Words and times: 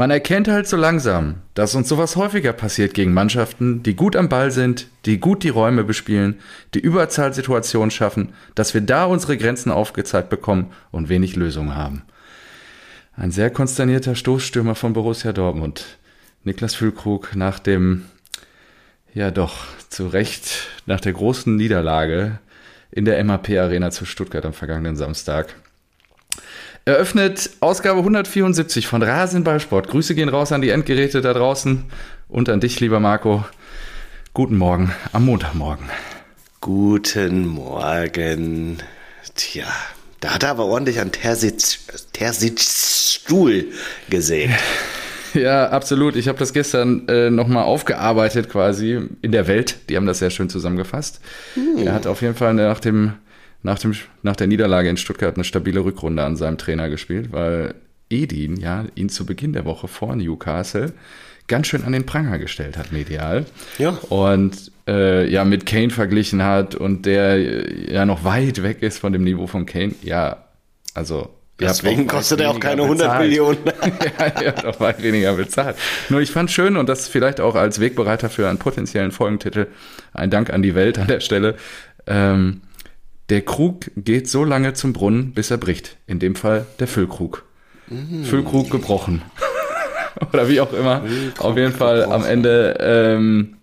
Man 0.00 0.10
erkennt 0.10 0.48
halt 0.48 0.66
so 0.66 0.78
langsam, 0.78 1.42
dass 1.52 1.74
uns 1.74 1.86
sowas 1.86 2.16
häufiger 2.16 2.54
passiert 2.54 2.94
gegen 2.94 3.12
Mannschaften, 3.12 3.82
die 3.82 3.94
gut 3.94 4.16
am 4.16 4.30
Ball 4.30 4.50
sind, 4.50 4.86
die 5.04 5.20
gut 5.20 5.42
die 5.42 5.50
Räume 5.50 5.84
bespielen, 5.84 6.38
die 6.72 6.78
Überzahlsituationen 6.78 7.90
schaffen, 7.90 8.32
dass 8.54 8.72
wir 8.72 8.80
da 8.80 9.04
unsere 9.04 9.36
Grenzen 9.36 9.70
aufgezeigt 9.70 10.30
bekommen 10.30 10.72
und 10.90 11.10
wenig 11.10 11.36
Lösungen 11.36 11.74
haben. 11.74 12.00
Ein 13.14 13.30
sehr 13.30 13.50
konsternierter 13.50 14.14
Stoßstürmer 14.14 14.74
von 14.74 14.94
Borussia 14.94 15.34
Dortmund. 15.34 15.98
Niklas 16.44 16.74
Füllkrug 16.74 17.36
nach 17.36 17.58
dem, 17.58 18.06
ja 19.12 19.30
doch, 19.30 19.66
zu 19.90 20.06
Recht, 20.06 20.70
nach 20.86 21.02
der 21.02 21.12
großen 21.12 21.54
Niederlage 21.54 22.38
in 22.90 23.04
der 23.04 23.22
MAP 23.22 23.50
Arena 23.50 23.90
zu 23.90 24.06
Stuttgart 24.06 24.46
am 24.46 24.54
vergangenen 24.54 24.96
Samstag. 24.96 25.56
Eröffnet 26.86 27.50
Ausgabe 27.60 27.98
174 27.98 28.86
von 28.86 29.02
Rasenballsport. 29.02 29.88
Grüße 29.88 30.14
gehen 30.14 30.30
raus 30.30 30.50
an 30.50 30.62
die 30.62 30.70
Endgeräte 30.70 31.20
da 31.20 31.34
draußen 31.34 31.84
und 32.28 32.48
an 32.48 32.60
dich, 32.60 32.80
lieber 32.80 33.00
Marco. 33.00 33.44
Guten 34.32 34.56
Morgen 34.56 34.92
am 35.12 35.26
Montagmorgen. 35.26 35.90
Guten 36.62 37.46
Morgen. 37.46 38.78
Tja, 39.34 39.66
da 40.20 40.34
hat 40.34 40.42
er 40.42 40.50
aber 40.50 40.64
ordentlich 40.64 41.00
an 41.00 41.12
Tersitz, 41.12 41.80
Tersitz 42.12 43.12
Stuhl 43.12 43.66
gesägt. 44.08 44.54
Ja, 45.32 45.68
absolut. 45.68 46.16
Ich 46.16 46.26
habe 46.26 46.38
das 46.38 46.52
gestern 46.52 47.06
äh, 47.06 47.30
nochmal 47.30 47.62
aufgearbeitet 47.62 48.48
quasi 48.48 49.00
in 49.22 49.30
der 49.30 49.46
Welt. 49.46 49.76
Die 49.88 49.94
haben 49.94 50.06
das 50.06 50.18
sehr 50.18 50.30
schön 50.30 50.48
zusammengefasst. 50.48 51.20
Hm. 51.54 51.86
Er 51.86 51.92
hat 51.92 52.08
auf 52.08 52.20
jeden 52.20 52.34
Fall 52.34 52.52
nach, 52.52 52.80
dem, 52.80 53.12
nach, 53.62 53.78
dem, 53.78 53.94
nach 54.22 54.36
der 54.36 54.46
Niederlage 54.46 54.88
in 54.88 54.96
Stuttgart 54.96 55.34
eine 55.34 55.44
stabile 55.44 55.84
Rückrunde 55.84 56.24
an 56.24 56.36
seinem 56.36 56.58
Trainer 56.58 56.88
gespielt, 56.88 57.32
weil 57.32 57.74
Edin 58.08 58.56
ja 58.56 58.86
ihn 58.94 59.08
zu 59.08 59.26
Beginn 59.26 59.52
der 59.52 59.64
Woche 59.64 59.88
vor 59.88 60.16
Newcastle 60.16 60.92
ganz 61.46 61.66
schön 61.66 61.84
an 61.84 61.92
den 61.92 62.06
Pranger 62.06 62.38
gestellt 62.38 62.76
hat, 62.78 62.92
medial. 62.92 63.44
Ja. 63.78 63.90
Und 64.08 64.70
äh, 64.86 65.28
ja, 65.28 65.44
mit 65.44 65.66
Kane 65.66 65.90
verglichen 65.90 66.42
hat 66.42 66.74
und 66.74 67.06
der 67.06 67.36
äh, 67.36 67.92
ja 67.92 68.06
noch 68.06 68.24
weit 68.24 68.62
weg 68.62 68.82
ist 68.82 68.98
von 68.98 69.12
dem 69.12 69.24
Niveau 69.24 69.46
von 69.46 69.66
Kane. 69.66 69.94
Ja, 70.02 70.44
also 70.94 71.30
Deswegen 71.58 72.06
kostet 72.06 72.40
er 72.40 72.50
auch 72.50 72.60
keine 72.60 72.82
100 72.82 73.06
bezahlt. 73.06 73.28
Millionen. 73.28 73.58
ja, 74.18 74.24
er 74.24 74.56
hat 74.56 74.64
auch 74.64 74.80
weit 74.80 75.02
weniger 75.02 75.34
bezahlt. 75.34 75.76
Nur 76.08 76.20
ich 76.20 76.30
fand 76.30 76.50
schön 76.50 76.76
und 76.76 76.88
das 76.88 77.08
vielleicht 77.08 77.40
auch 77.40 77.54
als 77.54 77.80
Wegbereiter 77.80 78.30
für 78.30 78.48
einen 78.48 78.58
potenziellen 78.58 79.12
Folgentitel. 79.12 79.66
Ein 80.14 80.30
Dank 80.30 80.50
an 80.50 80.62
die 80.62 80.74
Welt 80.74 80.98
an 80.98 81.08
der 81.08 81.20
Stelle. 81.20 81.56
Ähm, 82.06 82.62
der 83.30 83.42
Krug 83.42 83.90
geht 83.96 84.28
so 84.28 84.44
lange 84.44 84.74
zum 84.74 84.92
Brunnen, 84.92 85.32
bis 85.32 85.50
er 85.50 85.56
bricht. 85.56 85.96
In 86.06 86.18
dem 86.18 86.34
Fall 86.34 86.66
der 86.78 86.88
Füllkrug. 86.88 87.44
Mm. 87.88 88.24
Füllkrug 88.24 88.70
gebrochen. 88.70 89.22
Oder 90.32 90.48
wie 90.48 90.60
auch 90.60 90.72
immer. 90.72 91.02
Füllkrug 91.02 91.44
Auf 91.44 91.56
jeden 91.56 91.72
Fall 91.72 92.00
gebrochen. 92.00 92.22
am 92.22 92.28
Ende. 92.28 92.76
Ähm, 92.80 93.56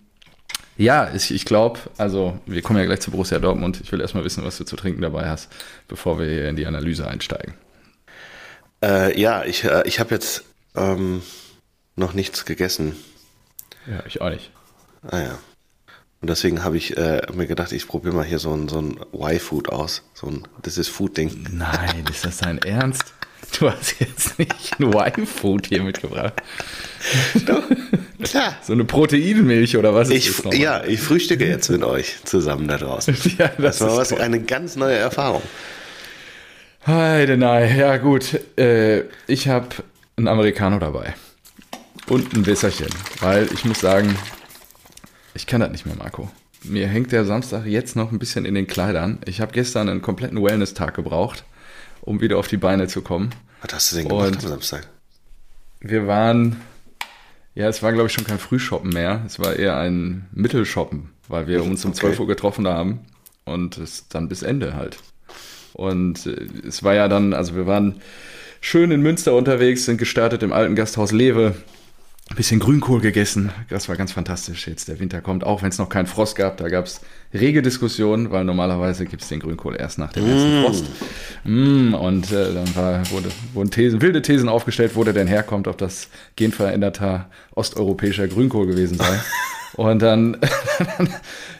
ja, 0.77 1.11
ich, 1.13 1.33
ich 1.33 1.43
glaube, 1.43 1.79
also 1.97 2.39
wir 2.45 2.61
kommen 2.61 2.79
ja 2.79 2.85
gleich 2.85 3.01
zu 3.01 3.11
Borussia 3.11 3.39
Dortmund. 3.39 3.81
Ich 3.83 3.91
will 3.91 3.99
erstmal 3.99 4.23
wissen, 4.23 4.43
was 4.45 4.57
du 4.57 4.63
zu 4.63 4.75
trinken 4.75 5.01
dabei 5.01 5.27
hast, 5.27 5.51
bevor 5.87 6.19
wir 6.19 6.27
hier 6.27 6.47
in 6.49 6.55
die 6.55 6.65
Analyse 6.65 7.07
einsteigen. 7.07 7.55
Äh, 8.83 9.19
ja, 9.19 9.43
ich, 9.43 9.63
äh, 9.63 9.83
ich 9.85 9.99
habe 9.99 10.13
jetzt 10.13 10.43
ähm, 10.75 11.21
noch 11.95 12.13
nichts 12.13 12.45
gegessen. 12.45 12.95
Ja, 13.87 14.03
ich 14.05 14.21
auch 14.21 14.29
nicht. 14.29 14.52
Ah 15.02 15.19
ja. 15.19 15.39
Und 16.19 16.29
deswegen 16.29 16.63
habe 16.63 16.77
ich 16.77 16.97
äh, 16.97 17.21
mir 17.33 17.45
gedacht, 17.45 17.71
ich 17.71 17.87
probiere 17.87 18.15
mal 18.15 18.25
hier 18.25 18.39
so 18.39 18.51
ein, 18.53 18.67
so 18.67 18.79
ein 18.79 18.99
Y-Food 19.13 19.69
aus. 19.69 20.03
So 20.13 20.27
ein 20.27 20.47
Das 20.63 20.77
ist 20.77 20.87
Food-Ding. 20.89 21.45
Nein, 21.51 22.05
ist 22.11 22.25
das 22.25 22.37
dein 22.37 22.57
Ernst? 22.59 23.13
Du 23.59 23.69
hast 23.71 23.99
jetzt 23.99 24.37
nicht 24.39 24.79
ein 24.79 24.93
Y-Food 24.93 25.67
hier 25.67 25.83
mitgebracht. 25.83 26.33
Doch, 27.45 27.63
klar. 28.23 28.57
So 28.61 28.73
eine 28.73 28.83
Proteinmilch 28.83 29.77
oder 29.77 29.93
was 29.93 30.09
ist 30.09 30.27
ich, 30.27 30.41
das? 30.41 30.57
Ja, 30.57 30.83
ich 30.83 30.99
frühstücke 30.99 31.47
jetzt 31.47 31.69
mit 31.69 31.83
euch 31.83 32.17
zusammen 32.25 32.67
da 32.67 32.77
draußen. 32.77 33.15
ja, 33.37 33.47
das, 33.57 33.77
das 33.77 33.81
war 33.81 33.97
was, 33.97 34.13
eine 34.13 34.42
ganz 34.42 34.75
neue 34.75 34.97
Erfahrung. 34.97 35.42
Heidenei, 36.86 37.75
ja 37.77 37.97
gut. 37.97 38.39
Äh, 38.58 39.03
ich 39.27 39.47
habe 39.47 39.67
einen 40.17 40.27
Americano 40.27 40.80
dabei. 40.80 41.15
Und 42.08 42.33
ein 42.33 42.45
Wässerchen. 42.45 42.89
Weil 43.19 43.47
ich 43.53 43.65
muss 43.65 43.81
sagen, 43.81 44.15
ich 45.37 45.45
kann 45.45 45.61
das 45.61 45.71
nicht 45.71 45.86
mehr, 45.86 45.95
Marco. 45.95 46.30
Mir 46.64 46.87
hängt 46.87 47.11
der 47.11 47.23
Samstag 47.23 47.67
jetzt 47.67 47.95
noch 47.95 48.11
ein 48.11 48.17
bisschen 48.17 48.43
in 48.43 48.55
den 48.55 48.65
Kleidern. 48.65 49.20
Ich 49.25 49.39
habe 49.39 49.52
gestern 49.52 49.87
einen 49.87 50.02
kompletten 50.02 50.43
Wellness-Tag 50.43 50.95
gebraucht, 50.95 51.43
um 52.02 52.21
wieder 52.21 52.39
auf 52.39 52.48
die 52.48 52.58
Beine 52.58 52.87
zu 52.87 53.03
kommen. 53.03 53.30
Was 53.61 53.73
hast 53.73 53.92
du 53.92 53.98
denn 53.98 54.08
gemacht 54.08 54.27
Und 54.30 54.43
am 54.43 54.49
Samstag? 54.49 54.89
Wir 55.80 56.08
waren, 56.08 56.59
ja, 57.53 57.67
es 57.67 57.83
war 57.83 57.93
glaube 57.93 58.08
ich 58.08 58.14
schon 58.14 58.25
kein 58.25 58.39
Frühshoppen 58.39 58.89
mehr. 58.89 59.21
Es 59.27 59.39
war 59.39 59.55
eher 59.55 59.77
ein 59.77 60.25
Mittelshoppen, 60.33 61.11
weil 61.27 61.45
wir 61.45 61.64
uns 61.64 61.86
um 61.86 61.92
okay. 61.92 61.99
12 61.99 62.19
Uhr 62.21 62.27
getroffen 62.27 62.67
haben. 62.67 63.02
Und 63.45 63.77
es 63.77 64.08
dann 64.09 64.27
bis 64.27 64.42
Ende 64.42 64.75
halt. 64.75 64.98
Und 65.73 66.25
äh, 66.25 66.48
es 66.67 66.81
war 66.81 66.95
ja 66.95 67.08
dann, 67.08 67.36
also 67.36 67.55
wir 67.55 67.67
waren 67.67 68.02
schön 68.59 68.89
in 68.89 69.02
Münster 69.02 69.36
unterwegs, 69.36 69.86
sind 69.86 69.98
gestartet 69.98 70.42
im 70.42 70.52
alten 70.52 70.75
Gasthaus 70.75 71.11
Lewe. 71.11 71.55
Ein 72.30 72.36
bisschen 72.36 72.60
Grünkohl 72.60 72.99
gegessen. 72.99 73.52
Das 73.70 73.88
war 73.88 73.95
ganz 73.95 74.11
fantastisch. 74.11 74.67
Jetzt 74.67 74.89
der 74.89 74.99
Winter 74.99 75.21
kommt, 75.21 75.45
auch 75.45 75.61
wenn 75.61 75.70
es 75.70 75.77
noch 75.77 75.88
keinen 75.88 76.08
Frost 76.08 76.36
gab. 76.36 76.58
Da 76.58 76.67
gab 76.67 76.86
es 76.86 76.99
rege 77.33 77.61
Diskussionen, 77.61 78.32
weil 78.32 78.43
normalerweise 78.43 79.05
gibt 79.05 79.21
es 79.21 79.30
den 79.30 79.39
Grünkohl 79.39 79.77
erst 79.77 79.98
nach 79.98 80.11
dem 80.11 80.27
ersten 80.27 80.60
mm. 80.60 80.64
Frost. 80.64 80.86
Mm, 81.45 81.93
und 81.93 82.32
äh, 82.33 82.54
dann 82.54 82.76
war, 82.76 83.11
wurde, 83.11 83.30
wurden 83.54 83.71
Thesen, 83.71 84.02
wilde 84.02 84.21
Thesen 84.21 84.49
aufgestellt, 84.49 84.92
wo 84.95 85.05
der 85.05 85.14
denn 85.14 85.27
herkommt, 85.27 85.70
ob 85.70 85.77
das 85.77 86.10
genveränderter 86.36 87.30
osteuropäischer 87.55 88.27
Grünkohl 88.27 88.67
gewesen 88.67 88.98
sei. 88.98 89.20
und 89.76 90.02
dann 90.02 90.37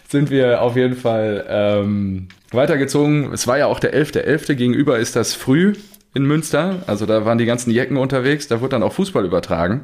sind 0.10 0.30
wir 0.30 0.62
auf 0.62 0.76
jeden 0.76 0.98
Fall 0.98 1.46
ähm, 1.48 2.28
weitergezogen. 2.52 3.32
Es 3.32 3.48
war 3.48 3.58
ja 3.58 3.68
auch 3.68 3.80
der 3.80 3.94
11.11. 3.96 4.26
.11. 4.26 4.54
Gegenüber 4.56 5.00
ist 5.00 5.16
das 5.16 5.34
früh 5.34 5.76
in 6.14 6.26
Münster. 6.26 6.84
Also 6.88 7.06
da 7.06 7.24
waren 7.24 7.38
die 7.38 7.46
ganzen 7.46 7.72
Jecken 7.72 7.96
unterwegs. 7.96 8.50
Da 8.50 8.60
wurde 8.60 8.72
dann 8.72 8.84
auch 8.84 8.94
Fußball 8.94 9.24
übertragen. 9.24 9.84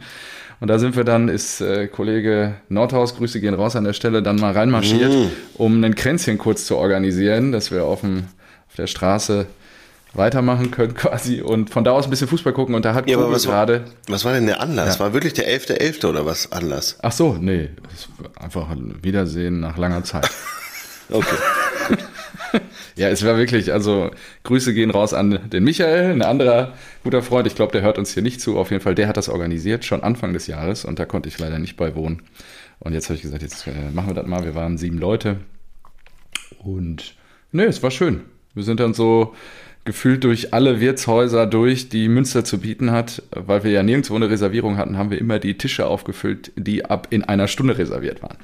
Und 0.64 0.70
da 0.70 0.80
sind 0.80 0.96
wir 0.96 1.04
dann, 1.04 1.28
ist 1.28 1.60
äh, 1.60 1.88
Kollege 1.90 2.56
Nordhaus, 2.70 3.18
Grüße 3.18 3.42
gehen 3.42 3.54
raus 3.54 3.76
an 3.76 3.84
der 3.84 3.92
Stelle, 3.92 4.24
dann 4.24 4.38
mal 4.38 4.54
reinmarschiert, 4.54 5.12
mm. 5.12 5.28
um 5.56 5.84
ein 5.84 5.94
Kränzchen 5.94 6.38
kurz 6.38 6.66
zu 6.66 6.78
organisieren, 6.78 7.52
dass 7.52 7.70
wir 7.70 7.84
auf, 7.84 8.00
dem, 8.00 8.30
auf 8.70 8.76
der 8.78 8.88
Straße 8.88 9.46
weitermachen 10.14 10.72
können 10.72 10.94
quasi 10.96 11.42
und 11.42 11.70
von 11.70 11.84
da 11.84 11.92
aus 11.92 12.06
ein 12.06 12.12
bisschen 12.12 12.30
Fußball 12.30 12.54
gucken 12.54 12.76
und 12.76 12.86
da 12.86 12.94
hat 12.94 13.10
ja, 13.10 13.18
aber 13.18 13.30
was 13.30 13.44
gerade... 13.44 13.82
War, 13.82 14.14
was 14.14 14.24
war 14.24 14.32
denn 14.32 14.46
der 14.46 14.62
Anlass? 14.62 15.00
Ja. 15.00 15.00
War 15.02 15.14
wirklich 15.14 15.34
der 15.34 15.50
11.11. 15.50 16.00
.11. 16.00 16.08
oder 16.08 16.26
was 16.26 16.54
Anlass? 16.54 16.98
Ach 17.02 17.12
so, 17.12 17.36
nee, 17.38 17.68
einfach 18.40 18.70
ein 18.70 19.00
Wiedersehen 19.02 19.60
nach 19.60 19.78
langer 19.78 20.06
Zeit. 20.06 20.30
okay. 21.12 21.36
ja, 22.96 23.10
es 23.10 23.26
war 23.26 23.38
wirklich, 23.38 23.74
also 23.74 24.12
Grüße 24.44 24.74
gehen 24.74 24.92
raus 24.92 25.14
an 25.14 25.50
den 25.50 25.64
Michael, 25.64 26.12
ein 26.12 26.22
anderer 26.22 26.74
guter 27.04 27.22
Freund. 27.22 27.48
Ich 27.48 27.56
glaube, 27.56 27.72
der 27.72 27.82
hört 27.82 27.98
uns 27.98 28.14
hier 28.14 28.24
nicht 28.24 28.42
zu. 28.42 28.58
Auf 28.58 28.72
jeden 28.72 28.82
Fall, 28.82 28.96
der 28.96 29.08
hat 29.08 29.18
das 29.18 29.30
organisiert, 29.30 29.86
schon 29.86 30.04
Anfang 30.04 30.34
des 30.34 30.48
Jahres 30.48 30.86
und 30.86 31.00
da 31.00 31.06
konnte 31.06 31.30
ich 31.30 31.40
leider 31.40 31.60
nicht 31.60 31.78
beiwohnen. 31.78 32.22
Und 32.80 32.94
jetzt 32.94 33.10
habe 33.10 33.16
ich 33.16 33.22
gesagt, 33.22 33.42
jetzt 33.42 33.68
äh, 33.68 33.92
machen 33.94 34.10
wir 34.10 34.16
das 34.16 34.28
mal. 34.28 34.44
Wir 34.44 34.56
waren 34.56 34.78
sieben 34.78 34.98
Leute 34.98 35.38
und 36.60 37.16
nee, 37.52 37.64
es 37.64 37.82
war 37.84 37.92
schön. 37.92 38.22
Wir 38.54 38.64
sind 38.64 38.80
dann 38.80 38.94
so 38.94 39.34
gefühlt 39.86 40.24
durch 40.24 40.54
alle 40.54 40.80
Wirtshäuser 40.80 41.46
durch, 41.46 41.90
die 41.90 42.08
Münster 42.08 42.46
zu 42.46 42.60
bieten 42.60 42.92
hat. 42.92 43.24
Weil 43.32 43.64
wir 43.64 43.72
ja 43.72 43.84
nirgendwo 43.84 44.16
eine 44.16 44.30
Reservierung 44.30 44.78
hatten, 44.78 44.98
haben 44.98 45.12
wir 45.12 45.20
immer 45.20 45.40
die 45.40 45.58
Tische 45.58 45.86
aufgefüllt, 45.88 46.52
die 46.56 46.86
ab 46.86 47.08
in 47.10 47.24
einer 47.24 47.48
Stunde 47.48 47.78
reserviert 47.78 48.22
waren. 48.22 48.38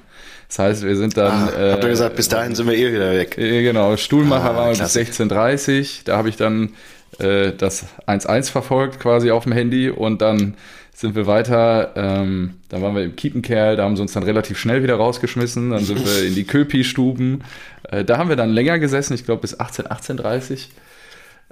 Das 0.50 0.60
heißt, 0.60 0.84
wir 0.84 0.96
sind 0.98 1.16
dann. 1.16 1.50
Ah, 1.50 1.54
äh, 1.58 1.72
habt 1.74 1.84
ihr 1.84 1.90
gesagt, 1.90 2.16
bis 2.16 2.28
dahin 2.28 2.56
sind 2.56 2.68
wir 2.68 2.76
eh 2.76 2.92
wieder 2.92 3.14
weg. 3.14 3.38
Äh, 3.38 3.64
genau, 3.64 3.96
Stuhlmacher 3.96 4.52
ah, 4.52 4.56
waren 4.56 4.78
bis 4.78 4.96
16.30 4.96 6.02
Da 6.06 6.18
habe 6.18 6.28
ich 6.28 6.36
dann 6.36 6.74
äh, 7.20 7.54
das 7.54 7.86
1-1 8.08 8.52
verfolgt 8.52 9.00
quasi 9.00 9.32
auf 9.32 9.44
dem 9.44 9.54
Handy. 9.54 9.90
Und 9.90 10.22
dann 10.22 10.56
sind 11.00 11.16
wir 11.16 11.28
weiter, 11.28 11.94
ähm, 11.96 12.56
dann 12.68 12.82
waren 12.82 12.94
wir 12.94 13.04
im 13.04 13.16
Kiepenkerl, 13.16 13.78
da 13.78 13.84
haben 13.84 13.96
sie 13.96 14.02
uns 14.02 14.12
dann 14.12 14.24
relativ 14.24 14.58
schnell 14.58 14.84
wieder 14.84 14.96
rausgeschmissen, 14.96 15.70
dann 15.70 15.86
sind 15.86 16.04
wir 16.04 16.28
in 16.28 16.36
die 16.36 16.44
Köpi-Stuben, 16.46 17.42
äh, 17.84 18.04
da 18.04 18.18
haben 18.18 18.28
wir 18.28 18.36
dann 18.36 18.50
länger 18.50 18.80
gesessen, 18.80 19.14
ich 19.14 19.24
glaube 19.24 19.40
bis 19.40 19.58
18, 19.58 19.86
18.30 19.86 20.66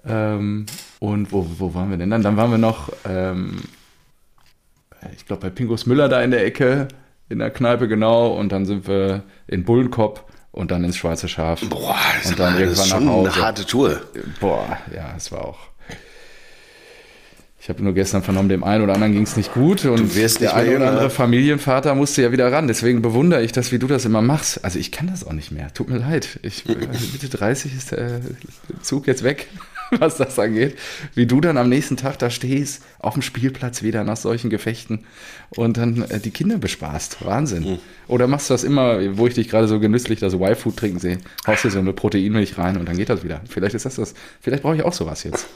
ähm, 0.05 0.65
und 0.99 1.31
wo, 1.31 1.47
wo 1.59 1.73
waren 1.73 1.89
wir 1.89 1.97
denn 1.97 2.09
dann? 2.09 2.23
Dann 2.23 2.35
waren 2.35 2.51
wir 2.51 2.57
noch, 2.57 2.91
ähm, 3.07 3.61
ich 5.15 5.25
glaube, 5.25 5.44
bei 5.44 5.49
Pingus 5.49 5.85
Müller 5.85 6.09
da 6.09 6.21
in 6.21 6.31
der 6.31 6.45
Ecke, 6.45 6.89
in 7.29 7.39
der 7.39 7.51
Kneipe 7.51 7.88
genau. 7.88 8.33
Und 8.33 8.51
dann 8.51 8.65
sind 8.65 8.88
wir 8.88 9.24
in 9.47 9.63
Bullenkopf 9.63 10.24
und 10.51 10.71
dann 10.71 10.83
ins 10.83 10.97
Schwarze 10.97 11.27
Schaf. 11.27 11.62
Boah, 11.69 11.95
das 12.21 12.31
und 12.31 12.39
dann 12.39 12.56
ist 12.56 12.59
irgendwann 12.59 12.85
schon 12.85 13.06
nach 13.06 13.12
Hause. 13.12 13.33
eine 13.33 13.41
harte 13.44 13.65
Tour. 13.65 14.01
Boah, 14.39 14.77
ja, 14.94 15.13
es 15.15 15.31
war 15.31 15.45
auch. 15.45 15.59
Ich 17.68 17.69
habe 17.69 17.83
nur 17.83 17.94
gestern 17.94 18.24
vernommen, 18.24 18.47
dem 18.47 18.63
einen 18.63 18.81
oder 18.81 18.94
anderen 18.94 19.12
ging 19.12 19.24
es 19.24 19.35
nicht 19.35 19.53
gut 19.53 19.83
und 19.83 20.15
der 20.15 20.56
eine 20.56 20.77
oder 20.77 20.88
andere 20.88 21.09
Familienvater 21.09 21.95
musste 21.95 22.21
ja 22.21 22.31
wieder 22.31 22.50
ran. 22.50 22.69
Deswegen 22.69 23.01
bewundere 23.01 23.44
ich 23.44 23.51
das, 23.51 23.73
wie 23.73 23.77
du 23.77 23.88
das 23.88 24.06
immer 24.06 24.21
machst. 24.21 24.63
Also 24.63 24.80
ich 24.80 24.94
kann 24.94 25.07
das 25.07 25.27
auch 25.27 25.33
nicht 25.33 25.51
mehr. 25.51 25.73
Tut 25.73 25.89
mir 25.89 25.97
leid. 25.97 26.39
Ich, 26.44 26.63
Mitte 26.65 27.27
30 27.27 27.75
ist 27.75 27.91
der 27.91 28.21
Zug 28.81 29.06
jetzt 29.06 29.21
weg. 29.21 29.50
was 29.99 30.17
das 30.17 30.37
angeht. 30.39 30.77
Wie 31.15 31.25
du 31.25 31.41
dann 31.41 31.57
am 31.57 31.69
nächsten 31.69 31.97
Tag 31.97 32.19
da 32.19 32.29
stehst, 32.29 32.83
auf 32.99 33.13
dem 33.13 33.21
Spielplatz 33.21 33.83
wieder 33.83 34.03
nach 34.03 34.17
solchen 34.17 34.49
Gefechten 34.49 35.05
und 35.49 35.77
dann 35.77 36.03
äh, 36.03 36.19
die 36.19 36.31
Kinder 36.31 36.57
bespaßt. 36.57 37.25
Wahnsinn. 37.25 37.63
Mhm. 37.63 37.79
Oder 38.07 38.27
machst 38.27 38.49
du 38.49 38.53
das 38.53 38.63
immer, 38.63 39.17
wo 39.17 39.27
ich 39.27 39.33
dich 39.33 39.49
gerade 39.49 39.67
so 39.67 39.79
genüsslich 39.79 40.19
das 40.19 40.33
Y-Food 40.33 40.77
trinken 40.77 40.99
sehe, 40.99 41.17
haust 41.45 41.63
dir 41.63 41.71
so 41.71 41.79
eine 41.79 41.93
Proteinmilch 41.93 42.57
rein 42.57 42.77
und 42.77 42.87
dann 42.87 42.97
geht 42.97 43.09
das 43.09 43.23
wieder. 43.23 43.41
Vielleicht 43.49 43.75
ist 43.75 43.85
das 43.85 43.95
das. 43.95 44.13
Vielleicht 44.41 44.63
brauche 44.63 44.75
ich 44.75 44.83
auch 44.83 44.93
sowas 44.93 45.23
jetzt. 45.23 45.47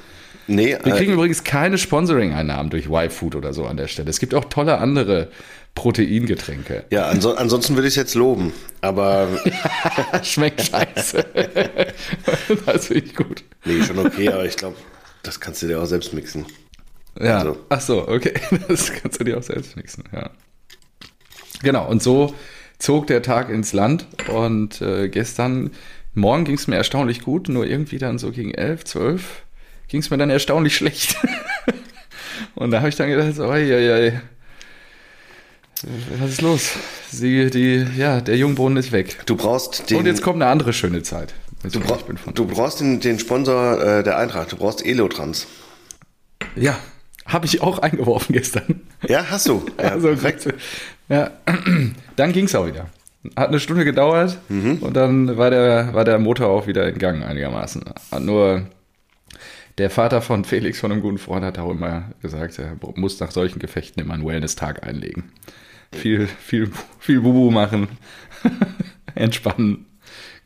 Nee, 0.47 0.77
Wir 0.83 0.93
kriegen 0.93 1.11
äh, 1.11 1.13
übrigens 1.15 1.43
keine 1.43 1.77
Sponsoring-Einnahmen 1.77 2.69
durch 2.69 2.87
Y-Food 2.87 3.35
oder 3.35 3.53
so 3.53 3.65
an 3.65 3.77
der 3.77 3.87
Stelle. 3.87 4.09
Es 4.09 4.19
gibt 4.19 4.33
auch 4.33 4.45
tolle 4.45 4.79
andere 4.79 5.29
Proteingetränke. 5.75 6.85
Ja, 6.89 7.07
anso 7.07 7.33
ansonsten 7.33 7.75
würde 7.75 7.87
ich 7.87 7.93
es 7.93 7.97
jetzt 7.97 8.15
loben, 8.15 8.53
aber. 8.81 9.29
Schmeckt 10.23 10.61
scheiße. 10.61 11.25
das 12.65 12.87
finde 12.87 13.05
ich 13.05 13.15
gut. 13.15 13.43
Nee, 13.65 13.81
schon 13.83 13.99
okay, 13.99 14.29
aber 14.29 14.45
ich 14.45 14.57
glaube, 14.57 14.75
das 15.23 15.39
kannst 15.39 15.61
du 15.61 15.67
dir 15.67 15.81
auch 15.81 15.85
selbst 15.85 16.13
mixen. 16.13 16.45
Ja. 17.19 17.39
Also. 17.39 17.57
Ach 17.69 17.81
so, 17.81 18.07
okay. 18.07 18.33
Das 18.67 18.91
kannst 18.91 19.19
du 19.19 19.23
dir 19.23 19.37
auch 19.37 19.43
selbst 19.43 19.75
mixen, 19.75 20.03
ja. 20.11 20.29
Genau, 21.63 21.87
und 21.87 22.01
so 22.01 22.33
zog 22.79 23.07
der 23.07 23.21
Tag 23.21 23.49
ins 23.49 23.73
Land 23.73 24.07
und 24.29 24.81
äh, 24.81 25.09
gestern 25.09 25.71
Morgen 26.13 26.43
ging 26.43 26.55
es 26.55 26.67
mir 26.67 26.75
erstaunlich 26.75 27.21
gut, 27.21 27.47
nur 27.47 27.65
irgendwie 27.65 27.97
dann 27.97 28.19
so 28.19 28.31
gegen 28.31 28.53
elf, 28.53 28.83
zwölf 28.83 29.43
ging 29.87 29.99
es 29.99 30.09
mir 30.09 30.17
dann 30.17 30.29
erstaunlich 30.29 30.75
schlecht. 30.75 31.17
und 32.55 32.71
da 32.71 32.79
habe 32.79 32.89
ich 32.89 32.95
dann 32.95 33.09
gedacht, 33.09 33.35
so, 33.35 33.45
oi, 33.45 33.73
oi, 33.73 33.91
oi, 33.91 34.21
was 36.19 36.31
ist 36.31 36.41
los? 36.41 36.71
Sie, 37.09 37.49
die, 37.49 37.85
ja, 37.97 38.21
der 38.21 38.37
Jungbrunnen 38.37 38.77
ist 38.77 38.91
weg. 38.91 39.17
Du 39.25 39.35
brauchst 39.35 39.89
den. 39.89 39.97
Und 39.97 40.05
jetzt 40.05 40.21
kommt 40.21 40.41
eine 40.41 40.51
andere 40.51 40.73
schöne 40.73 41.01
Zeit. 41.03 41.33
Du, 41.63 41.79
bra 41.79 41.97
du, 42.33 42.45
brauchst 42.45 42.79
den, 42.79 42.99
den 42.99 43.19
Sponsor 43.19 43.81
äh, 43.81 44.03
der 44.03 44.17
Eintracht. 44.17 44.51
Du 44.51 44.57
brauchst 44.57 44.85
Elotrans. 44.85 45.47
Ja, 46.55 46.77
habe 47.25 47.45
ich 47.45 47.61
auch 47.61 47.79
eingeworfen 47.79 48.33
gestern. 48.33 48.81
Ja, 49.07 49.25
hast 49.29 49.47
du. 49.47 49.63
Ja, 49.81 49.89
also, 49.89 50.07
perfekt. 50.07 50.53
Ja, 51.09 51.31
dann 52.15 52.33
ging 52.33 52.45
es 52.45 52.55
auch 52.55 52.65
wieder. 52.65 52.87
Hat 53.35 53.49
eine 53.49 53.59
Stunde 53.59 53.85
gedauert 53.85 54.39
mhm. 54.49 54.77
und 54.81 54.95
dann 54.95 55.37
war 55.37 55.51
der, 55.51 55.93
war 55.93 56.03
der 56.03 56.17
Motor 56.17 56.47
auch 56.47 56.65
wieder 56.65 56.87
in 56.89 56.97
Gang 56.97 57.23
einigermaßen. 57.23 57.83
Hat 58.11 58.23
nur 58.23 58.65
der 59.77 59.91
Vater 59.91 60.23
von 60.23 60.43
Felix, 60.43 60.79
von 60.79 60.91
einem 60.91 61.01
guten 61.01 61.19
Freund, 61.19 61.45
hat 61.45 61.59
auch 61.59 61.69
immer 61.69 62.05
gesagt, 62.21 62.57
er 62.57 62.75
muss 62.95 63.19
nach 63.19 63.29
solchen 63.29 63.59
Gefechten 63.59 64.01
immer 64.01 64.15
einen 64.15 64.25
Wellness-Tag 64.25 64.83
einlegen 64.83 65.31
viel, 65.93 66.27
viel, 66.27 66.71
viel 66.99 67.21
Bubu 67.21 67.51
machen, 67.51 67.87
entspannen. 69.15 69.85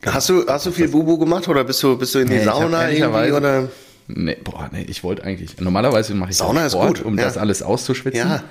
Hast 0.05 0.29
du, 0.29 0.45
hast 0.47 0.65
du 0.65 0.71
viel 0.71 0.87
Bubu 0.87 1.17
gemacht 1.17 1.47
oder 1.47 1.63
bist 1.63 1.81
du, 1.81 1.97
bist 1.97 2.13
du 2.13 2.19
in 2.19 2.27
die 2.27 2.35
nee, 2.35 2.43
Sauna 2.43 2.91
irgendwie 2.91 3.31
oder? 3.31 3.69
Nee, 4.07 4.37
boah, 4.43 4.69
nee, 4.71 4.85
ich 4.87 5.03
wollte 5.03 5.23
eigentlich. 5.23 5.59
Normalerweise 5.59 6.13
mache 6.13 6.31
ich 6.31 6.37
Sauna 6.37 6.69
Sport, 6.69 7.03
um 7.03 7.17
ja. 7.17 7.23
das 7.23 7.37
alles 7.37 7.63
auszuschwitzen. 7.63 8.29
Ja. 8.29 8.43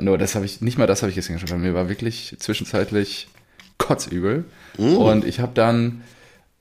Nur 0.00 0.18
das 0.18 0.34
habe 0.34 0.44
ich, 0.44 0.60
nicht 0.60 0.76
mal 0.76 0.86
das 0.86 1.02
habe 1.02 1.10
ich 1.10 1.16
jetzt 1.16 1.28
geschafft. 1.28 1.56
Mir 1.56 1.74
war 1.74 1.88
wirklich 1.88 2.36
zwischenzeitlich 2.38 3.28
kotzübel. 3.78 4.44
Mm. 4.76 4.96
Und 4.96 5.24
ich 5.24 5.40
habe 5.40 5.52
dann, 5.54 6.02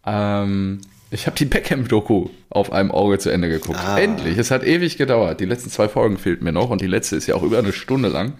ähm, 0.06 0.82
ich 1.10 1.26
habe 1.26 1.36
die 1.36 1.46
Beckham-Doku 1.46 2.30
auf 2.50 2.72
einem 2.72 2.92
Auge 2.92 3.18
zu 3.20 3.30
Ende 3.30 3.50
geguckt. 3.50 3.80
Ah. 3.80 4.00
Endlich. 4.00 4.38
Es 4.38 4.52
hat 4.52 4.64
ewig 4.64 4.98
gedauert. 4.98 5.40
Die 5.40 5.46
letzten 5.46 5.70
zwei 5.70 5.90
Folgen 5.90 6.18
fehlten 6.18 6.44
mir 6.44 6.52
noch 6.52 6.70
und 6.70 6.82
die 6.82 6.88
letzte 6.88 7.16
ist 7.16 7.28
ja 7.28 7.36
auch 7.36 7.44
über 7.44 7.60
eine 7.60 7.74
Stunde 7.74 8.10
lang. 8.10 8.34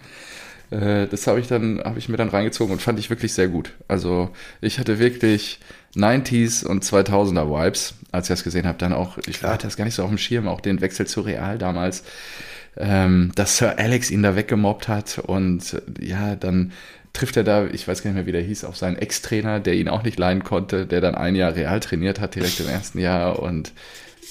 Äh, 0.70 1.06
das 1.06 1.26
habe 1.26 1.40
ich 1.40 1.46
dann, 1.46 1.80
habe 1.84 1.98
ich 1.98 2.08
mir 2.08 2.16
dann 2.16 2.28
reingezogen 2.28 2.72
und 2.72 2.82
fand 2.82 2.98
ich 2.98 3.10
wirklich 3.10 3.32
sehr 3.32 3.48
gut. 3.48 3.72
Also 3.88 4.30
ich 4.60 4.78
hatte 4.78 4.98
wirklich 4.98 5.60
90s 5.96 6.64
und 6.64 6.84
2000er 6.84 7.48
Vibes, 7.48 7.94
als 8.12 8.26
ich 8.26 8.34
das 8.34 8.44
gesehen 8.44 8.66
habe. 8.66 8.78
Dann 8.78 8.92
auch, 8.92 9.18
ich 9.18 9.38
Klar. 9.38 9.54
hatte 9.54 9.66
das 9.66 9.76
gar 9.76 9.84
nicht 9.84 9.94
so 9.94 10.02
auf 10.02 10.08
dem 10.08 10.18
Schirm, 10.18 10.48
auch 10.48 10.60
den 10.60 10.80
Wechsel 10.80 11.06
zu 11.06 11.20
Real 11.20 11.58
damals, 11.58 12.04
ähm, 12.76 13.32
dass 13.34 13.58
Sir 13.58 13.78
Alex 13.78 14.10
ihn 14.10 14.22
da 14.22 14.36
weggemobbt 14.36 14.88
hat 14.88 15.18
und 15.18 15.80
ja, 16.00 16.34
dann 16.34 16.72
trifft 17.12 17.36
er 17.36 17.44
da, 17.44 17.66
ich 17.66 17.86
weiß 17.86 18.02
gar 18.02 18.10
nicht 18.10 18.16
mehr, 18.16 18.26
wie 18.26 18.32
der 18.32 18.42
hieß, 18.42 18.64
auf 18.64 18.76
seinen 18.76 18.96
Ex-Trainer, 18.96 19.60
der 19.60 19.74
ihn 19.74 19.88
auch 19.88 20.02
nicht 20.02 20.18
leihen 20.18 20.42
konnte, 20.42 20.84
der 20.84 21.00
dann 21.00 21.14
ein 21.14 21.36
Jahr 21.36 21.54
Real 21.54 21.78
trainiert 21.78 22.18
hat, 22.18 22.34
direkt 22.34 22.58
im 22.58 22.68
ersten 22.68 22.98
Jahr 22.98 23.38
und 23.38 23.72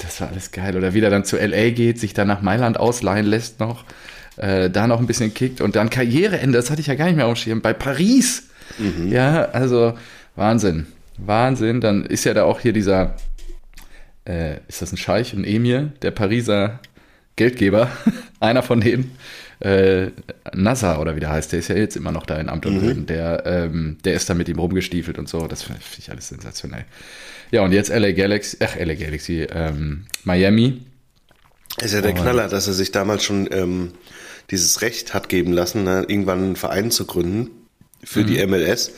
das 0.01 0.19
war 0.19 0.29
alles 0.29 0.51
geil. 0.51 0.75
Oder 0.75 0.93
wie 0.93 1.01
der 1.01 1.09
dann 1.09 1.23
zu 1.23 1.37
LA 1.37 1.69
geht, 1.69 1.99
sich 1.99 2.13
dann 2.13 2.27
nach 2.27 2.41
Mailand 2.41 2.79
ausleihen 2.79 3.25
lässt 3.25 3.59
noch 3.59 3.85
äh, 4.37 4.69
da 4.69 4.87
noch 4.87 4.99
ein 4.99 5.07
bisschen 5.07 5.33
kickt 5.33 5.61
und 5.61 5.75
dann 5.75 5.89
Karriereende, 5.89 6.57
das 6.57 6.69
hatte 6.69 6.81
ich 6.81 6.87
ja 6.87 6.95
gar 6.95 7.05
nicht 7.05 7.15
mehr 7.15 7.27
aufschreiben, 7.27 7.61
bei 7.61 7.73
Paris. 7.73 8.49
Mhm. 8.77 9.11
Ja, 9.11 9.45
also 9.45 9.93
Wahnsinn. 10.35 10.87
Wahnsinn. 11.17 11.81
Dann 11.81 12.05
ist 12.05 12.23
ja 12.23 12.33
da 12.33 12.43
auch 12.43 12.59
hier 12.59 12.73
dieser, 12.73 13.15
äh, 14.25 14.57
ist 14.67 14.81
das 14.81 14.91
ein 14.91 14.97
Scheich, 14.97 15.33
ein 15.33 15.43
Emir, 15.43 15.91
der 16.01 16.11
Pariser 16.11 16.79
Geldgeber, 17.35 17.89
einer 18.39 18.63
von 18.63 18.81
denen. 18.81 19.11
Äh, 19.59 20.11
Nasser 20.53 20.99
oder 20.99 21.15
wie 21.15 21.21
der 21.21 21.29
heißt, 21.29 21.53
der 21.53 21.59
ist 21.59 21.69
ja 21.69 21.75
jetzt 21.77 21.95
immer 21.95 22.11
noch 22.11 22.25
da 22.25 22.37
in 22.37 22.49
Amt 22.49 22.65
und 22.65 22.81
Würden. 22.81 23.03
Mhm. 23.03 23.05
Der, 23.05 23.43
ähm, 23.45 23.97
der 24.03 24.13
ist 24.13 24.29
da 24.29 24.33
mit 24.33 24.49
ihm 24.49 24.59
rumgestiefelt 24.59 25.17
und 25.17 25.29
so. 25.29 25.47
Das 25.47 25.63
finde 25.63 25.79
ich 25.97 26.11
alles 26.11 26.27
sensationell. 26.27 26.83
Ja, 27.51 27.61
und 27.61 27.71
jetzt 27.71 27.89
LA 27.89 28.11
Galaxy, 28.11 28.57
ach, 28.59 28.75
LA 28.75 28.95
Galaxy, 28.95 29.47
ähm, 29.53 30.05
Miami. 30.25 30.81
Ist 31.81 31.93
ja 31.93 32.01
der 32.01 32.13
Knaller, 32.13 32.49
dass 32.49 32.67
er 32.67 32.73
sich 32.73 32.91
damals 32.91 33.23
schon 33.23 33.47
ähm, 33.51 33.91
dieses 34.51 34.81
Recht 34.81 35.13
hat 35.13 35.29
geben 35.29 35.53
lassen, 35.53 35.83
ne, 35.83 36.05
irgendwann 36.07 36.39
einen 36.39 36.55
Verein 36.55 36.91
zu 36.91 37.05
gründen 37.05 37.51
für 38.03 38.21
mhm. 38.21 38.27
die 38.27 38.45
MLS 38.45 38.91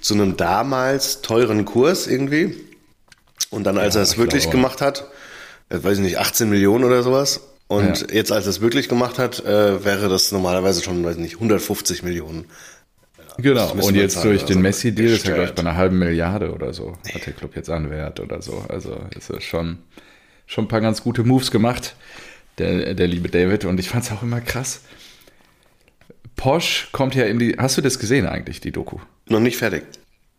zu 0.00 0.14
einem 0.14 0.36
damals 0.36 1.22
teuren 1.22 1.64
Kurs 1.64 2.06
irgendwie. 2.06 2.54
Und 3.50 3.64
dann, 3.64 3.78
als 3.78 3.94
ja, 3.94 4.00
er 4.00 4.02
es 4.02 4.18
wirklich 4.18 4.44
glaube. 4.44 4.58
gemacht 4.58 4.80
hat, 4.80 5.10
äh, 5.68 5.82
weiß 5.82 5.98
ich 5.98 6.04
nicht, 6.04 6.18
18 6.18 6.48
Millionen 6.48 6.84
oder 6.84 7.02
sowas. 7.02 7.40
Und 7.68 8.00
ja. 8.00 8.14
jetzt, 8.14 8.32
als 8.32 8.46
er 8.46 8.50
es 8.50 8.60
wirklich 8.60 8.88
gemacht 8.88 9.18
hat, 9.18 9.44
äh, 9.44 9.84
wäre 9.84 10.08
das 10.08 10.32
normalerweise 10.32 10.82
schon, 10.82 11.04
weiß 11.04 11.16
ich 11.16 11.22
nicht, 11.22 11.34
150 11.34 12.02
Millionen. 12.02 12.46
Genau, 13.38 13.72
und 13.72 13.94
jetzt 13.94 14.14
zahlen, 14.14 14.30
durch 14.30 14.42
den 14.42 14.56
also 14.56 14.60
Messi-Deal 14.60 15.12
ist 15.12 15.24
er, 15.26 15.34
glaube 15.34 15.48
ich, 15.50 15.54
bei 15.54 15.60
einer 15.62 15.76
halben 15.76 15.98
Milliarde 15.98 16.52
oder 16.52 16.74
so, 16.74 16.96
hat 17.14 17.26
der 17.26 17.32
Club 17.32 17.56
jetzt 17.56 17.70
an 17.70 17.90
Wert 17.90 18.20
oder 18.20 18.42
so. 18.42 18.64
Also 18.68 19.00
ist 19.16 19.30
es 19.30 19.44
schon, 19.44 19.78
schon 20.46 20.64
ein 20.64 20.68
paar 20.68 20.80
ganz 20.80 21.02
gute 21.02 21.22
Moves 21.22 21.50
gemacht 21.50 21.94
der, 22.60 22.94
der 22.94 23.06
liebe 23.06 23.28
David. 23.28 23.64
Und 23.64 23.80
ich 23.80 23.88
fand 23.88 24.04
es 24.04 24.12
auch 24.12 24.22
immer 24.22 24.40
krass. 24.40 24.82
Posch 26.36 26.88
kommt 26.92 27.14
ja 27.14 27.24
in 27.24 27.38
die. 27.38 27.56
Hast 27.58 27.76
du 27.76 27.82
das 27.82 27.98
gesehen 27.98 28.26
eigentlich, 28.26 28.60
die 28.60 28.72
Doku? 28.72 28.98
Noch 29.28 29.40
nicht 29.40 29.56
fertig. 29.56 29.84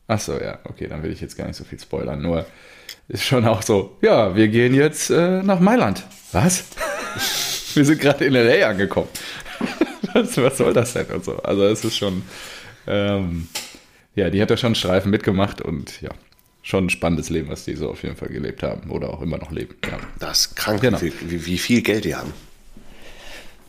Ach 0.07 0.19
so, 0.19 0.39
ja, 0.39 0.59
okay, 0.65 0.88
dann 0.88 1.03
will 1.03 1.12
ich 1.12 1.21
jetzt 1.21 1.38
gar 1.38 1.47
nicht 1.47 1.56
so 1.56 1.63
viel 1.63 1.79
spoilern. 1.79 2.21
Nur 2.21 2.45
ist 3.07 3.23
schon 3.23 3.45
auch 3.45 3.62
so, 3.62 3.97
ja, 4.01 4.35
wir 4.35 4.47
gehen 4.47 4.73
jetzt 4.73 5.09
äh, 5.09 5.44
nach 5.44 5.59
Mailand. 5.59 6.03
Was? 6.31 6.65
wir 7.75 7.85
sind 7.85 8.01
gerade 8.01 8.25
in 8.25 8.33
LA 8.33 8.67
angekommen. 8.67 9.09
was, 10.13 10.38
was 10.38 10.57
soll 10.57 10.74
das 10.74 10.94
denn 10.94 11.07
und 11.07 11.24
so? 11.24 11.38
Also 11.38 11.63
es 11.65 11.83
ist 11.85 11.97
schon, 11.97 12.24
ähm, 12.88 13.48
ja, 14.15 14.29
die 14.29 14.41
hat 14.41 14.50
ja 14.50 14.57
schon 14.57 14.69
einen 14.69 14.75
Streifen 14.75 15.12
mitgemacht 15.12 15.62
und 15.62 16.01
ja, 16.01 16.10
schon 16.62 16.86
ein 16.86 16.89
spannendes 16.89 17.30
Leben, 17.30 17.50
was 17.50 17.65
die 17.65 17.75
so 17.75 17.89
auf 17.89 18.03
jeden 18.03 18.15
Fall 18.15 18.30
gelebt 18.30 18.63
haben 18.63 18.91
oder 18.91 19.10
auch 19.10 19.22
immer 19.22 19.38
noch 19.38 19.51
leben. 19.51 19.75
Ja. 19.86 20.00
Das 20.20 20.46
ist 20.46 20.56
krank, 20.56 20.82
genau. 20.82 21.01
wie, 21.01 21.13
wie 21.46 21.58
viel 21.58 21.82
Geld 21.82 22.06
die 22.06 22.15
haben. 22.15 22.34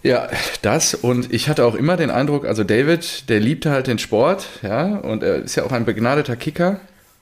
Ja, 0.02 0.28
das 0.62 0.94
und 0.94 1.32
ich 1.32 1.48
hatte 1.48 1.64
auch 1.64 1.76
immer 1.76 1.96
den 1.96 2.10
Eindruck, 2.10 2.44
also 2.44 2.64
David, 2.64 3.28
der 3.28 3.38
liebte 3.38 3.70
halt 3.70 3.86
den 3.86 4.00
Sport, 4.00 4.48
ja, 4.62 4.96
und 4.96 5.22
er 5.22 5.36
ist 5.36 5.54
ja 5.54 5.64
auch 5.64 5.70
ein 5.70 5.84
begnadeter 5.84 6.34
Kicker 6.34 6.80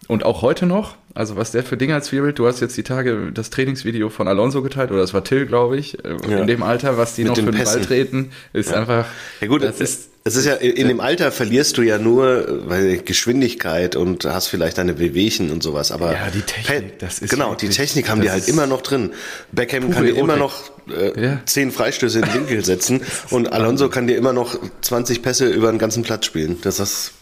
und 0.09 0.25
auch 0.25 0.41
heute 0.41 0.65
noch. 0.65 0.97
Also 1.15 1.37
was 1.37 1.51
der 1.51 1.65
für 1.65 1.77
Dinge 1.77 1.95
als 1.95 2.09
Spirit, 2.09 2.39
du 2.39 2.47
hast 2.47 2.61
jetzt 2.61 2.77
die 2.77 2.83
Tage 2.83 3.33
das 3.33 3.51
Trainingsvideo 3.51 4.11
von 4.11 4.29
Alonso 4.29 4.63
geteilt, 4.63 4.91
oder 4.91 5.01
das 5.01 5.13
war 5.13 5.25
Till, 5.25 5.47
glaube 5.47 5.77
ich, 5.77 6.05
äh, 6.05 6.17
ja. 6.29 6.39
in 6.39 6.47
dem 6.47 6.63
Alter, 6.63 6.97
was 6.97 7.15
die 7.15 7.23
Mit 7.23 7.31
noch 7.31 7.37
für 7.37 7.51
den 7.51 7.65
Ball 7.65 7.81
treten, 7.81 8.31
ist 8.53 8.71
ja. 8.71 8.79
einfach. 8.79 9.07
Ja 9.41 9.47
gut, 9.49 9.63
das 9.63 9.81
ist 9.81 10.11
es 10.23 10.37
ist 10.37 10.45
ja, 10.45 10.55
in 10.55 10.89
dem 10.89 11.01
Alter 11.01 11.33
verlierst 11.33 11.79
du 11.79 11.83
ja 11.83 11.97
nur 11.97 12.69
weil 12.69 12.99
Geschwindigkeit 12.99 13.97
und 13.97 14.27
hast 14.27 14.49
vielleicht 14.49 14.77
deine 14.77 14.99
Wehwehchen 14.99 15.51
und 15.51 15.63
sowas, 15.63 15.93
aber. 15.93 16.13
Ja, 16.13 16.29
die 16.31 16.43
Technik, 16.43 16.99
das 16.99 17.21
ist. 17.21 17.31
Genau, 17.31 17.55
die 17.55 17.71
Technik 17.71 18.11
haben 18.11 18.21
die 18.21 18.31
halt 18.31 18.47
immer 18.47 18.67
noch 18.67 18.83
drin. 18.83 19.13
Beckham 19.53 19.91
kann 19.91 20.05
dir 20.05 20.17
immer 20.17 20.37
noch 20.37 20.71
äh, 20.91 21.21
ja. 21.21 21.41
zehn 21.47 21.71
Freistöße 21.73 22.19
in 22.19 22.27
den 22.27 22.35
Winkel 22.35 22.65
setzen 22.65 23.01
und 23.31 23.53
Alonso 23.53 23.89
kann 23.89 24.07
dir 24.07 24.19
immer 24.19 24.35
noch 24.35 24.59
20 24.83 25.23
Pässe 25.23 25.49
über 25.49 25.71
den 25.73 25.79
ganzen 25.79 26.03
Platz 26.03 26.27
spielen. 26.27 26.59
Das 26.63 26.81
ist 26.81 27.13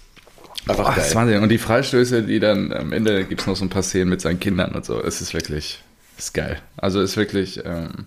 einfach 0.69 0.85
Boah, 0.85 0.95
geil. 0.95 1.05
Das 1.05 1.15
Wahnsinn. 1.15 1.43
Und 1.43 1.49
die 1.49 1.59
Freistöße, 1.59 2.23
die 2.23 2.41
dann 2.41 2.73
am 2.73 2.93
Ende 2.93 3.25
gibt 3.25 3.41
es 3.41 3.47
noch 3.47 3.57
so 3.57 3.65
ein 3.65 3.71
paar 3.71 3.83
Szenen 3.83 4.11
mit 4.11 4.21
seinen 4.21 4.41
Kindern 4.41 4.75
und 4.75 4.85
so. 4.85 5.03
Es 5.03 5.21
ist 5.21 5.35
wirklich, 5.35 5.83
ist 6.17 6.35
geil. 6.35 6.61
Also 6.77 7.01
ist 7.01 7.17
wirklich, 7.17 7.63
ähm, 7.65 8.07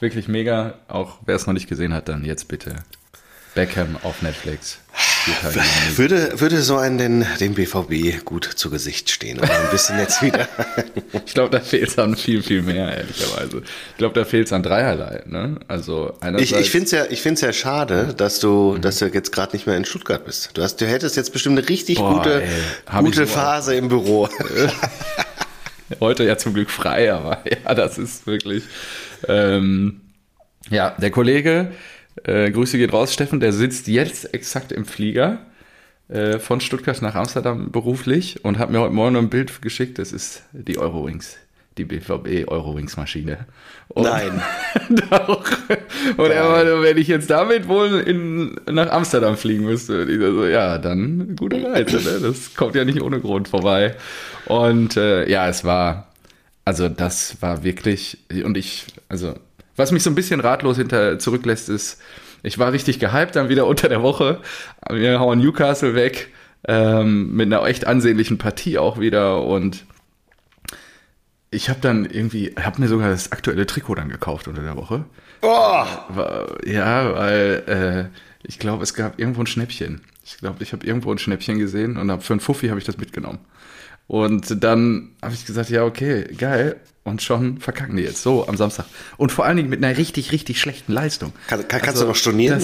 wirklich 0.00 0.28
mega. 0.28 0.74
Auch 0.88 1.18
wer 1.26 1.36
es 1.36 1.46
noch 1.46 1.54
nicht 1.54 1.68
gesehen 1.68 1.92
hat, 1.94 2.08
dann 2.08 2.24
jetzt 2.24 2.48
bitte 2.48 2.76
Beckham 3.54 3.96
auf 4.02 4.22
Netflix. 4.22 4.80
Würde, 5.96 6.40
würde 6.40 6.62
so 6.62 6.76
einen 6.76 6.98
den, 6.98 7.26
den 7.40 7.54
BVB 7.54 8.24
gut 8.24 8.44
zu 8.44 8.70
Gesicht 8.70 9.10
stehen. 9.10 9.38
Aber 9.40 9.52
ein 9.52 9.70
bisschen 9.70 9.98
jetzt 9.98 10.22
wieder. 10.22 10.48
ich 11.26 11.34
glaube, 11.34 11.50
da 11.50 11.60
fehlt 11.60 11.88
es 11.88 11.98
an 11.98 12.16
viel, 12.16 12.42
viel 12.42 12.62
mehr, 12.62 12.96
ehrlicherweise. 12.96 13.62
Ich 13.90 13.96
glaube, 13.98 14.14
da 14.14 14.24
fehlt 14.24 14.46
es 14.46 14.52
an 14.52 14.62
dreierlei. 14.62 15.22
Ne? 15.26 15.56
Also 15.68 16.14
einerseits 16.20 16.50
ich 16.52 16.58
ich 16.58 16.70
finde 16.70 16.84
es 16.86 16.90
ja, 16.92 17.04
ich 17.10 17.22
find's 17.22 17.40
ja 17.40 17.52
schade, 17.52 18.14
dass 18.16 18.40
du, 18.40 18.74
mhm. 18.76 18.82
dass 18.82 18.98
du 18.98 19.06
jetzt 19.06 19.32
gerade 19.32 19.56
nicht 19.56 19.66
mehr 19.66 19.76
in 19.76 19.84
Stuttgart 19.84 20.24
bist. 20.24 20.50
Du, 20.54 20.62
hast, 20.62 20.80
du 20.80 20.86
hättest 20.86 21.16
jetzt 21.16 21.32
bestimmt 21.32 21.58
eine 21.58 21.68
richtig 21.68 21.98
Boah, 21.98 22.14
gute, 22.14 22.42
ey, 22.42 23.02
gute 23.02 23.26
Phase 23.26 23.74
im 23.74 23.88
Büro. 23.88 24.28
Heute 26.00 26.24
ja 26.24 26.36
zum 26.36 26.54
Glück 26.54 26.70
frei, 26.70 27.12
aber 27.12 27.42
ja, 27.64 27.74
das 27.74 27.98
ist 27.98 28.26
wirklich. 28.26 28.64
Ähm, 29.26 30.00
ja, 30.70 30.94
der 30.98 31.10
Kollege, 31.10 31.72
äh, 32.24 32.50
Grüße 32.50 32.78
geht 32.78 32.92
raus, 32.92 33.12
Steffen, 33.12 33.40
der 33.40 33.52
sitzt 33.52 33.88
jetzt 33.88 34.32
exakt 34.34 34.72
im 34.72 34.84
Flieger 34.84 35.46
äh, 36.08 36.38
von 36.38 36.60
Stuttgart 36.60 37.00
nach 37.02 37.14
Amsterdam 37.14 37.70
beruflich 37.70 38.44
und 38.44 38.58
hat 38.58 38.70
mir 38.70 38.80
heute 38.80 38.94
Morgen 38.94 39.16
ein 39.16 39.30
Bild 39.30 39.62
geschickt. 39.62 39.98
Das 39.98 40.12
ist 40.12 40.42
die 40.52 40.78
Eurowings 40.78 41.36
die 41.78 41.84
BVB 41.84 42.48
Eurowings-Maschine. 42.48 43.46
Nein. 43.94 44.42
Doch. 45.10 45.44
Und 46.16 46.30
er 46.30 46.48
meinte, 46.50 46.82
wenn 46.82 46.98
ich 46.98 47.08
jetzt 47.08 47.30
damit 47.30 47.68
wohl 47.68 48.00
in, 48.00 48.60
nach 48.70 48.90
Amsterdam 48.90 49.36
fliegen 49.36 49.64
müsste, 49.64 50.02
ich 50.04 50.18
so, 50.20 50.44
ja, 50.44 50.78
dann 50.78 51.36
gute 51.36 51.62
Reise. 51.62 51.96
Ne? 51.98 52.20
Das 52.20 52.54
kommt 52.54 52.74
ja 52.74 52.84
nicht 52.84 53.00
ohne 53.00 53.20
Grund 53.20 53.48
vorbei. 53.48 53.94
Und 54.46 54.96
äh, 54.96 55.28
ja, 55.30 55.48
es 55.48 55.64
war, 55.64 56.08
also 56.64 56.88
das 56.88 57.40
war 57.40 57.62
wirklich, 57.62 58.18
und 58.44 58.56
ich, 58.56 58.86
also 59.08 59.34
was 59.78 59.92
mich 59.92 60.02
so 60.02 60.10
ein 60.10 60.14
bisschen 60.14 60.40
ratlos 60.40 60.76
hinter 60.76 61.18
zurücklässt, 61.18 61.68
ist, 61.68 62.00
ich 62.42 62.58
war 62.58 62.72
richtig 62.72 62.98
gehypt 62.98 63.36
dann 63.36 63.48
wieder 63.48 63.66
unter 63.66 63.88
der 63.88 64.02
Woche. 64.02 64.40
Wir 64.90 65.20
hauen 65.20 65.38
Newcastle 65.38 65.94
weg 65.94 66.28
ähm, 66.66 67.34
mit 67.34 67.46
einer 67.46 67.64
echt 67.66 67.86
ansehnlichen 67.86 68.38
Partie 68.38 68.78
auch 68.78 68.98
wieder 68.98 69.42
und 69.44 69.84
ich 71.50 71.70
habe 71.70 71.80
dann 71.80 72.04
irgendwie, 72.04 72.54
habe 72.60 72.80
mir 72.80 72.88
sogar 72.88 73.08
das 73.08 73.32
aktuelle 73.32 73.66
Trikot 73.66 73.94
dann 73.94 74.10
gekauft 74.10 74.48
unter 74.48 74.62
der 74.62 74.76
Woche. 74.76 75.04
Oh! 75.40 75.84
Ja, 76.66 77.14
weil 77.14 78.10
äh, 78.12 78.18
ich 78.46 78.58
glaube, 78.58 78.82
es 78.82 78.94
gab 78.94 79.18
irgendwo 79.18 79.40
ein 79.40 79.46
Schnäppchen. 79.46 80.02
Ich 80.24 80.36
glaube, 80.38 80.62
ich 80.62 80.72
habe 80.72 80.86
irgendwo 80.86 81.10
ein 81.10 81.18
Schnäppchen 81.18 81.58
gesehen 81.58 81.96
und 81.96 82.10
hab, 82.10 82.22
für 82.22 82.34
einen 82.34 82.40
Fuffi 82.40 82.68
habe 82.68 82.78
ich 82.78 82.84
das 82.84 82.98
mitgenommen. 82.98 83.38
Und 84.06 84.62
dann 84.62 85.10
habe 85.22 85.34
ich 85.34 85.46
gesagt, 85.46 85.70
ja, 85.70 85.84
okay, 85.84 86.24
geil. 86.36 86.76
Und 87.08 87.22
schon 87.22 87.58
verkacken 87.58 87.96
die 87.96 88.02
jetzt 88.02 88.22
so 88.22 88.46
am 88.46 88.56
Samstag. 88.56 88.86
Und 89.16 89.32
vor 89.32 89.44
allen 89.44 89.56
Dingen 89.56 89.68
mit 89.68 89.82
einer 89.82 89.96
richtig, 89.96 90.32
richtig 90.32 90.60
schlechten 90.60 90.92
Leistung. 90.92 91.32
Kann, 91.46 91.66
kann, 91.66 91.80
kannst 91.80 91.88
also, 91.88 92.02
du 92.02 92.08
noch 92.08 92.16
stornieren? 92.16 92.60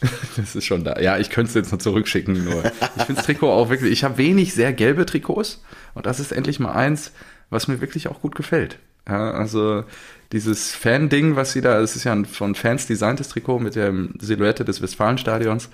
Das, 0.00 0.10
das 0.36 0.56
ist 0.56 0.64
schon 0.64 0.84
da. 0.84 1.00
Ja, 1.00 1.18
ich 1.18 1.30
könnte 1.30 1.48
es 1.48 1.54
jetzt 1.54 1.72
noch 1.72 1.78
zurückschicken. 1.78 2.44
Nur 2.44 2.64
ich 2.64 3.02
finde 3.04 3.14
das 3.14 3.26
Trikot 3.26 3.50
auch 3.50 3.70
wirklich. 3.70 3.92
Ich 3.92 4.04
habe 4.04 4.18
wenig 4.18 4.54
sehr 4.54 4.72
gelbe 4.72 5.06
Trikots. 5.06 5.62
Und 5.94 6.06
das 6.06 6.20
ist 6.20 6.32
endlich 6.32 6.58
mal 6.58 6.72
eins, 6.72 7.12
was 7.50 7.68
mir 7.68 7.80
wirklich 7.80 8.08
auch 8.08 8.20
gut 8.20 8.34
gefällt. 8.34 8.78
Ja, 9.08 9.30
also 9.30 9.84
dieses 10.32 10.72
Fan-Ding, 10.72 11.36
was 11.36 11.52
sie 11.52 11.60
da, 11.60 11.80
es 11.80 11.94
ist 11.94 12.04
ja 12.04 12.12
ein 12.12 12.24
von 12.24 12.54
Fans 12.54 12.86
designtes 12.86 13.28
Trikot 13.28 13.60
mit 13.60 13.76
der 13.76 13.92
Silhouette 14.18 14.64
des 14.64 14.82
Westfalenstadions. 14.82 15.68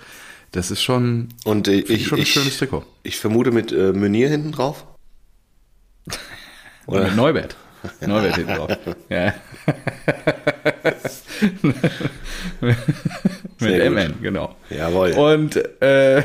Das 0.51 0.69
ist 0.69 0.83
schon, 0.83 1.29
Und, 1.45 1.67
äh, 1.67 1.79
ich, 1.79 2.07
schon 2.07 2.19
ein 2.19 2.21
ich, 2.21 2.31
schönes 2.31 2.57
Trikot. 2.59 2.85
Ich 3.01 3.17
vermute 3.17 3.49
mit 3.49 3.71
äh, 3.71 3.91
Meunier 3.91 4.29
hinten 4.29 4.51
drauf. 4.51 4.85
Oder 6.85 7.05
mit 7.05 7.15
Neubert. 7.15 7.55
Neubert 8.01 8.35
hinten 8.35 8.55
drauf. 8.55 8.77
Ja. 9.09 9.33
mit 13.59 13.91
MN, 13.91 14.21
genau. 14.21 14.55
Jawohl. 14.69 15.11
Und 15.13 15.55
äh, 15.81 16.23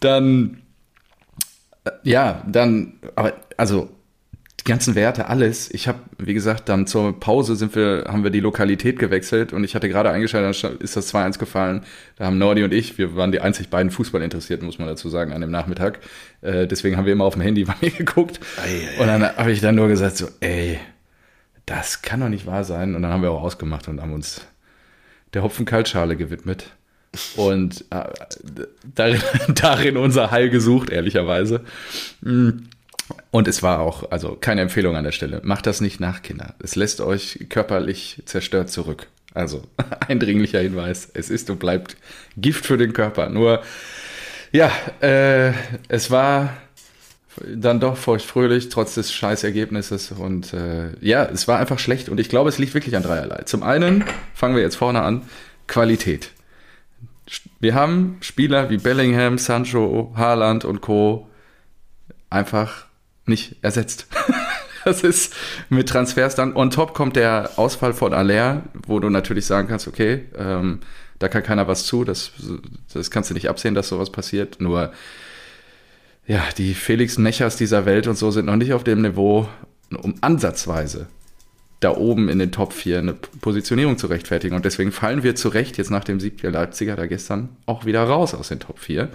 dann, 0.00 0.62
ja, 2.02 2.42
dann, 2.46 3.00
aber 3.14 3.34
also 3.56 3.90
die 4.62 4.70
ganzen 4.70 4.94
Werte, 4.94 5.26
alles. 5.26 5.70
Ich 5.72 5.88
habe, 5.88 5.98
wie 6.18 6.34
gesagt, 6.34 6.68
dann 6.68 6.86
zur 6.86 7.18
Pause 7.18 7.56
sind 7.56 7.74
wir, 7.74 8.04
haben 8.06 8.22
wir 8.22 8.30
die 8.30 8.38
Lokalität 8.38 8.96
gewechselt 8.98 9.52
und 9.52 9.64
ich 9.64 9.74
hatte 9.74 9.88
gerade 9.88 10.10
eingeschaltet, 10.10 10.62
dann 10.62 10.78
ist 10.78 10.96
das 10.96 11.12
2-1 11.12 11.38
gefallen. 11.38 11.82
Da 12.16 12.26
haben 12.26 12.38
Nordi 12.38 12.62
und 12.62 12.72
ich, 12.72 12.96
wir 12.96 13.16
waren 13.16 13.32
die 13.32 13.40
einzig 13.40 13.70
beiden 13.70 13.90
Fußballinteressierten, 13.90 14.64
muss 14.64 14.78
man 14.78 14.86
dazu 14.86 15.08
sagen, 15.08 15.32
an 15.32 15.40
dem 15.40 15.50
Nachmittag. 15.50 15.98
Äh, 16.42 16.68
deswegen 16.68 16.96
haben 16.96 17.06
wir 17.06 17.12
immer 17.12 17.24
auf 17.24 17.34
dem 17.34 17.42
Handy 17.42 17.64
bei 17.66 17.74
mir 17.80 17.90
geguckt. 17.90 18.38
Ei, 18.62 19.00
und 19.00 19.08
dann 19.08 19.36
habe 19.36 19.50
ich 19.50 19.60
dann 19.60 19.74
nur 19.74 19.88
gesagt 19.88 20.16
so, 20.16 20.28
ey, 20.38 20.78
das 21.66 22.02
kann 22.02 22.20
doch 22.20 22.28
nicht 22.28 22.46
wahr 22.46 22.62
sein. 22.62 22.94
Und 22.94 23.02
dann 23.02 23.10
haben 23.10 23.22
wir 23.22 23.32
auch 23.32 23.42
ausgemacht 23.42 23.88
und 23.88 24.00
haben 24.00 24.12
uns 24.12 24.42
der 25.34 25.42
Hopfenkaltschale 25.42 26.16
gewidmet. 26.16 26.66
Und 27.34 27.84
äh, 27.90 28.04
darin, 28.94 29.20
darin 29.48 29.96
unser 29.96 30.30
Heil 30.30 30.50
gesucht, 30.50 30.88
ehrlicherweise. 30.90 31.62
Mhm 32.20 32.68
und 33.30 33.48
es 33.48 33.62
war 33.62 33.80
auch, 33.80 34.10
also 34.10 34.36
keine 34.40 34.60
Empfehlung 34.60 34.96
an 34.96 35.04
der 35.04 35.12
Stelle. 35.12 35.40
Macht 35.44 35.66
das 35.66 35.80
nicht 35.80 36.00
nach, 36.00 36.22
Kinder. 36.22 36.54
Es 36.62 36.76
lässt 36.76 37.00
euch 37.00 37.46
körperlich 37.48 38.22
zerstört 38.26 38.70
zurück. 38.70 39.08
Also 39.34 39.62
eindringlicher 40.08 40.60
Hinweis. 40.60 41.10
Es 41.14 41.30
ist 41.30 41.48
und 41.50 41.58
bleibt 41.58 41.96
Gift 42.36 42.66
für 42.66 42.76
den 42.76 42.92
Körper. 42.92 43.28
Nur, 43.28 43.62
ja, 44.52 44.70
äh, 45.00 45.52
es 45.88 46.10
war 46.10 46.56
dann 47.46 47.80
doch 47.80 47.96
feuchtfröhlich, 47.96 48.68
trotz 48.68 48.94
des 48.94 49.12
Scheißergebnisses. 49.12 50.12
Und 50.12 50.52
äh, 50.52 50.90
ja, 51.00 51.24
es 51.24 51.48
war 51.48 51.58
einfach 51.58 51.78
schlecht. 51.78 52.08
Und 52.08 52.20
ich 52.20 52.28
glaube, 52.28 52.48
es 52.48 52.58
liegt 52.58 52.74
wirklich 52.74 52.96
an 52.96 53.02
dreierlei. 53.02 53.42
Zum 53.44 53.62
einen, 53.62 54.04
fangen 54.34 54.54
wir 54.54 54.62
jetzt 54.62 54.76
vorne 54.76 55.02
an, 55.02 55.22
Qualität. 55.66 56.30
Wir 57.60 57.74
haben 57.74 58.18
Spieler 58.20 58.68
wie 58.68 58.76
Bellingham, 58.76 59.38
Sancho, 59.38 60.12
Haaland 60.16 60.64
und 60.64 60.80
Co. 60.80 61.28
einfach 62.28 62.86
nicht 63.26 63.56
ersetzt. 63.62 64.06
das 64.84 65.02
ist 65.02 65.34
mit 65.68 65.88
Transfers 65.88 66.34
dann. 66.34 66.56
On 66.56 66.70
top 66.70 66.94
kommt 66.94 67.16
der 67.16 67.50
Ausfall 67.56 67.92
von 67.92 68.12
Aller, 68.12 68.62
wo 68.86 69.00
du 69.00 69.10
natürlich 69.10 69.46
sagen 69.46 69.68
kannst, 69.68 69.88
okay, 69.88 70.26
ähm, 70.36 70.80
da 71.18 71.28
kann 71.28 71.42
keiner 71.42 71.68
was 71.68 71.84
zu, 71.84 72.04
das, 72.04 72.32
das 72.92 73.10
kannst 73.10 73.30
du 73.30 73.34
nicht 73.34 73.48
absehen, 73.48 73.74
dass 73.74 73.88
sowas 73.88 74.10
passiert. 74.10 74.60
Nur, 74.60 74.92
ja, 76.26 76.42
die 76.58 76.74
Felix 76.74 77.18
Nechers 77.18 77.56
dieser 77.56 77.86
Welt 77.86 78.08
und 78.08 78.18
so 78.18 78.30
sind 78.30 78.46
noch 78.46 78.56
nicht 78.56 78.72
auf 78.72 78.84
dem 78.84 79.02
Niveau, 79.02 79.48
um 80.02 80.14
ansatzweise 80.20 81.06
da 81.82 81.96
oben 81.96 82.28
in 82.28 82.38
den 82.38 82.52
Top 82.52 82.72
4 82.72 83.00
eine 83.00 83.14
Positionierung 83.40 83.98
zu 83.98 84.06
rechtfertigen. 84.06 84.54
Und 84.54 84.64
deswegen 84.64 84.92
fallen 84.92 85.22
wir 85.22 85.34
zu 85.34 85.48
Recht 85.48 85.78
jetzt 85.78 85.90
nach 85.90 86.04
dem 86.04 86.20
Sieg 86.20 86.40
der 86.40 86.52
Leipziger 86.52 86.94
da 86.94 87.06
gestern 87.06 87.48
auch 87.66 87.84
wieder 87.84 88.04
raus 88.04 88.34
aus 88.34 88.48
den 88.48 88.60
Top 88.60 88.78
4. 88.78 89.08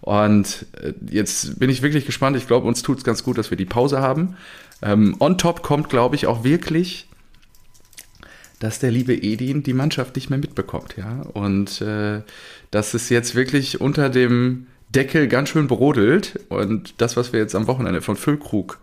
Und 0.00 0.66
äh, 0.82 0.92
jetzt 1.10 1.60
bin 1.60 1.70
ich 1.70 1.82
wirklich 1.82 2.06
gespannt. 2.06 2.36
Ich 2.36 2.48
glaube, 2.48 2.66
uns 2.66 2.82
tut 2.82 2.98
es 2.98 3.04
ganz 3.04 3.22
gut, 3.22 3.38
dass 3.38 3.50
wir 3.50 3.56
die 3.56 3.64
Pause 3.64 4.00
haben. 4.00 4.36
Ähm, 4.82 5.16
on 5.20 5.38
top 5.38 5.62
kommt, 5.62 5.88
glaube 5.88 6.16
ich, 6.16 6.26
auch 6.26 6.42
wirklich, 6.42 7.08
dass 8.58 8.80
der 8.80 8.90
liebe 8.90 9.14
Edin 9.14 9.62
die 9.62 9.74
Mannschaft 9.74 10.16
nicht 10.16 10.28
mehr 10.28 10.40
mitbekommt. 10.40 10.96
Ja? 10.96 11.22
Und 11.34 11.80
äh, 11.80 12.22
dass 12.72 12.94
es 12.94 13.10
jetzt 13.10 13.36
wirklich 13.36 13.80
unter 13.80 14.10
dem 14.10 14.66
Deckel 14.90 15.28
ganz 15.28 15.50
schön 15.50 15.68
brodelt. 15.68 16.40
Und 16.48 17.00
das, 17.00 17.16
was 17.16 17.32
wir 17.32 17.38
jetzt 17.38 17.54
am 17.54 17.68
Wochenende 17.68 18.00
von 18.00 18.16
Füllkrug 18.16 18.80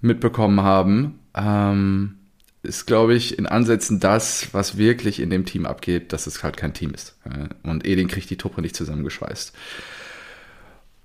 mitbekommen 0.00 0.62
haben, 0.62 1.20
ähm, 1.36 2.16
ist, 2.62 2.86
glaube 2.86 3.14
ich, 3.14 3.38
in 3.38 3.46
Ansätzen 3.46 3.98
das, 3.98 4.48
was 4.52 4.78
wirklich 4.78 5.20
in 5.20 5.30
dem 5.30 5.44
Team 5.44 5.66
abgeht, 5.66 6.12
dass 6.12 6.26
es 6.26 6.42
halt 6.42 6.56
kein 6.56 6.74
Team 6.74 6.94
ist. 6.94 7.16
Und 7.64 7.86
Edin 7.86 8.08
kriegt 8.08 8.30
die 8.30 8.36
Truppe 8.36 8.62
nicht 8.62 8.76
zusammengeschweißt. 8.76 9.52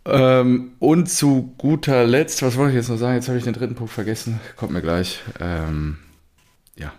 Ähm, 0.05 0.71
und 0.79 1.09
zu 1.09 1.53
guter 1.57 2.05
Letzt, 2.05 2.41
was 2.41 2.55
wollte 2.55 2.71
ich 2.71 2.77
jetzt 2.77 2.89
noch 2.89 2.97
sagen? 2.97 3.15
Jetzt 3.15 3.27
habe 3.27 3.37
ich 3.37 3.43
den 3.43 3.53
dritten 3.53 3.75
Punkt 3.75 3.91
vergessen. 3.91 4.39
Kommt 4.55 4.71
mir 4.71 4.81
gleich. 4.81 5.19
Ähm, 5.41 5.97
ja, 6.77 6.93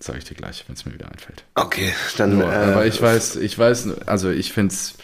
sage 0.00 0.18
ich 0.18 0.24
dir 0.24 0.34
gleich, 0.34 0.64
wenn 0.66 0.74
es 0.74 0.84
mir 0.84 0.94
wieder 0.94 1.10
einfällt. 1.10 1.44
Okay, 1.54 1.92
dann. 2.16 2.38
Nur, 2.38 2.52
äh, 2.52 2.56
aber 2.56 2.86
ich 2.86 3.00
weiß, 3.00 3.36
ich 3.36 3.56
weiß, 3.56 4.06
also 4.06 4.30
ich 4.30 4.52
finde 4.52 4.74
es. 4.74 4.94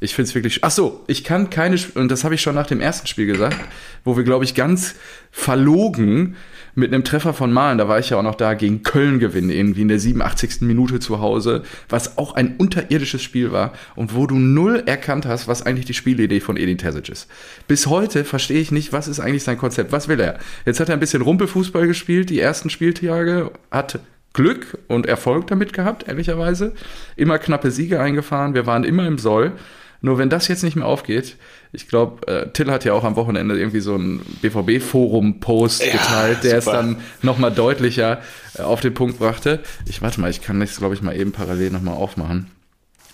Ich 0.00 0.14
finde 0.14 0.28
es 0.28 0.34
wirklich. 0.34 0.62
Ach 0.62 0.70
so, 0.70 1.04
ich 1.06 1.24
kann 1.24 1.50
keine. 1.50 1.78
Und 1.94 2.10
das 2.10 2.24
habe 2.24 2.34
ich 2.34 2.40
schon 2.40 2.54
nach 2.54 2.66
dem 2.66 2.80
ersten 2.80 3.06
Spiel 3.06 3.26
gesagt, 3.26 3.58
wo 4.04 4.16
wir, 4.16 4.24
glaube 4.24 4.44
ich, 4.44 4.54
ganz 4.54 4.94
verlogen 5.30 6.36
mit 6.78 6.94
einem 6.94 7.02
Treffer 7.02 7.34
von 7.34 7.52
Malen, 7.52 7.78
da 7.78 7.88
war 7.88 7.98
ich 7.98 8.10
ja 8.10 8.18
auch 8.18 8.22
noch 8.22 8.36
da, 8.36 8.54
gegen 8.54 8.84
Köln 8.84 9.18
gewinnen, 9.18 9.50
irgendwie 9.50 9.82
in 9.82 9.88
der 9.88 9.98
87. 9.98 10.60
Minute 10.60 11.00
zu 11.00 11.18
Hause, 11.18 11.64
was 11.88 12.16
auch 12.18 12.34
ein 12.34 12.54
unterirdisches 12.56 13.20
Spiel 13.20 13.50
war 13.50 13.72
und 13.96 14.14
wo 14.14 14.28
du 14.28 14.36
null 14.36 14.84
erkannt 14.86 15.26
hast, 15.26 15.48
was 15.48 15.66
eigentlich 15.66 15.86
die 15.86 15.94
Spielidee 15.94 16.38
von 16.38 16.56
Edin 16.56 16.78
Terzic 16.78 17.08
ist. 17.08 17.28
Bis 17.66 17.88
heute 17.88 18.24
verstehe 18.24 18.60
ich 18.60 18.70
nicht, 18.70 18.92
was 18.92 19.08
ist 19.08 19.18
eigentlich 19.18 19.42
sein 19.42 19.58
Konzept, 19.58 19.90
was 19.90 20.06
will 20.06 20.20
er? 20.20 20.38
Jetzt 20.66 20.78
hat 20.78 20.88
er 20.88 20.94
ein 20.94 21.00
bisschen 21.00 21.22
Rumpelfußball 21.22 21.88
gespielt, 21.88 22.30
die 22.30 22.38
ersten 22.38 22.70
Spieltage, 22.70 23.50
hat 23.72 23.98
Glück 24.32 24.78
und 24.86 25.06
Erfolg 25.06 25.48
damit 25.48 25.72
gehabt, 25.72 26.06
ehrlicherweise. 26.06 26.74
Immer 27.16 27.40
knappe 27.40 27.72
Siege 27.72 28.00
eingefahren, 28.00 28.54
wir 28.54 28.66
waren 28.66 28.84
immer 28.84 29.06
im 29.06 29.18
Soll. 29.18 29.52
Nur 30.00 30.18
wenn 30.18 30.30
das 30.30 30.48
jetzt 30.48 30.62
nicht 30.62 30.76
mehr 30.76 30.86
aufgeht, 30.86 31.36
ich 31.72 31.88
glaube, 31.88 32.26
äh, 32.28 32.50
Till 32.52 32.70
hat 32.70 32.84
ja 32.84 32.92
auch 32.92 33.04
am 33.04 33.16
Wochenende 33.16 33.58
irgendwie 33.58 33.80
so 33.80 33.96
ein 33.96 34.20
BVB-Forum-Post 34.42 35.84
ja, 35.84 35.92
geteilt, 35.92 36.44
der 36.44 36.62
super. 36.62 36.78
es 36.78 36.86
dann 36.86 36.96
nochmal 37.22 37.52
deutlicher 37.52 38.20
äh, 38.54 38.62
auf 38.62 38.80
den 38.80 38.94
Punkt 38.94 39.18
brachte. 39.18 39.60
Ich 39.86 40.00
warte 40.00 40.20
mal, 40.20 40.30
ich 40.30 40.40
kann 40.40 40.60
das, 40.60 40.76
glaube 40.76 40.94
ich, 40.94 41.02
mal 41.02 41.16
eben 41.16 41.32
parallel 41.32 41.70
nochmal 41.70 41.94
aufmachen. 41.94 42.46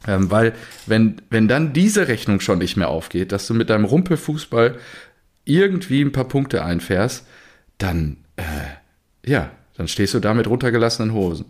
Ähm, 0.06 0.30
weil, 0.30 0.52
wenn, 0.86 1.16
wenn 1.30 1.48
dann 1.48 1.72
diese 1.72 2.08
Rechnung 2.08 2.40
schon 2.40 2.58
nicht 2.58 2.76
mehr 2.76 2.88
aufgeht, 2.88 3.32
dass 3.32 3.46
du 3.46 3.54
mit 3.54 3.70
deinem 3.70 3.86
Rumpelfußball 3.86 4.76
irgendwie 5.46 6.02
ein 6.02 6.12
paar 6.12 6.28
Punkte 6.28 6.64
einfährst, 6.64 7.26
dann, 7.78 8.18
äh, 8.36 8.42
ja, 9.28 9.50
dann 9.76 9.88
stehst 9.88 10.14
du 10.14 10.20
da 10.20 10.34
mit 10.34 10.46
runtergelassenen 10.46 11.14
Hosen. 11.14 11.46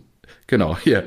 Genau, 0.47 0.77
hier. 0.77 1.05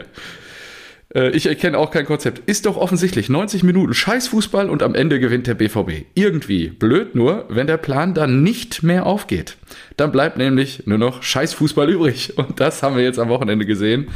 Äh, 1.15 1.31
ich 1.31 1.47
erkenne 1.47 1.79
auch 1.79 1.91
kein 1.91 2.07
Konzept. 2.07 2.49
Ist 2.49 2.67
doch 2.67 2.77
offensichtlich 2.77 3.29
90 3.29 3.63
Minuten 3.63 3.95
Scheißfußball 3.95 4.69
und 4.69 4.83
am 4.83 4.95
Ende 4.95 5.21
gewinnt 5.21 5.47
der 5.47 5.55
BVB. 5.55 6.07
Irgendwie. 6.15 6.69
Blöd 6.69 7.15
nur, 7.15 7.47
wenn 7.49 7.67
der 7.67 7.77
Plan 7.77 8.15
dann 8.15 8.43
nicht 8.43 8.83
mehr 8.83 9.07
aufgeht. 9.07 9.57
Dann 9.97 10.13
bleibt 10.13 10.39
nämlich 10.39 10.87
nur 10.87 10.99
noch 10.99 11.23
Scheißfußball 11.23 11.89
übrig. 11.91 12.37
Und 12.39 12.61
das 12.61 12.83
haben 12.83 12.97
wir 12.97 13.03
jetzt 13.03 13.19
am 13.19 13.29
Wochenende 13.29 13.67
gesehen. 13.67 14.09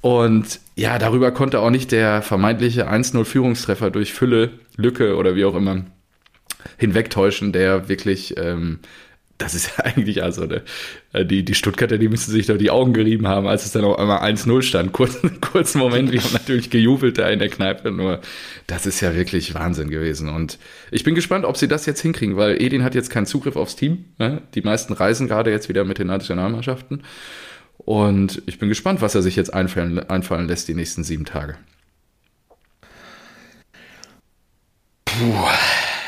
Und 0.00 0.58
ja, 0.74 0.98
darüber 0.98 1.30
konnte 1.30 1.60
auch 1.60 1.70
nicht 1.70 1.92
der 1.92 2.22
vermeintliche 2.22 2.90
1-0 2.90 3.24
Führungstreffer 3.24 3.90
durch 3.90 4.12
Fülle, 4.12 4.50
Lücke 4.76 5.16
oder 5.16 5.36
wie 5.36 5.44
auch 5.44 5.54
immer 5.54 5.84
hinwegtäuschen, 6.76 7.52
der 7.52 7.88
wirklich 7.88 8.36
ähm, 8.36 8.80
das 9.42 9.54
ist 9.54 9.72
ja 9.78 9.84
eigentlich 9.84 10.22
also 10.22 10.46
ne, 10.46 10.62
die, 11.24 11.44
die 11.44 11.54
Stuttgarter, 11.54 11.98
die 11.98 12.08
müssen 12.08 12.30
sich 12.30 12.46
doch 12.46 12.56
die 12.56 12.70
Augen 12.70 12.92
gerieben 12.92 13.28
haben, 13.28 13.46
als 13.46 13.64
es 13.64 13.72
dann 13.72 13.84
auf 13.84 13.98
einmal 13.98 14.20
1-0 14.20 14.62
stand. 14.62 14.92
Kurz, 15.02 15.18
kurzen 15.40 15.78
Moment, 15.78 16.12
wir 16.12 16.22
haben 16.22 16.32
natürlich 16.32 16.70
gejubelt 16.70 17.18
da 17.18 17.28
in 17.28 17.38
der 17.38 17.48
Kneipe, 17.48 17.90
nur 17.90 18.20
das 18.66 18.86
ist 18.86 19.00
ja 19.00 19.14
wirklich 19.14 19.54
Wahnsinn 19.54 19.90
gewesen. 19.90 20.28
Und 20.28 20.58
ich 20.90 21.04
bin 21.04 21.14
gespannt, 21.14 21.44
ob 21.44 21.56
sie 21.56 21.68
das 21.68 21.86
jetzt 21.86 22.00
hinkriegen, 22.00 22.36
weil 22.36 22.60
Edin 22.62 22.84
hat 22.84 22.94
jetzt 22.94 23.10
keinen 23.10 23.26
Zugriff 23.26 23.56
aufs 23.56 23.76
Team. 23.76 24.04
Ne? 24.18 24.42
Die 24.54 24.62
meisten 24.62 24.92
reisen 24.92 25.26
gerade 25.26 25.50
jetzt 25.50 25.68
wieder 25.68 25.84
mit 25.84 25.98
den 25.98 26.06
Nationalmannschaften. 26.06 27.02
Und 27.78 28.42
ich 28.46 28.58
bin 28.58 28.68
gespannt, 28.68 29.00
was 29.00 29.14
er 29.14 29.22
sich 29.22 29.34
jetzt 29.34 29.52
einfallen, 29.52 29.98
einfallen 29.98 30.46
lässt 30.46 30.68
die 30.68 30.74
nächsten 30.74 31.02
sieben 31.02 31.24
Tage. 31.24 31.56
Puh 35.04 35.48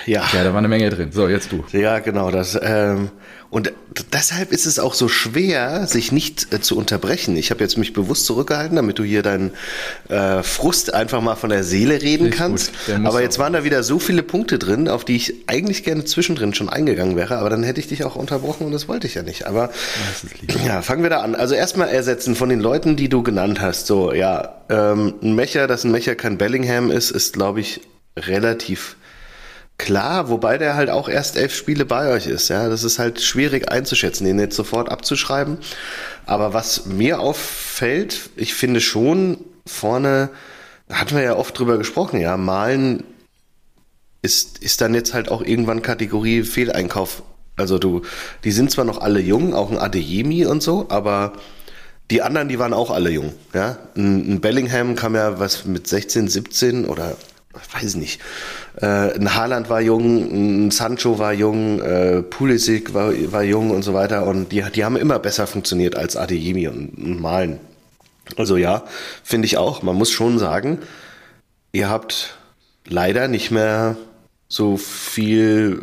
ja. 0.06 0.24
Ja, 0.32 0.44
da 0.44 0.50
war 0.50 0.58
eine 0.58 0.68
Menge 0.68 0.90
drin. 0.90 1.12
So, 1.12 1.28
jetzt 1.28 1.52
du. 1.52 1.64
Ja, 1.72 1.98
genau. 1.98 2.30
Das, 2.30 2.58
ähm, 2.60 3.10
und 3.54 3.72
deshalb 4.12 4.50
ist 4.50 4.66
es 4.66 4.80
auch 4.80 4.94
so 4.94 5.06
schwer, 5.06 5.86
sich 5.86 6.10
nicht 6.10 6.52
äh, 6.52 6.60
zu 6.60 6.76
unterbrechen. 6.76 7.36
Ich 7.36 7.52
habe 7.52 7.60
jetzt 7.60 7.78
mich 7.78 7.92
bewusst 7.92 8.26
zurückgehalten, 8.26 8.74
damit 8.74 8.98
du 8.98 9.04
hier 9.04 9.22
deinen 9.22 9.52
äh, 10.08 10.42
Frust 10.42 10.92
einfach 10.92 11.20
mal 11.20 11.36
von 11.36 11.50
der 11.50 11.62
Seele 11.62 12.02
reden 12.02 12.24
Richtig 12.24 12.38
kannst. 12.38 12.72
Aber 13.04 13.22
jetzt 13.22 13.38
waren 13.38 13.52
da 13.52 13.62
wieder 13.62 13.84
so 13.84 14.00
viele 14.00 14.24
Punkte 14.24 14.58
drin, 14.58 14.88
auf 14.88 15.04
die 15.04 15.14
ich 15.14 15.44
eigentlich 15.46 15.84
gerne 15.84 16.04
zwischendrin 16.04 16.52
schon 16.52 16.68
eingegangen 16.68 17.14
wäre. 17.14 17.38
Aber 17.38 17.48
dann 17.48 17.62
hätte 17.62 17.78
ich 17.78 17.86
dich 17.86 18.02
auch 18.02 18.16
unterbrochen 18.16 18.66
und 18.66 18.72
das 18.72 18.88
wollte 18.88 19.06
ich 19.06 19.14
ja 19.14 19.22
nicht. 19.22 19.46
Aber 19.46 19.70
ja, 20.66 20.82
fangen 20.82 21.04
wir 21.04 21.10
da 21.10 21.20
an. 21.20 21.36
Also 21.36 21.54
erstmal 21.54 21.90
ersetzen 21.90 22.34
von 22.34 22.48
den 22.48 22.58
Leuten, 22.58 22.96
die 22.96 23.08
du 23.08 23.22
genannt 23.22 23.60
hast. 23.60 23.86
So, 23.86 24.12
ja, 24.12 24.62
ähm, 24.68 25.14
ein 25.22 25.36
Mecher, 25.36 25.68
dass 25.68 25.84
ein 25.84 25.92
Mecher 25.92 26.16
kein 26.16 26.38
Bellingham 26.38 26.90
ist, 26.90 27.12
ist, 27.12 27.34
glaube 27.34 27.60
ich, 27.60 27.82
relativ 28.16 28.96
Klar, 29.76 30.28
wobei 30.28 30.56
der 30.56 30.76
halt 30.76 30.88
auch 30.88 31.08
erst 31.08 31.36
elf 31.36 31.54
Spiele 31.54 31.84
bei 31.84 32.12
euch 32.12 32.26
ist. 32.26 32.48
Ja, 32.48 32.68
das 32.68 32.84
ist 32.84 32.98
halt 32.98 33.20
schwierig 33.20 33.70
einzuschätzen, 33.70 34.24
den 34.24 34.38
jetzt 34.38 34.56
sofort 34.56 34.88
abzuschreiben. 34.88 35.58
Aber 36.26 36.54
was 36.54 36.86
mir 36.86 37.18
auffällt, 37.20 38.30
ich 38.36 38.54
finde 38.54 38.80
schon 38.80 39.38
vorne, 39.66 40.30
hatten 40.88 41.16
wir 41.16 41.22
ja 41.22 41.36
oft 41.36 41.58
drüber 41.58 41.76
gesprochen, 41.76 42.20
ja, 42.20 42.36
Malen 42.36 43.02
ist, 44.22 44.58
ist 44.58 44.80
dann 44.80 44.94
jetzt 44.94 45.12
halt 45.12 45.28
auch 45.30 45.42
irgendwann 45.42 45.82
Kategorie 45.82 46.44
Fehleinkauf. 46.44 47.22
Also 47.56 47.78
du, 47.78 48.02
die 48.44 48.52
sind 48.52 48.70
zwar 48.70 48.84
noch 48.84 49.00
alle 49.00 49.20
jung, 49.20 49.54
auch 49.54 49.70
ein 49.70 49.78
Adeyemi 49.78 50.46
und 50.46 50.62
so, 50.62 50.86
aber 50.88 51.34
die 52.10 52.22
anderen, 52.22 52.48
die 52.48 52.58
waren 52.58 52.72
auch 52.72 52.90
alle 52.90 53.10
jung. 53.10 53.32
Ja, 53.52 53.78
ein, 53.96 54.34
ein 54.34 54.40
Bellingham 54.40 54.94
kam 54.94 55.14
ja 55.14 55.38
was 55.38 55.64
mit 55.64 55.86
16, 55.86 56.28
17 56.28 56.86
oder 56.86 57.16
weiß 57.72 57.96
nicht. 57.96 58.20
Äh, 58.80 59.14
ein 59.14 59.34
Haaland 59.34 59.70
war 59.70 59.80
jung, 59.80 60.66
ein 60.66 60.70
Sancho 60.70 61.18
war 61.18 61.32
jung, 61.32 61.80
äh, 61.80 62.22
Pulisic 62.22 62.94
war, 62.94 63.12
war 63.32 63.42
jung 63.42 63.70
und 63.70 63.82
so 63.82 63.94
weiter. 63.94 64.26
Und 64.26 64.52
die, 64.52 64.62
die 64.74 64.84
haben 64.84 64.96
immer 64.96 65.18
besser 65.18 65.46
funktioniert 65.46 65.96
als 65.96 66.16
Adeyemi 66.16 66.68
und, 66.68 66.90
und 66.96 67.20
Malen. 67.20 67.60
Also 68.36 68.56
ja, 68.56 68.84
finde 69.22 69.46
ich 69.46 69.56
auch. 69.56 69.82
Man 69.82 69.96
muss 69.96 70.10
schon 70.10 70.38
sagen, 70.38 70.78
ihr 71.72 71.88
habt 71.88 72.36
leider 72.86 73.28
nicht 73.28 73.50
mehr 73.50 73.96
so 74.48 74.76
viel 74.76 75.82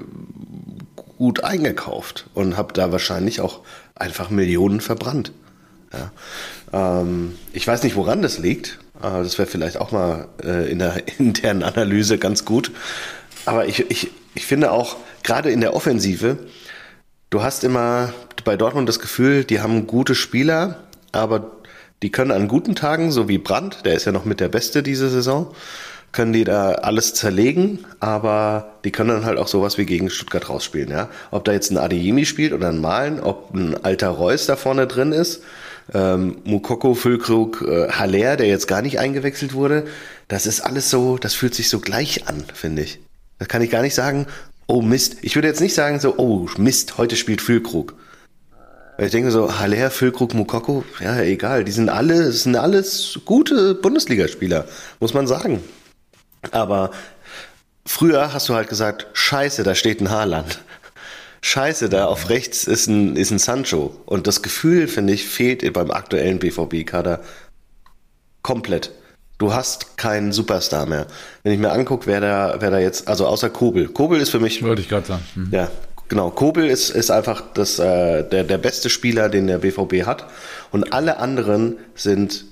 gut 1.17 1.43
eingekauft 1.43 2.25
und 2.33 2.57
habt 2.57 2.77
da 2.77 2.91
wahrscheinlich 2.91 3.41
auch 3.41 3.61
einfach 3.95 4.29
Millionen 4.29 4.81
verbrannt. 4.81 5.31
Ja. 5.93 6.11
Ähm, 7.01 7.37
ich 7.53 7.67
weiß 7.67 7.83
nicht, 7.83 7.95
woran 7.95 8.21
das 8.21 8.37
liegt. 8.37 8.79
Ah, 9.01 9.23
das 9.23 9.39
wäre 9.39 9.47
vielleicht 9.49 9.77
auch 9.77 9.91
mal 9.91 10.27
äh, 10.43 10.71
in 10.71 10.79
der 10.79 11.01
internen 11.17 11.63
Analyse 11.63 12.17
ganz 12.17 12.45
gut. 12.45 12.71
Aber 13.45 13.65
ich, 13.65 13.89
ich, 13.89 14.11
ich 14.35 14.45
finde 14.45 14.71
auch, 14.71 14.97
gerade 15.23 15.51
in 15.51 15.61
der 15.61 15.75
Offensive, 15.75 16.37
du 17.31 17.41
hast 17.41 17.63
immer 17.63 18.13
bei 18.45 18.57
Dortmund 18.57 18.87
das 18.87 18.99
Gefühl, 18.99 19.43
die 19.43 19.59
haben 19.59 19.87
gute 19.87 20.13
Spieler, 20.13 20.83
aber 21.11 21.51
die 22.03 22.11
können 22.11 22.31
an 22.31 22.47
guten 22.47 22.75
Tagen, 22.75 23.11
so 23.11 23.27
wie 23.27 23.37
Brandt, 23.37 23.85
der 23.85 23.95
ist 23.95 24.05
ja 24.05 24.11
noch 24.11 24.25
mit 24.25 24.39
der 24.39 24.49
Beste 24.49 24.83
diese 24.83 25.09
Saison, 25.09 25.53
können 26.11 26.33
die 26.33 26.43
da 26.43 26.73
alles 26.73 27.13
zerlegen, 27.13 27.85
aber 27.99 28.73
die 28.83 28.91
können 28.91 29.09
dann 29.09 29.25
halt 29.25 29.37
auch 29.37 29.47
sowas 29.47 29.77
wie 29.77 29.85
gegen 29.85 30.09
Stuttgart 30.09 30.49
rausspielen. 30.49 30.89
Ja? 30.89 31.09
Ob 31.31 31.45
da 31.45 31.53
jetzt 31.53 31.71
ein 31.71 31.77
Adeyemi 31.77 32.25
spielt 32.25 32.53
oder 32.53 32.69
ein 32.69 32.81
Malen, 32.81 33.19
ob 33.19 33.53
ein 33.53 33.83
alter 33.83 34.09
Reus 34.09 34.45
da 34.45 34.55
vorne 34.55 34.87
drin 34.87 35.11
ist, 35.11 35.41
ähm, 35.93 36.37
Mukoko, 36.43 36.93
Füllkrug, 36.93 37.61
äh, 37.61 37.89
Haller, 37.89 38.37
der 38.37 38.47
jetzt 38.47 38.67
gar 38.67 38.81
nicht 38.81 38.99
eingewechselt 38.99 39.53
wurde, 39.53 39.85
das 40.27 40.45
ist 40.45 40.61
alles 40.61 40.89
so, 40.89 41.17
das 41.17 41.33
fühlt 41.33 41.55
sich 41.55 41.69
so 41.69 41.79
gleich 41.79 42.27
an, 42.27 42.45
finde 42.53 42.83
ich. 42.83 42.99
Da 43.39 43.45
kann 43.45 43.61
ich 43.61 43.69
gar 43.69 43.81
nicht 43.81 43.95
sagen, 43.95 44.27
oh 44.67 44.81
Mist. 44.81 45.17
Ich 45.21 45.35
würde 45.35 45.47
jetzt 45.47 45.61
nicht 45.61 45.73
sagen 45.73 45.99
so, 45.99 46.17
oh 46.17 46.47
Mist, 46.57 46.97
heute 46.97 47.15
spielt 47.15 47.41
Füllkrug. 47.41 47.95
Ich 48.97 49.11
denke 49.11 49.31
so, 49.31 49.59
Haller, 49.59 49.89
Füllkrug, 49.89 50.33
Mukoko, 50.33 50.83
ja, 50.99 51.19
egal, 51.21 51.63
die 51.63 51.71
sind 51.71 51.89
alle, 51.89 52.31
sind 52.31 52.55
alles 52.55 53.19
gute 53.25 53.73
Bundesligaspieler, 53.73 54.67
muss 54.99 55.13
man 55.13 55.27
sagen. 55.27 55.63
Aber 56.51 56.91
früher 57.85 58.31
hast 58.33 58.47
du 58.47 58.53
halt 58.53 58.69
gesagt, 58.69 59.07
scheiße, 59.13 59.63
da 59.63 59.75
steht 59.75 60.01
ein 60.01 60.11
Haarland. 60.11 60.61
Scheiße, 61.41 61.89
da 61.89 62.05
auf 62.05 62.29
rechts 62.29 62.65
ist 62.65 62.87
ein, 62.87 63.15
ist 63.15 63.31
ein 63.31 63.39
Sancho. 63.39 63.95
Und 64.05 64.27
das 64.27 64.41
Gefühl, 64.41 64.87
finde 64.87 65.13
ich, 65.13 65.25
fehlt 65.25 65.73
beim 65.73 65.89
aktuellen 65.89 66.39
BVB-Kader 66.39 67.21
komplett. 68.43 68.91
Du 69.39 69.53
hast 69.53 69.97
keinen 69.97 70.31
Superstar 70.33 70.85
mehr. 70.85 71.07
Wenn 71.41 71.53
ich 71.53 71.59
mir 71.59 71.71
angucke, 71.71 72.05
wer 72.05 72.21
da, 72.21 72.55
wer 72.59 72.69
da 72.69 72.77
jetzt, 72.77 73.07
also 73.07 73.25
außer 73.25 73.49
Kobel. 73.49 73.87
Kobel 73.87 74.21
ist 74.21 74.29
für 74.29 74.39
mich. 74.39 74.61
Wollte 74.61 74.83
ich 74.83 74.89
gerade 74.89 75.07
sagen. 75.07 75.23
Mhm. 75.33 75.49
Ja, 75.51 75.71
genau. 76.09 76.29
Kobel 76.29 76.67
ist, 76.67 76.91
ist 76.91 77.09
einfach 77.09 77.41
das, 77.55 77.79
äh, 77.79 78.23
der, 78.23 78.43
der 78.43 78.59
beste 78.59 78.91
Spieler, 78.91 79.27
den 79.29 79.47
der 79.47 79.57
BVB 79.57 80.05
hat. 80.05 80.27
Und 80.71 80.93
alle 80.93 81.17
anderen 81.17 81.79
sind 81.95 82.45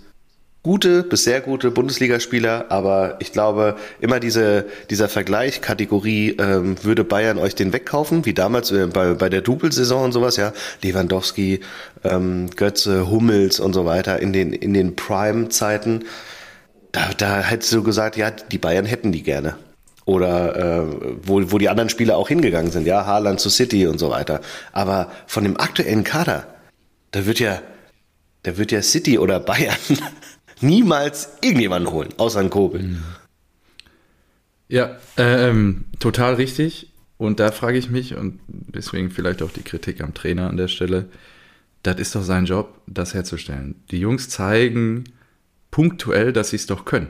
gute 0.64 1.04
bis 1.04 1.24
sehr 1.24 1.42
gute 1.42 1.72
Bundesligaspieler, 1.72 2.66
aber 2.70 3.16
ich 3.20 3.32
glaube, 3.32 3.78
immer 4.02 4.20
diese, 4.20 4.66
dieser 4.90 5.08
Vergleich, 5.08 5.62
Kategorie, 5.62 6.36
ähm, 6.38 6.76
würde 6.84 7.04
Bayern 7.04 7.38
euch 7.38 7.56
den 7.56 7.72
wegkaufen, 7.72 8.26
wie 8.26 8.34
damals 8.34 8.72
äh, 8.72 8.88
bei, 8.88 9.14
bei 9.14 9.30
der 9.30 9.42
Double-Saison 9.42 10.04
und 10.06 10.12
sowas, 10.12 10.36
ja, 10.36 10.52
Lewandowski, 10.84 11.62
ähm, 12.04 12.50
Götze, 12.56 13.10
Hummels 13.10 13.60
und 13.60 13.74
so 13.74 13.86
weiter 13.86 14.20
in 14.20 14.34
den, 14.34 14.52
in 14.52 14.74
den 14.74 14.96
Prime-Zeiten, 14.96 16.04
da, 16.92 17.10
da 17.18 17.42
hättest 17.42 17.72
du 17.72 17.84
gesagt, 17.84 18.18
ja, 18.18 18.32
die 18.32 18.58
Bayern 18.58 18.86
hätten 18.86 19.12
die 19.12 19.24
gerne. 19.24 19.56
Oder 20.06 20.56
äh, 20.56 20.84
wo, 21.22 21.52
wo 21.52 21.58
die 21.60 21.70
anderen 21.70 21.90
Spieler 21.90 22.18
auch 22.18 22.30
hingegangen 22.30 22.72
sind, 22.72 22.88
ja, 22.88 23.06
Haaland 23.06 23.40
zu 23.40 23.50
City 23.50 23.86
und 23.86 24.00
so 24.00 24.10
weiter. 24.10 24.42
Aber 24.72 25.12
von 25.28 25.44
dem 25.44 25.58
aktuellen 25.58 26.04
Kader, 26.04 26.48
da 27.12 27.28
wird 27.28 27.40
ja, 27.40 27.62
da 28.44 28.58
wird 28.58 28.72
ja 28.72 28.82
City 28.82 29.20
oder 29.20 29.40
Bayern 29.40 29.78
niemals 30.62 31.38
irgendjemanden 31.42 31.92
holen, 31.92 32.10
außer 32.18 32.40
einen 32.40 32.50
Kobel. 32.50 32.98
Ja, 34.68 34.98
ähm, 35.18 35.86
total 36.00 36.36
richtig. 36.36 36.92
Und 37.18 37.40
da 37.40 37.52
frage 37.52 37.78
ich 37.78 37.90
mich, 37.90 38.16
und 38.16 38.40
deswegen 38.48 39.12
vielleicht 39.12 39.42
auch 39.42 39.52
die 39.52 39.64
Kritik 39.64 40.02
am 40.02 40.14
Trainer 40.14 40.50
an 40.50 40.58
der 40.58 40.70
Stelle, 40.70 41.10
das 41.84 42.00
ist 42.00 42.16
doch 42.16 42.24
sein 42.24 42.46
Job, 42.46 42.82
das 42.88 43.14
herzustellen. 43.14 43.76
Die 43.92 44.00
Jungs 44.00 44.30
zeigen 44.30 45.06
punktuell, 45.72 46.34
dass 46.34 46.52
sie 46.52 46.58
es 46.58 46.66
doch 46.66 46.86
können. 46.86 47.08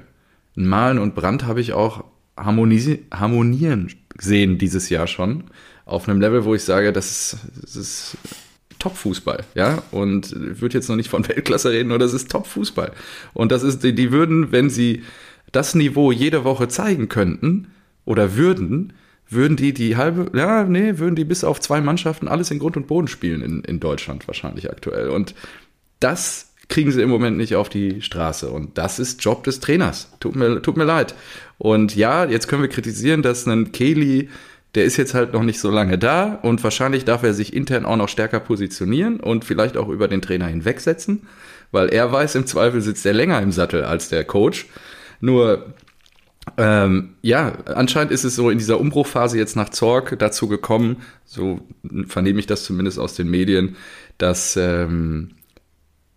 Malen 0.56 1.00
und 1.00 1.16
Brand 1.16 1.46
habe 1.46 1.62
ich 1.62 1.74
auch 1.74 2.04
harmonieren 2.36 3.92
gesehen 4.10 4.58
dieses 4.58 4.90
Jahr 4.90 5.08
schon. 5.08 5.46
Auf 5.86 6.08
einem 6.08 6.22
Level, 6.22 6.46
wo 6.46 6.56
ich 6.56 6.64
sage, 6.64 6.94
das 6.94 7.12
ist, 7.12 7.38
das 7.62 7.76
ist 7.76 8.18
Top-Fußball, 8.80 9.46
ja. 9.56 9.84
Und 9.92 10.32
ich 10.32 10.62
würde 10.62 10.76
jetzt 10.76 10.90
noch 10.90 10.96
nicht 10.96 11.10
von 11.10 11.28
Weltklasse 11.28 11.72
reden, 11.72 11.90
nur 11.90 12.00
das 12.00 12.14
ist 12.14 12.32
Top-Fußball. 12.32 12.92
Und 13.34 13.52
das 13.52 13.64
ist, 13.64 13.84
die, 13.84 13.94
die 13.94 14.12
würden, 14.12 14.52
wenn 14.52 14.70
sie 14.70 15.04
das 15.52 15.76
Niveau 15.76 16.12
jede 16.12 16.44
Woche 16.44 16.68
zeigen 16.68 17.10
könnten 17.10 17.68
oder 18.06 18.36
würden, 18.36 18.94
würden 19.30 19.58
die 19.58 19.74
die 19.74 19.96
halbe, 19.96 20.36
ja, 20.38 20.64
nee, 20.64 20.98
würden 20.98 21.16
die 21.16 21.26
bis 21.26 21.44
auf 21.44 21.60
zwei 21.60 21.82
Mannschaften 21.82 22.28
alles 22.28 22.50
in 22.52 22.60
Grund 22.60 22.78
und 22.78 22.88
Boden 22.88 23.08
spielen 23.08 23.42
in, 23.42 23.64
in 23.64 23.80
Deutschland 23.80 24.28
wahrscheinlich 24.28 24.72
aktuell. 24.72 25.10
Und 25.10 25.36
das 26.00 26.54
kriegen 26.68 26.92
sie 26.92 27.02
im 27.02 27.10
Moment 27.10 27.38
nicht 27.38 27.56
auf 27.56 27.70
die 27.70 28.02
Straße. 28.02 28.50
Und 28.50 28.78
das 28.78 29.00
ist 29.00 29.24
Job 29.24 29.44
des 29.44 29.60
Trainers. 29.60 30.12
Tut 30.20 30.36
mir, 30.36 30.62
tut 30.62 30.78
mir 30.78 30.84
leid. 30.86 31.16
Und 31.58 31.96
ja, 31.96 32.26
jetzt 32.26 32.48
können 32.48 32.62
wir 32.62 32.70
kritisieren, 32.70 33.22
dass 33.22 33.46
ein 33.48 33.72
Kelly 33.72 34.30
der 34.76 34.86
ist 34.86 34.98
jetzt 34.98 35.14
halt 35.14 35.34
noch 35.34 35.44
nicht 35.44 35.60
so 35.60 35.72
lange 35.72 35.98
da 35.98 36.40
und 36.42 36.64
wahrscheinlich 36.64 37.06
darf 37.06 37.24
er 37.24 37.34
sich 37.34 37.54
intern 37.54 37.86
auch 37.86 37.98
noch 37.98 38.10
stärker 38.10 38.40
positionieren 38.40 39.20
und 39.20 39.46
vielleicht 39.46 39.78
auch 39.78 39.90
über 39.90 40.08
den 40.08 40.22
Trainer 40.22 40.48
hinwegsetzen, 40.48 41.28
weil 41.72 41.90
er 41.90 42.12
weiß, 42.12 42.36
im 42.36 42.46
Zweifel 42.46 42.82
sitzt 42.82 43.06
er 43.06 43.14
länger 43.14 43.42
im 43.42 43.52
Sattel 43.52 43.84
als 43.84 44.10
der 44.10 44.24
Coach. 44.24 44.68
Nur 45.22 45.74
ähm, 46.58 47.16
ja, 47.22 47.54
anscheinend 47.66 48.12
ist 48.12 48.24
es 48.24 48.36
so 48.36 48.50
in 48.50 48.58
dieser 48.58 48.80
Umbruchphase 48.80 49.38
jetzt 49.38 49.56
nach 49.56 49.70
Zorg 49.70 50.18
dazu 50.20 50.48
gekommen, 50.48 50.98
so 51.26 51.62
vernehme 52.08 52.40
ich 52.40 52.48
das 52.48 52.64
zumindest 52.64 53.00
aus 53.00 53.14
den 53.16 53.30
Medien, 53.30 53.76
dass 54.18 54.56
ähm, 54.58 55.32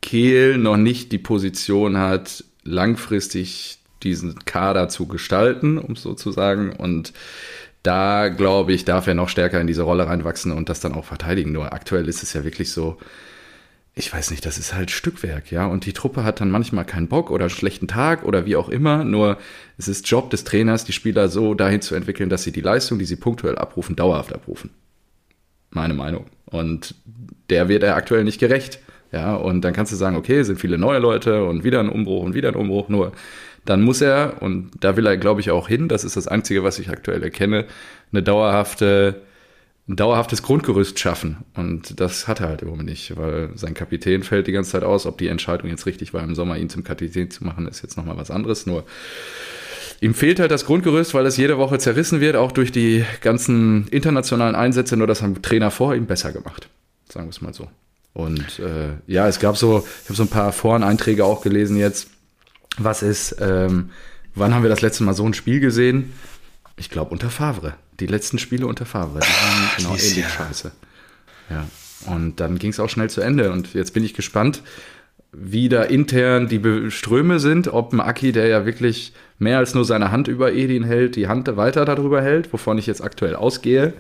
Kehl 0.01 0.59
noch 0.59 0.77
nicht 0.77 1.12
die 1.12 1.19
Position 1.19 1.99
hat, 1.99 2.45
langfristig 2.65 3.79
diesen 4.03 4.45
Kader 4.45 4.88
zu 4.88 5.07
gestalten, 5.07 5.79
um 5.79 5.93
es 5.93 6.03
so 6.03 6.15
zu 6.15 6.33
sagen. 6.33 6.73
Und 6.73 7.12
da, 7.83 8.29
glaube 8.29 8.73
ich, 8.73 8.85
darf 8.85 9.07
er 9.07 9.14
noch 9.14 9.29
stärker 9.29 9.61
in 9.61 9.66
diese 9.66 9.83
Rolle 9.83 10.07
reinwachsen 10.07 10.53
und 10.53 10.68
das 10.68 10.81
dann 10.81 10.95
auch 10.95 11.05
verteidigen. 11.05 11.53
Nur 11.53 11.73
aktuell 11.73 12.09
ist 12.09 12.23
es 12.23 12.33
ja 12.33 12.45
wirklich 12.45 12.71
so, 12.71 12.99
ich 13.95 14.12
weiß 14.12 14.31
nicht, 14.31 14.47
das 14.47 14.57
ist 14.57 14.75
halt 14.75 14.90
Stückwerk, 14.90 15.51
ja. 15.51 15.66
Und 15.66 15.85
die 15.85 15.92
Truppe 15.92 16.25
hat 16.25 16.40
dann 16.40 16.51
manchmal 16.51 16.85
keinen 16.85 17.09
Bock 17.09 17.31
oder 17.31 17.45
einen 17.45 17.51
schlechten 17.51 17.88
Tag 17.88 18.25
oder 18.25 18.47
wie 18.47 18.57
auch 18.57 18.68
immer. 18.68 19.05
Nur 19.05 19.37
es 19.77 19.88
ist 19.88 20.09
Job 20.09 20.31
des 20.31 20.45
Trainers, 20.45 20.85
die 20.85 20.92
Spieler 20.92 21.29
so 21.29 21.55
dahin 21.55 21.83
zu 21.83 21.95
entwickeln, 21.95 22.31
dass 22.31 22.42
sie 22.42 22.53
die 22.53 22.61
Leistung, 22.62 22.99
die 22.99 23.05
sie 23.05 23.16
punktuell 23.16 23.59
abrufen, 23.59 23.97
dauerhaft 23.97 24.33
abrufen. 24.33 24.71
Meine 25.71 25.95
Meinung. 25.95 26.27
Und 26.47 26.95
der 27.51 27.68
wird 27.68 27.83
er 27.83 27.97
aktuell 27.97 28.25
nicht 28.25 28.38
gerecht. 28.38 28.79
Ja, 29.11 29.35
und 29.35 29.61
dann 29.61 29.75
kannst 29.75 29.92
du 29.92 29.97
sagen, 29.97 30.16
okay, 30.16 30.42
sind 30.42 30.59
viele 30.59 30.79
neue 30.79 30.99
Leute 30.99 31.45
und 31.45 31.64
wieder 31.64 31.81
ein 31.81 31.90
Umbruch 31.90 32.23
und 32.23 32.33
wieder 32.33 32.49
ein 32.49 32.55
Umbruch. 32.55 32.88
Nur 32.88 33.12
dann 33.64 33.83
muss 33.83 34.01
er, 34.01 34.42
und 34.42 34.70
da 34.81 34.96
will 34.96 35.07
er, 35.07 35.16
glaube 35.16 35.40
ich, 35.40 35.51
auch 35.51 35.68
hin, 35.68 35.88
das 35.88 36.05
ist 36.05 36.16
das 36.16 36.29
Einzige, 36.29 36.64
was 36.64 36.79
ich 36.79 36.90
aktuell 36.90 37.22
erkenne, 37.22 37.66
eine 38.12 38.22
dauerhafte 38.22 39.22
ein 39.88 39.96
dauerhaftes 39.96 40.42
Grundgerüst 40.42 40.98
schaffen. 40.98 41.38
Und 41.55 41.98
das 42.01 42.29
hat 42.29 42.40
er 42.40 42.48
halt 42.48 42.62
im 42.62 42.68
Moment 42.68 42.88
nicht, 42.88 43.16
weil 43.16 43.51
sein 43.57 43.75
Kapitän 43.75 44.22
fällt 44.22 44.46
die 44.46 44.53
ganze 44.53 44.72
Zeit 44.72 44.85
aus. 44.85 45.07
Ob 45.07 45.18
die 45.18 45.27
Entscheidung 45.27 45.68
jetzt 45.68 45.87
richtig 45.87 46.14
war, 46.14 46.22
im 46.22 46.35
Sommer 46.35 46.57
ihn 46.57 46.70
zum 46.70 46.85
Kapitän 46.85 47.31
zu 47.31 47.44
machen, 47.44 47.66
ist 47.66 47.83
jetzt 47.83 47.96
nochmal 47.96 48.16
was 48.16 48.31
anderes. 48.31 48.64
Nur 48.64 48.85
ihm 50.01 50.14
fehlt 50.14 50.38
halt 50.38 50.53
das 50.53 50.66
Grundgerüst, 50.66 51.14
weil 51.14 51.27
es 51.27 51.37
jede 51.37 51.59
Woche 51.59 51.79
zerrissen 51.79 52.20
wird, 52.20 52.37
auch 52.37 52.53
durch 52.53 52.70
die 52.70 53.05
ganzen 53.22 53.88
internationalen 53.88 54.55
Einsätze. 54.55 54.96
Nur 54.96 55.09
das 55.09 55.20
haben 55.20 55.42
Trainer 55.42 55.72
vor 55.72 55.96
ihm 55.96 56.07
besser 56.07 56.33
gemacht. 56.33 56.68
Sagen 57.09 57.27
wir 57.27 57.31
es 57.31 57.40
mal 57.40 57.53
so. 57.53 57.68
Und 58.14 58.61
äh, 58.61 58.90
ja, 59.09 59.27
es 59.27 59.40
gab 59.40 59.57
so, 59.57 59.85
ich 60.03 60.09
habe 60.09 60.16
so 60.16 60.22
ein 60.22 60.29
paar 60.29 60.53
Foreneinträge 60.53 61.25
auch 61.25 61.42
gelesen 61.42 61.77
jetzt. 61.77 62.09
Was 62.79 63.03
ist, 63.03 63.37
ähm, 63.41 63.91
wann 64.35 64.55
haben 64.55 64.63
wir 64.63 64.71
das 64.71 64.81
letzte 64.81 65.05
Mal 65.05 65.15
so 65.15 65.27
ein 65.27 65.35
Spiel 65.35 65.61
gesehen? 65.61 66.13
Ich 66.77 66.91
glaube 66.91 67.11
unter 67.11 67.31
Favre 67.31 67.75
die 68.03 68.07
letzten 68.07 68.39
Spiele 68.39 68.67
unter 68.67 68.85
Favre, 68.85 69.21
die 69.21 69.27
waren 69.27 69.71
genau 69.77 69.91
ähnlich 69.91 70.17
ja. 70.17 70.29
scheiße. 70.29 70.73
Ja. 71.51 71.67
Und 72.13 72.41
dann 72.41 72.59
ging 72.59 72.71
es 72.71 72.81
auch 72.81 72.89
schnell 72.89 73.11
zu 73.11 73.21
Ende. 73.21 73.53
Und 73.53 73.75
jetzt 73.75 73.95
bin 73.95 74.05
ich 74.05 74.15
gespannt, 74.15 74.63
wie 75.33 75.69
da 75.69 75.83
intern 75.83 76.49
die 76.49 76.91
Ströme 76.91 77.39
sind, 77.39 77.69
ob 77.69 77.95
Aki, 77.95 78.33
der 78.33 78.49
ja 78.49 78.67
wirklich 78.67 79.13
mehr 79.39 79.59
als 79.59 79.75
nur 79.75 79.85
seine 79.85 80.11
Hand 80.11 80.29
über 80.29 80.53
Edin 80.53 80.85
hält, 80.85 81.17
die 81.17 81.29
Hand 81.29 81.57
weiter 81.57 81.85
darüber 81.85 82.21
hält, 82.21 82.53
wovon 82.53 82.77
ich 82.77 82.87
jetzt 82.87 83.03
aktuell 83.03 83.37
ausgehe. 83.37 83.95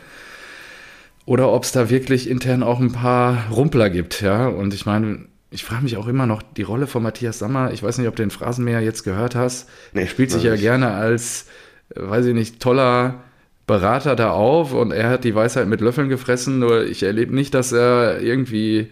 Oder 1.24 1.52
ob 1.52 1.62
es 1.62 1.70
da 1.70 1.88
wirklich 1.88 2.28
intern 2.28 2.64
auch 2.64 2.80
ein 2.80 2.92
paar 2.92 3.48
Rumpler 3.50 3.88
gibt, 3.88 4.20
ja. 4.20 4.48
Und 4.48 4.74
ich 4.74 4.84
meine, 4.84 5.26
ich 5.52 5.64
frage 5.64 5.82
mich 5.82 5.96
auch 5.96 6.08
immer 6.08 6.26
noch, 6.26 6.42
die 6.42 6.62
Rolle 6.62 6.86
von 6.86 7.02
Matthias 7.02 7.38
Sammer, 7.38 7.72
ich 7.72 7.82
weiß 7.82 7.98
nicht, 7.98 8.08
ob 8.08 8.16
du 8.16 8.22
den 8.22 8.30
Phrasenmäher 8.30 8.80
jetzt 8.80 9.04
gehört 9.04 9.34
hast, 9.34 9.68
nee, 9.92 10.02
er 10.02 10.06
spielt 10.06 10.30
sich 10.30 10.42
ja 10.42 10.56
gerne 10.56 10.92
als, 10.92 11.46
weiß 11.94 12.26
ich 12.26 12.34
nicht, 12.34 12.60
toller 12.60 13.22
Berater 13.66 14.16
da 14.16 14.32
auf 14.32 14.72
und 14.72 14.92
er 14.92 15.10
hat 15.10 15.24
die 15.24 15.34
Weisheit 15.34 15.68
mit 15.68 15.80
Löffeln 15.80 16.08
gefressen, 16.08 16.58
nur 16.58 16.84
ich 16.84 17.02
erlebe 17.02 17.34
nicht, 17.34 17.54
dass 17.54 17.72
er 17.72 18.20
irgendwie 18.20 18.78
äh, 18.78 18.86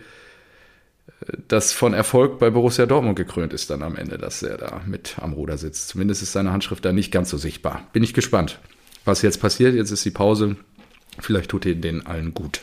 das 1.48 1.72
von 1.72 1.92
Erfolg 1.92 2.38
bei 2.38 2.50
Borussia 2.50 2.86
Dortmund 2.86 3.16
gekrönt 3.16 3.52
ist 3.52 3.70
dann 3.70 3.82
am 3.82 3.96
Ende, 3.96 4.16
dass 4.16 4.42
er 4.42 4.58
da 4.58 4.82
mit 4.86 5.16
am 5.20 5.32
Ruder 5.32 5.58
sitzt. 5.58 5.88
Zumindest 5.88 6.22
ist 6.22 6.32
seine 6.32 6.52
Handschrift 6.52 6.84
da 6.84 6.92
nicht 6.92 7.10
ganz 7.10 7.30
so 7.30 7.36
sichtbar. 7.36 7.88
Bin 7.92 8.02
ich 8.02 8.14
gespannt, 8.14 8.60
was 9.04 9.22
jetzt 9.22 9.40
passiert. 9.40 9.74
Jetzt 9.74 9.90
ist 9.90 10.04
die 10.04 10.10
Pause. 10.10 10.56
Vielleicht 11.18 11.50
tut 11.50 11.66
ihn 11.66 11.80
den 11.80 12.06
allen 12.06 12.32
gut. 12.32 12.60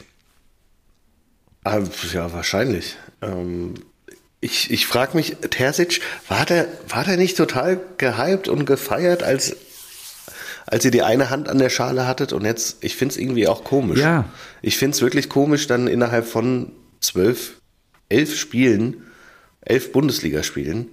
Ah, 1.65 1.81
ja, 2.13 2.31
wahrscheinlich. 2.31 2.95
Ähm, 3.21 3.75
ich 4.39 4.71
ich 4.71 4.85
frage 4.87 5.15
mich, 5.17 5.37
Terzic, 5.49 6.01
war 6.27 6.45
der, 6.45 6.67
war 6.87 7.03
der 7.03 7.17
nicht 7.17 7.37
total 7.37 7.79
gehypt 7.97 8.47
und 8.47 8.65
gefeiert, 8.65 9.23
als 9.23 9.55
als 10.67 10.83
ihr 10.83 10.91
die 10.91 11.01
eine 11.01 11.29
Hand 11.29 11.47
an 11.47 11.59
der 11.59 11.69
Schale 11.69 12.05
hattet 12.07 12.33
und 12.33 12.43
jetzt, 12.43 12.83
ich 12.83 12.97
finde 12.97 13.13
es 13.13 13.17
irgendwie 13.17 13.47
auch 13.47 13.63
komisch. 13.63 13.99
Ja. 13.99 14.25
Ich 14.61 14.77
finde 14.77 14.95
es 14.95 15.01
wirklich 15.01 15.29
komisch, 15.29 15.65
dann 15.65 15.87
innerhalb 15.87 16.27
von 16.27 16.73
zwölf, 16.99 17.61
elf 18.09 18.37
Spielen, 18.37 19.05
elf 19.61 19.93
Bundesligaspielen, 19.93 20.89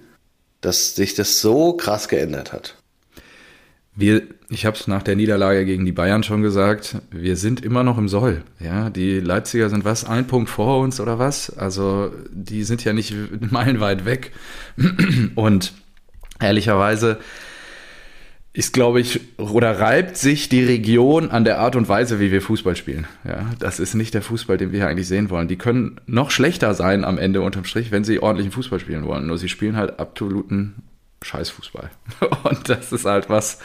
dass 0.61 0.95
sich 0.95 1.13
das 1.13 1.41
so 1.41 1.73
krass 1.73 2.07
geändert 2.07 2.53
hat. 2.53 2.75
Wir, 3.97 4.23
ich 4.49 4.65
habe 4.65 4.75
es 4.75 4.87
nach 4.87 5.03
der 5.03 5.15
Niederlage 5.15 5.63
gegen 5.65 5.85
die 5.85 5.93
Bayern 5.93 6.23
schon 6.23 6.41
gesagt, 6.41 6.97
wir 7.11 7.37
sind 7.37 7.63
immer 7.63 7.83
noch 7.83 7.97
im 7.97 8.09
Soll. 8.09 8.43
Ja, 8.59 8.89
die 8.89 9.21
Leipziger 9.21 9.69
sind 9.69 9.85
was, 9.85 10.03
ein 10.03 10.27
Punkt 10.27 10.49
vor 10.49 10.81
uns 10.81 10.99
oder 10.99 11.17
was? 11.17 11.49
Also 11.57 12.11
die 12.29 12.63
sind 12.63 12.83
ja 12.83 12.91
nicht 12.91 13.13
meilenweit 13.51 14.03
weg. 14.05 14.33
Und 15.35 15.73
ehrlicherweise 16.41 17.19
ist, 18.51 18.73
glaube 18.73 19.01
ich, 19.01 19.19
oder 19.37 19.79
reibt 19.79 20.17
sich 20.17 20.49
die 20.49 20.63
Region 20.63 21.29
an 21.29 21.43
der 21.43 21.59
Art 21.59 21.75
und 21.75 21.89
Weise, 21.89 22.21
wie 22.21 22.31
wir 22.31 22.41
Fußball 22.41 22.77
spielen. 22.77 23.05
Ja, 23.25 23.51
das 23.59 23.81
ist 23.81 23.95
nicht 23.95 24.13
der 24.13 24.21
Fußball, 24.21 24.57
den 24.57 24.71
wir 24.71 24.79
hier 24.79 24.87
eigentlich 24.87 25.09
sehen 25.09 25.29
wollen. 25.29 25.49
Die 25.49 25.57
können 25.57 25.99
noch 26.05 26.31
schlechter 26.31 26.73
sein 26.73 27.03
am 27.03 27.17
Ende 27.17 27.41
unterm 27.41 27.65
Strich, 27.65 27.91
wenn 27.91 28.05
sie 28.05 28.21
ordentlichen 28.21 28.53
Fußball 28.53 28.79
spielen 28.79 29.03
wollen. 29.05 29.27
Nur 29.27 29.37
sie 29.37 29.49
spielen 29.49 29.75
halt 29.75 29.99
absoluten 29.99 30.75
Scheißfußball. 31.25 31.89
Und 32.43 32.69
das 32.69 32.91
ist 32.91 33.05
halt 33.05 33.29
was, 33.29 33.59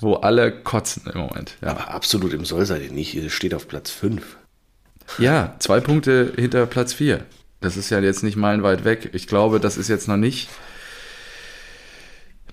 wo 0.00 0.14
alle 0.14 0.52
kotzen 0.52 1.02
im 1.12 1.20
Moment. 1.20 1.56
Ja. 1.60 1.70
Aber 1.70 1.90
absolut 1.90 2.32
im 2.32 2.44
Soll 2.44 2.64
seid 2.64 2.82
ihr 2.82 2.92
nicht. 2.92 3.14
Ihr 3.14 3.28
steht 3.28 3.54
auf 3.54 3.66
Platz 3.66 3.90
5. 3.90 4.36
Ja, 5.18 5.56
zwei 5.58 5.80
Punkte 5.80 6.32
hinter 6.36 6.64
Platz 6.66 6.92
4. 6.94 7.24
Das 7.60 7.76
ist 7.76 7.90
ja 7.90 7.98
jetzt 8.00 8.22
nicht 8.22 8.36
meilenweit 8.36 8.84
weg. 8.84 9.10
Ich 9.14 9.26
glaube, 9.26 9.58
das 9.58 9.76
ist 9.76 9.88
jetzt 9.88 10.06
noch 10.06 10.16
nicht 10.16 10.48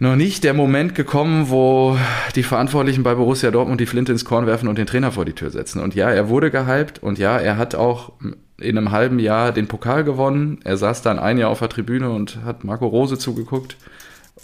noch 0.01 0.15
nicht 0.15 0.45
der 0.45 0.53
Moment 0.53 0.95
gekommen, 0.95 1.49
wo 1.49 1.97
die 2.35 2.43
Verantwortlichen 2.43 3.03
bei 3.03 3.15
Borussia 3.15 3.51
Dortmund 3.51 3.81
die 3.81 3.85
Flinte 3.85 4.13
ins 4.13 4.23
Korn 4.23 4.47
werfen 4.47 4.69
und 4.69 4.77
den 4.77 4.87
Trainer 4.87 5.11
vor 5.11 5.25
die 5.25 5.33
Tür 5.33 5.51
setzen. 5.51 5.81
Und 5.81 5.93
ja, 5.93 6.09
er 6.09 6.29
wurde 6.29 6.51
gehypt 6.51 7.03
und 7.03 7.19
ja, 7.19 7.37
er 7.37 7.57
hat 7.57 7.75
auch 7.75 8.13
in 8.57 8.77
einem 8.77 8.91
halben 8.91 9.19
Jahr 9.19 9.51
den 9.51 9.67
Pokal 9.67 10.05
gewonnen. 10.05 10.59
Er 10.63 10.77
saß 10.77 11.01
dann 11.01 11.19
ein 11.19 11.37
Jahr 11.37 11.49
auf 11.49 11.59
der 11.59 11.67
Tribüne 11.67 12.09
und 12.09 12.39
hat 12.45 12.63
Marco 12.63 12.87
Rose 12.87 13.17
zugeguckt. 13.17 13.75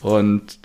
Und 0.01 0.60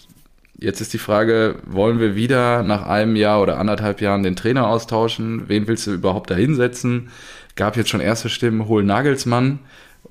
jetzt 0.59 0.81
ist 0.81 0.93
die 0.93 0.99
Frage, 0.99 1.57
wollen 1.65 1.99
wir 1.99 2.15
wieder 2.15 2.63
nach 2.63 2.87
einem 2.87 3.17
Jahr 3.17 3.41
oder 3.41 3.59
anderthalb 3.59 4.01
Jahren 4.01 4.23
den 4.23 4.37
Trainer 4.37 4.69
austauschen? 4.69 5.49
Wen 5.49 5.67
willst 5.67 5.87
du 5.87 5.93
überhaupt 5.93 6.31
da 6.31 6.35
hinsetzen? 6.35 7.11
Gab 7.57 7.77
jetzt 7.77 7.91
schon 7.91 8.01
erste 8.01 8.29
Stimmen, 8.29 8.69
hol 8.69 8.85
Nagelsmann 8.85 9.61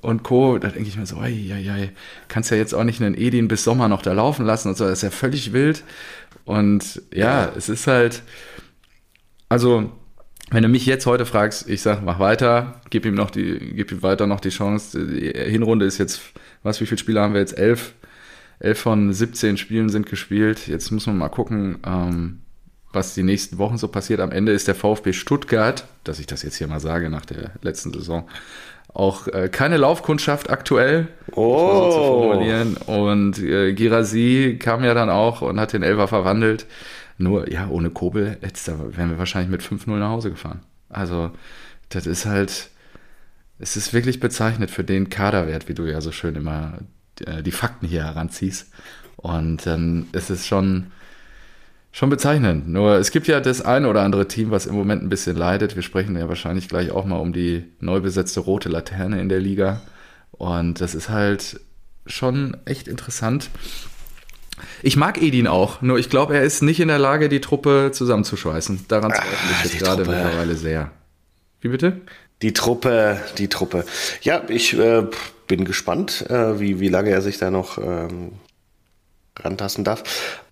und 0.00 0.22
Co. 0.22 0.58
Da 0.58 0.68
denke 0.68 0.88
ich 0.88 0.96
mir 0.96 1.06
so, 1.06 1.18
ei, 1.18 1.50
ei, 1.52 1.70
ei, 1.70 1.92
kannst 2.28 2.50
ja 2.50 2.56
jetzt 2.56 2.74
auch 2.74 2.84
nicht 2.84 3.00
einen 3.00 3.16
Edin 3.16 3.48
bis 3.48 3.64
Sommer 3.64 3.88
noch 3.88 4.02
da 4.02 4.12
laufen 4.12 4.44
lassen 4.44 4.68
und 4.68 4.76
so, 4.76 4.84
das 4.84 4.98
ist 4.98 5.02
ja 5.02 5.10
völlig 5.10 5.52
wild. 5.52 5.84
Und 6.44 7.02
ja, 7.12 7.44
ja. 7.44 7.52
es 7.56 7.68
ist 7.68 7.86
halt, 7.86 8.22
also, 9.48 9.90
wenn 10.50 10.62
du 10.62 10.68
mich 10.68 10.86
jetzt 10.86 11.06
heute 11.06 11.26
fragst, 11.26 11.68
ich 11.68 11.82
sag, 11.82 12.02
mach 12.02 12.18
weiter, 12.18 12.80
gib 12.90 13.04
ihm 13.04 13.14
noch 13.14 13.30
die, 13.30 13.72
gib 13.74 13.92
ihm 13.92 14.02
weiter 14.02 14.26
noch 14.26 14.40
die 14.40 14.50
Chance. 14.50 15.06
Die 15.06 15.32
Hinrunde 15.32 15.86
ist 15.86 15.98
jetzt, 15.98 16.20
was, 16.62 16.80
wie 16.80 16.86
viele 16.86 16.98
Spiele 16.98 17.20
haben 17.20 17.34
wir 17.34 17.40
jetzt? 17.40 17.56
Elf. 17.56 17.94
Elf 18.60 18.78
von 18.78 19.12
17 19.12 19.56
Spielen 19.56 19.88
sind 19.88 20.06
gespielt. 20.06 20.68
Jetzt 20.68 20.90
muss 20.90 21.06
man 21.06 21.18
mal 21.18 21.30
gucken, 21.30 21.78
ähm, 21.84 22.40
was 22.92 23.14
die 23.14 23.22
nächsten 23.22 23.58
Wochen 23.58 23.78
so 23.78 23.88
passiert. 23.88 24.20
Am 24.20 24.30
Ende 24.30 24.52
ist 24.52 24.68
der 24.68 24.74
VfB 24.74 25.12
Stuttgart, 25.12 25.86
dass 26.04 26.20
ich 26.20 26.26
das 26.26 26.42
jetzt 26.42 26.56
hier 26.56 26.68
mal 26.68 26.80
sage 26.80 27.08
nach 27.08 27.24
der 27.24 27.52
letzten 27.62 27.92
Saison, 27.92 28.28
auch 28.92 29.28
äh, 29.28 29.48
keine 29.48 29.76
Laufkundschaft 29.76 30.50
aktuell, 30.50 31.08
oh. 31.32 31.58
so 31.58 31.90
zu 31.90 31.98
formulieren. 31.98 32.76
Und 32.76 33.38
äh, 33.38 33.72
Girasi 33.72 34.58
kam 34.60 34.84
ja 34.84 34.94
dann 34.94 35.08
auch 35.08 35.42
und 35.42 35.58
hat 35.58 35.72
den 35.72 35.82
Elfer 35.82 36.08
verwandelt. 36.08 36.66
Nur, 37.16 37.50
ja, 37.50 37.68
ohne 37.68 37.90
Kobel 37.90 38.38
jetzt, 38.42 38.68
da 38.68 38.78
wären 38.78 39.10
wir 39.10 39.18
wahrscheinlich 39.18 39.50
mit 39.50 39.62
5-0 39.62 39.90
nach 39.98 40.10
Hause 40.10 40.30
gefahren. 40.30 40.60
Also, 40.88 41.30
das 41.88 42.06
ist 42.06 42.26
halt, 42.26 42.70
es 43.58 43.76
ist 43.76 43.92
wirklich 43.92 44.20
bezeichnet 44.20 44.70
für 44.70 44.84
den 44.84 45.08
Kaderwert, 45.08 45.68
wie 45.68 45.74
du 45.74 45.84
ja 45.84 46.00
so 46.00 46.12
schön 46.12 46.34
immer 46.34 46.78
die 47.42 47.50
Fakten 47.52 47.86
hier 47.86 48.04
heranziehst. 48.04 48.68
Und 49.16 49.66
ist 50.12 50.30
es 50.30 50.46
schon, 50.46 50.86
schon 51.92 52.10
bezeichnend. 52.10 52.68
Nur 52.68 52.94
es 52.94 53.10
gibt 53.10 53.26
ja 53.26 53.40
das 53.40 53.60
eine 53.60 53.88
oder 53.88 54.02
andere 54.02 54.28
Team, 54.28 54.50
was 54.50 54.66
im 54.66 54.74
Moment 54.74 55.02
ein 55.02 55.08
bisschen 55.08 55.36
leidet. 55.36 55.76
Wir 55.76 55.82
sprechen 55.82 56.16
ja 56.16 56.28
wahrscheinlich 56.28 56.68
gleich 56.68 56.90
auch 56.90 57.04
mal 57.04 57.18
um 57.18 57.32
die 57.32 57.64
neu 57.80 58.00
besetzte 58.00 58.40
rote 58.40 58.68
Laterne 58.68 59.20
in 59.20 59.28
der 59.28 59.40
Liga. 59.40 59.82
Und 60.32 60.80
das 60.80 60.94
ist 60.94 61.10
halt 61.10 61.60
schon 62.06 62.56
echt 62.64 62.88
interessant. 62.88 63.50
Ich 64.82 64.96
mag 64.96 65.20
Edin 65.20 65.46
auch, 65.46 65.80
nur 65.80 65.98
ich 65.98 66.10
glaube, 66.10 66.34
er 66.34 66.42
ist 66.42 66.62
nicht 66.62 66.80
in 66.80 66.88
der 66.88 66.98
Lage, 66.98 67.28
die 67.28 67.40
Truppe 67.40 67.90
zusammenzuschweißen. 67.92 68.86
Daran 68.88 69.10
zweifle 69.10 69.28
ich 69.32 69.56
ah, 69.56 69.62
jetzt 69.64 69.78
gerade 69.78 70.04
mittlerweile 70.04 70.54
sehr. 70.54 70.90
Wie 71.60 71.68
bitte? 71.68 72.00
Die 72.42 72.52
Truppe, 72.52 73.20
die 73.38 73.48
Truppe. 73.48 73.84
Ja, 74.22 74.42
ich 74.48 74.78
äh, 74.78 75.06
bin 75.46 75.64
gespannt, 75.64 76.24
äh, 76.30 76.58
wie, 76.58 76.80
wie 76.80 76.88
lange 76.88 77.10
er 77.10 77.20
sich 77.20 77.38
da 77.38 77.50
noch 77.50 77.76
ähm, 77.78 78.32
rantasten 79.38 79.84
darf. 79.84 80.02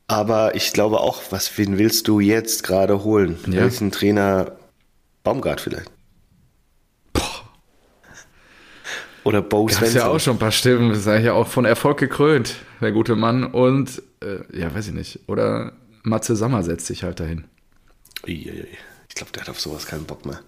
Aber 0.07 0.55
ich 0.55 0.73
glaube 0.73 1.01
auch, 1.01 1.23
was, 1.31 1.57
wen 1.59 1.79
willst 1.79 2.09
du 2.09 2.21
jetzt 2.21 2.63
gerade 2.63 3.05
holen? 3.05 3.39
Ja. 3.47 3.63
Welchen 3.63 3.91
Trainer? 3.91 4.53
Baumgart 5.23 5.61
vielleicht. 5.61 5.91
Oder 9.25 9.43
Bo 9.43 9.69
Svensson. 9.69 9.81
Das 9.81 9.89
ist 9.91 9.95
ja 9.97 10.09
auch 10.09 10.21
schon 10.21 10.37
ein 10.37 10.39
paar 10.39 10.53
Stimmen, 10.53 10.89
das 10.89 11.01
ist 11.01 11.07
ja 11.07 11.35
auch 11.35 11.49
von 11.49 11.67
Erfolg 11.67 11.99
gekrönt, 11.99 12.57
der 12.81 12.93
gute 12.93 13.15
Mann. 13.15 13.45
Und, 13.45 14.03
äh, 14.23 14.39
ja, 14.59 14.75
weiß 14.75 14.89
ich 14.89 14.95
nicht. 14.95 15.21
Oder 15.27 15.73
Matze 16.03 16.35
Sammer 16.35 16.63
setzt 16.63 16.87
sich 16.87 17.03
halt 17.03 17.21
dahin. 17.21 17.45
Ich 18.25 19.15
glaube, 19.15 19.31
der 19.33 19.43
hat 19.43 19.51
auf 19.51 19.61
sowas 19.61 19.87
keinen 19.87 20.05
Bock 20.05 20.25
mehr. 20.25 20.41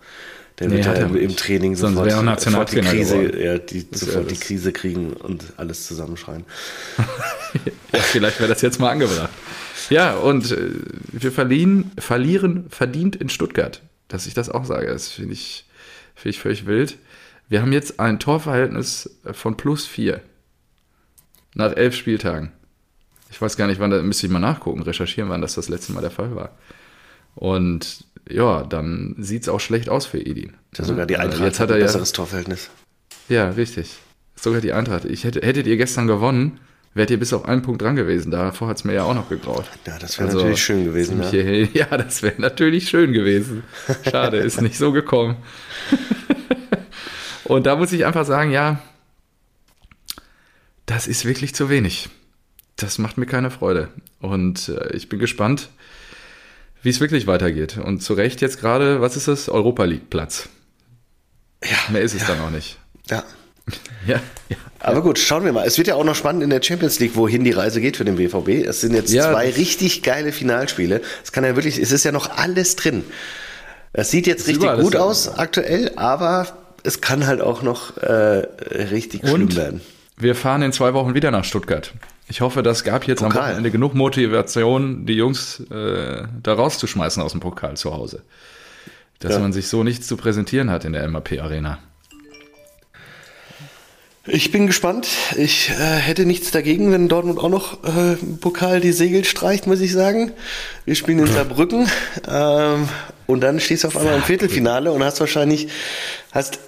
Der 0.61 0.68
nee, 0.68 0.77
wird 0.77 0.87
ja 0.87 0.92
im, 0.92 1.16
im, 1.16 1.37
Training 1.37 1.75
sofort, 1.75 2.11
sofort, 2.40 2.73
die, 2.73 2.81
Krise, 2.83 3.42
ja, 3.42 3.57
die, 3.57 3.87
sofort 3.92 4.31
die 4.31 4.37
Krise 4.37 4.73
kriegen 4.73 5.14
und 5.14 5.42
alles 5.57 5.87
zusammenschreien. 5.87 6.44
ja, 7.94 8.01
vielleicht 8.01 8.38
wäre 8.38 8.51
das 8.51 8.61
jetzt 8.61 8.79
mal 8.79 8.90
angebracht. 8.90 9.31
Ja, 9.88 10.16
und 10.16 10.53
äh, 10.53 10.70
wir 11.12 11.33
verlieren, 11.33 11.90
verlieren 11.99 12.66
verdient 12.68 13.16
in 13.16 13.31
Stuttgart. 13.31 13.81
Dass 14.09 14.27
ich 14.27 14.35
das 14.35 14.51
auch 14.51 14.66
sage, 14.66 14.88
das 14.88 15.09
finde 15.09 15.33
ich, 15.33 15.64
find 16.14 16.35
ich 16.35 16.40
völlig 16.40 16.66
wild. 16.66 16.99
Wir 17.49 17.62
haben 17.62 17.73
jetzt 17.73 17.99
ein 17.99 18.18
Torverhältnis 18.18 19.18
von 19.33 19.57
plus 19.57 19.87
vier. 19.87 20.20
Nach 21.55 21.75
elf 21.75 21.94
Spieltagen. 21.96 22.53
Ich 23.31 23.40
weiß 23.40 23.57
gar 23.57 23.66
nicht, 23.66 23.81
wann 23.81 23.90
da 23.90 24.03
müsste 24.03 24.27
ich 24.27 24.33
mal 24.33 24.40
nachgucken, 24.40 24.83
recherchieren, 24.83 25.31
wann 25.31 25.40
das 25.40 25.55
das 25.55 25.68
letzte 25.68 25.92
Mal 25.92 26.03
der 26.03 26.11
Fall 26.11 26.37
war. 26.37 26.51
Und 27.35 28.05
ja, 28.33 28.64
dann 28.64 29.14
sieht 29.19 29.43
es 29.43 29.49
auch 29.49 29.61
schlecht 29.61 29.88
aus 29.88 30.07
für 30.07 30.19
Edin. 30.19 30.55
Ja, 30.77 30.85
sogar 30.85 31.07
die 31.07 31.16
Eintracht 31.16 31.43
Jetzt 31.43 31.61
hat 31.61 31.71
er 31.71 31.77
ein 31.77 31.83
besseres 31.83 32.11
ja, 32.11 32.16
Torverhältnis. 32.16 32.71
Ja, 33.29 33.51
richtig. 33.51 33.99
Sogar 34.37 34.61
die 34.61 34.73
Eintracht. 34.73 35.05
Ich 35.05 35.25
hätte, 35.25 35.40
hättet 35.40 35.66
ihr 35.66 35.77
gestern 35.77 36.07
gewonnen, 36.07 36.61
wärt 36.95 37.11
ihr 37.11 37.19
bis 37.19 37.33
auf 37.33 37.45
einen 37.45 37.62
Punkt 37.62 37.83
dran 37.83 37.97
gewesen. 37.97 38.31
Davor 38.31 38.69
hat 38.69 38.79
es 38.79 38.85
mir 38.85 38.95
ja 38.95 39.05
auch 39.05 39.14
noch 39.14 39.29
gegraut. 39.29 39.64
Ja, 39.87 39.99
das 39.99 40.19
wäre 40.19 40.29
also, 40.29 40.38
natürlich 40.38 40.62
schön 40.62 40.85
gewesen. 40.85 41.23
Ja, 41.23 41.29
hier, 41.29 41.64
ja 41.73 41.97
das 41.97 42.23
wäre 42.23 42.40
natürlich 42.40 42.88
schön 42.88 43.12
gewesen. 43.12 43.64
Schade, 44.09 44.38
ist 44.38 44.61
nicht 44.61 44.79
so 44.79 44.93
gekommen. 44.93 45.37
Und 47.45 47.66
da 47.66 47.77
muss 47.77 47.93
ich 47.93 48.07
einfach 48.07 48.25
sagen, 48.25 48.53
ja, 48.53 48.81
das 50.87 51.07
ist 51.07 51.25
wirklich 51.25 51.55
zu 51.55 51.69
wenig. 51.69 52.09
Das 52.77 52.99
macht 52.99 53.19
mir 53.19 53.27
keine 53.27 53.51
Freude. 53.51 53.88
Und 54.21 54.69
äh, 54.69 54.97
ich 54.97 55.09
bin 55.09 55.19
gespannt, 55.19 55.69
wie 56.83 56.88
es 56.88 57.01
wirklich 57.01 57.27
weitergeht. 57.27 57.79
Und 57.79 58.03
zu 58.03 58.14
Recht 58.14 58.40
jetzt 58.40 58.61
gerade, 58.61 59.01
was 59.01 59.16
ist 59.16 59.29
das? 59.29 59.49
Europa 59.49 59.85
League 59.85 60.11
Platz. 60.11 60.49
Ja. 61.62 61.93
Mehr 61.93 62.03
ist 62.03 62.14
es 62.14 62.23
ja. 62.23 62.29
dann 62.29 62.40
auch 62.40 62.51
nicht. 62.51 62.79
Ja. 63.11 63.25
ja, 64.07 64.21
ja. 64.49 64.57
Aber 64.79 65.03
gut, 65.03 65.19
schauen 65.19 65.45
wir 65.45 65.53
mal. 65.53 65.66
Es 65.66 65.77
wird 65.77 65.88
ja 65.88 65.95
auch 65.95 66.05
noch 66.05 66.14
spannend 66.14 66.43
in 66.43 66.51
der 66.51 66.62
Champions 66.62 66.99
League, 67.01 67.14
wohin 67.14 67.45
die 67.45 67.51
Reise 67.51 67.81
geht 67.81 67.99
für 67.99 68.05
den 68.05 68.16
BVB. 68.16 68.66
Es 68.66 68.81
sind 68.81 68.95
jetzt 68.95 69.12
ja, 69.12 69.31
zwei 69.31 69.51
richtig 69.51 70.03
geile 70.03 70.33
Finalspiele. 70.33 71.03
Es 71.23 71.33
kann 71.33 71.45
ja 71.45 71.55
wirklich, 71.55 71.79
es 71.79 71.93
ist 71.93 72.05
ja 72.05 72.12
noch 72.12 72.38
alles 72.38 72.77
drin. 72.77 73.05
Es 73.93 74.11
sieht 74.11 74.27
jetzt 74.27 74.47
richtig 74.47 74.73
gut 74.81 74.97
aus 74.97 75.29
aktuell, 75.29 75.93
aber 75.97 76.47
es 76.83 77.01
kann 77.01 77.27
halt 77.27 77.40
auch 77.40 77.62
noch 77.62 77.99
äh, 77.99 78.47
richtig 78.71 79.25
Und 79.25 79.31
schlimm 79.31 79.57
werden. 79.57 79.81
Wir 80.16 80.35
fahren 80.35 80.62
in 80.62 80.73
zwei 80.73 80.95
Wochen 80.95 81.14
wieder 81.14 81.31
nach 81.31 81.45
Stuttgart. 81.45 81.93
Ich 82.31 82.40
hoffe, 82.40 82.62
das 82.62 82.85
gab 82.85 83.09
jetzt 83.09 83.23
Pokal. 83.23 83.38
am 83.38 83.45
Wochenende 83.49 83.71
genug 83.73 83.95
Motivation, 83.95 85.05
die 85.05 85.14
Jungs 85.14 85.59
äh, 85.69 86.23
da 86.40 86.55
rauszuschmeißen 86.55 87.21
aus 87.21 87.33
dem 87.33 87.40
Pokal 87.40 87.77
zu 87.77 87.93
Hause. 87.93 88.23
Dass 89.19 89.33
ja. 89.33 89.40
man 89.40 89.53
sich 89.53 89.66
so 89.66 89.83
nichts 89.83 90.07
zu 90.07 90.16
präsentieren 90.16 90.71
hat 90.71 90.85
in 90.85 90.93
der 90.93 91.07
MAP 91.09 91.33
Arena. 91.40 91.81
Ich 94.27 94.53
bin 94.53 94.69
gespannt. 94.69 95.09
Ich 95.37 95.71
äh, 95.71 95.73
hätte 95.73 96.25
nichts 96.25 96.53
dagegen, 96.53 96.93
wenn 96.93 97.09
Dortmund 97.09 97.40
auch 97.40 97.49
noch 97.49 97.83
äh, 97.83 98.14
Pokal 98.40 98.81
die 98.81 98.93
Segel 98.93 99.25
streicht, 99.25 99.66
muss 99.66 99.81
ich 99.81 99.93
sagen. 99.93 100.31
Wir 100.85 100.95
spielen 100.95 101.19
in 101.19 101.27
Saarbrücken 101.33 101.88
ähm, 102.29 102.88
und 103.27 103.40
dann 103.40 103.59
stehst 103.59 103.83
du 103.83 103.88
auf 103.88 103.97
einmal 103.97 104.14
im 104.14 104.23
Viertelfinale 104.23 104.93
und 104.93 105.03
hast 105.03 105.19
wahrscheinlich 105.19 105.66
hast 106.31 106.61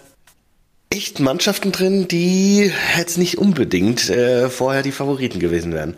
echt 1.02 1.18
Mannschaften 1.18 1.72
drin, 1.72 2.06
die 2.06 2.70
jetzt 2.96 3.18
nicht 3.18 3.36
unbedingt 3.36 4.08
äh, 4.08 4.48
vorher 4.48 4.84
die 4.84 4.92
Favoriten 4.92 5.40
gewesen 5.40 5.72
wären. 5.72 5.96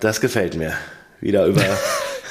Das 0.00 0.20
gefällt 0.20 0.56
mir. 0.56 0.72
Wieder 1.20 1.46
über. 1.46 1.62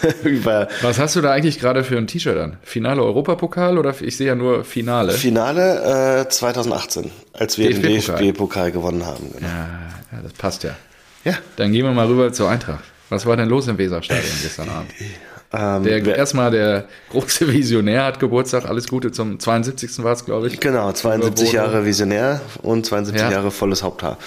über 0.26 0.68
Was 0.82 1.00
hast 1.00 1.16
du 1.16 1.22
da 1.22 1.32
eigentlich 1.32 1.62
gerade 1.62 1.86
für 1.86 1.98
ein 1.98 2.08
T-Shirt 2.08 2.38
an? 2.38 2.58
Finale 2.62 3.02
Europapokal 3.02 3.78
oder 3.78 3.96
ich 4.02 4.18
sehe 4.18 4.28
ja 4.28 4.36
nur 4.36 4.66
Finale? 4.66 5.14
Finale 5.14 6.26
äh, 6.26 6.30
2018, 6.30 7.10
als 7.32 7.58
wir 7.58 7.70
DFB 7.70 7.82
den 7.82 8.02
DFB-Pokal 8.34 8.74
gewonnen 8.74 9.06
haben. 9.06 9.32
Genau. 9.34 9.48
Ja, 9.48 9.70
ja, 10.12 10.22
das 10.22 10.34
passt 10.34 10.64
ja. 10.64 10.76
Ja. 11.24 11.36
Dann 11.56 11.72
gehen 11.72 11.86
wir 11.86 11.94
mal 11.94 12.08
rüber 12.08 12.34
zur 12.34 12.50
Eintracht. 12.50 12.84
Was 13.08 13.26
war 13.26 13.38
denn 13.38 13.48
los 13.48 13.70
im 13.70 13.78
Weserstadion 13.78 14.36
gestern 14.42 14.68
Abend? 14.68 14.92
Ähm, 15.56 15.84
der, 15.84 16.04
erstmal 16.18 16.50
der 16.50 16.86
große 17.12 17.52
Visionär 17.54 18.06
hat 18.06 18.20
Geburtstag. 18.20 18.66
Alles 18.66 18.88
Gute 18.88 19.12
zum 19.12 19.40
72. 19.40 20.04
war 20.04 20.14
es, 20.14 20.26
glaube 20.26 20.48
ich. 20.48 20.60
Genau, 20.60 20.92
72 20.92 21.52
Jahre 21.52 21.86
Visionär 21.86 22.42
und 22.64 22.88
72 22.88 23.22
ja. 23.22 23.32
Jahre 23.32 23.52
volles 23.52 23.84
Haupthaar. 23.84 24.18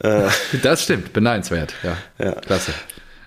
Äh, 0.00 0.24
das 0.62 0.82
stimmt, 0.82 1.12
beneidenswert. 1.12 1.74
Ja, 1.84 1.96
ja. 2.18 2.32
klasse. 2.32 2.72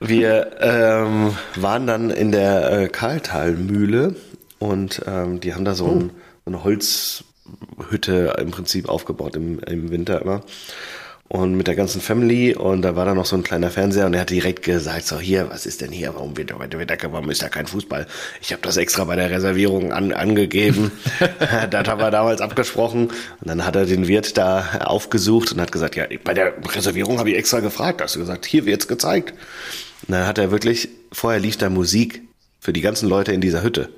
Wir 0.01 0.51
ähm, 0.59 1.37
waren 1.55 1.87
dann 1.87 2.09
in 2.09 2.33
der 2.33 2.71
äh, 2.71 2.87
Karltalmühle 2.89 4.15
und 4.59 5.01
ähm, 5.07 5.39
die 5.39 5.53
haben 5.53 5.63
da 5.63 5.75
so, 5.75 5.85
oh. 5.85 5.91
ein, 5.91 6.11
so 6.43 6.51
eine 6.51 6.63
Holzhütte 6.65 8.35
im 8.37 8.51
Prinzip 8.51 8.89
aufgebaut 8.89 9.37
im, 9.37 9.59
im 9.59 9.91
Winter 9.91 10.21
immer 10.21 10.41
und 11.27 11.55
mit 11.55 11.67
der 11.67 11.75
ganzen 11.75 12.01
Family 12.01 12.53
und 12.53 12.83
da 12.83 12.95
war 12.95 13.05
da 13.05 13.15
noch 13.15 13.25
so 13.25 13.35
ein 13.35 13.43
kleiner 13.43 13.71
Fernseher 13.71 14.05
und 14.05 14.13
er 14.13 14.21
hat 14.21 14.29
direkt 14.29 14.63
gesagt, 14.63 15.07
so 15.07 15.19
hier, 15.19 15.49
was 15.49 15.65
ist 15.65 15.81
denn 15.81 15.91
hier, 15.91 16.13
warum 16.13 16.37
wird 16.37 16.53
heute 16.53 16.77
Wetter, 16.77 17.11
warum 17.11 17.29
ist 17.31 17.41
da 17.41 17.49
kein 17.49 17.65
Fußball? 17.65 18.05
Ich 18.41 18.51
habe 18.51 18.61
das 18.61 18.77
extra 18.77 19.05
bei 19.05 19.15
der 19.15 19.31
Reservierung 19.31 19.91
an, 19.91 20.13
angegeben, 20.13 20.91
das 21.69 21.87
haben 21.87 21.99
wir 21.99 22.11
damals 22.11 22.41
abgesprochen 22.41 23.07
und 23.07 23.47
dann 23.47 23.65
hat 23.65 23.75
er 23.75 23.85
den 23.85 24.07
Wirt 24.07 24.37
da 24.37 24.81
aufgesucht 24.85 25.51
und 25.51 25.61
hat 25.61 25.71
gesagt, 25.71 25.95
ja, 25.95 26.05
bei 26.23 26.33
der 26.33 26.53
Reservierung 26.63 27.17
habe 27.17 27.31
ich 27.31 27.37
extra 27.37 27.59
gefragt, 27.59 28.01
hast 28.01 28.15
du 28.15 28.19
gesagt, 28.19 28.45
hier 28.45 28.65
wird's 28.65 28.87
gezeigt. 28.87 29.33
Und 30.07 30.13
dann 30.13 30.27
hat 30.27 30.37
er 30.37 30.51
wirklich, 30.51 30.89
vorher 31.11 31.39
lief 31.39 31.57
da 31.57 31.69
Musik 31.69 32.21
für 32.59 32.73
die 32.73 32.81
ganzen 32.81 33.09
Leute 33.09 33.31
in 33.31 33.41
dieser 33.41 33.63
Hütte. 33.63 33.89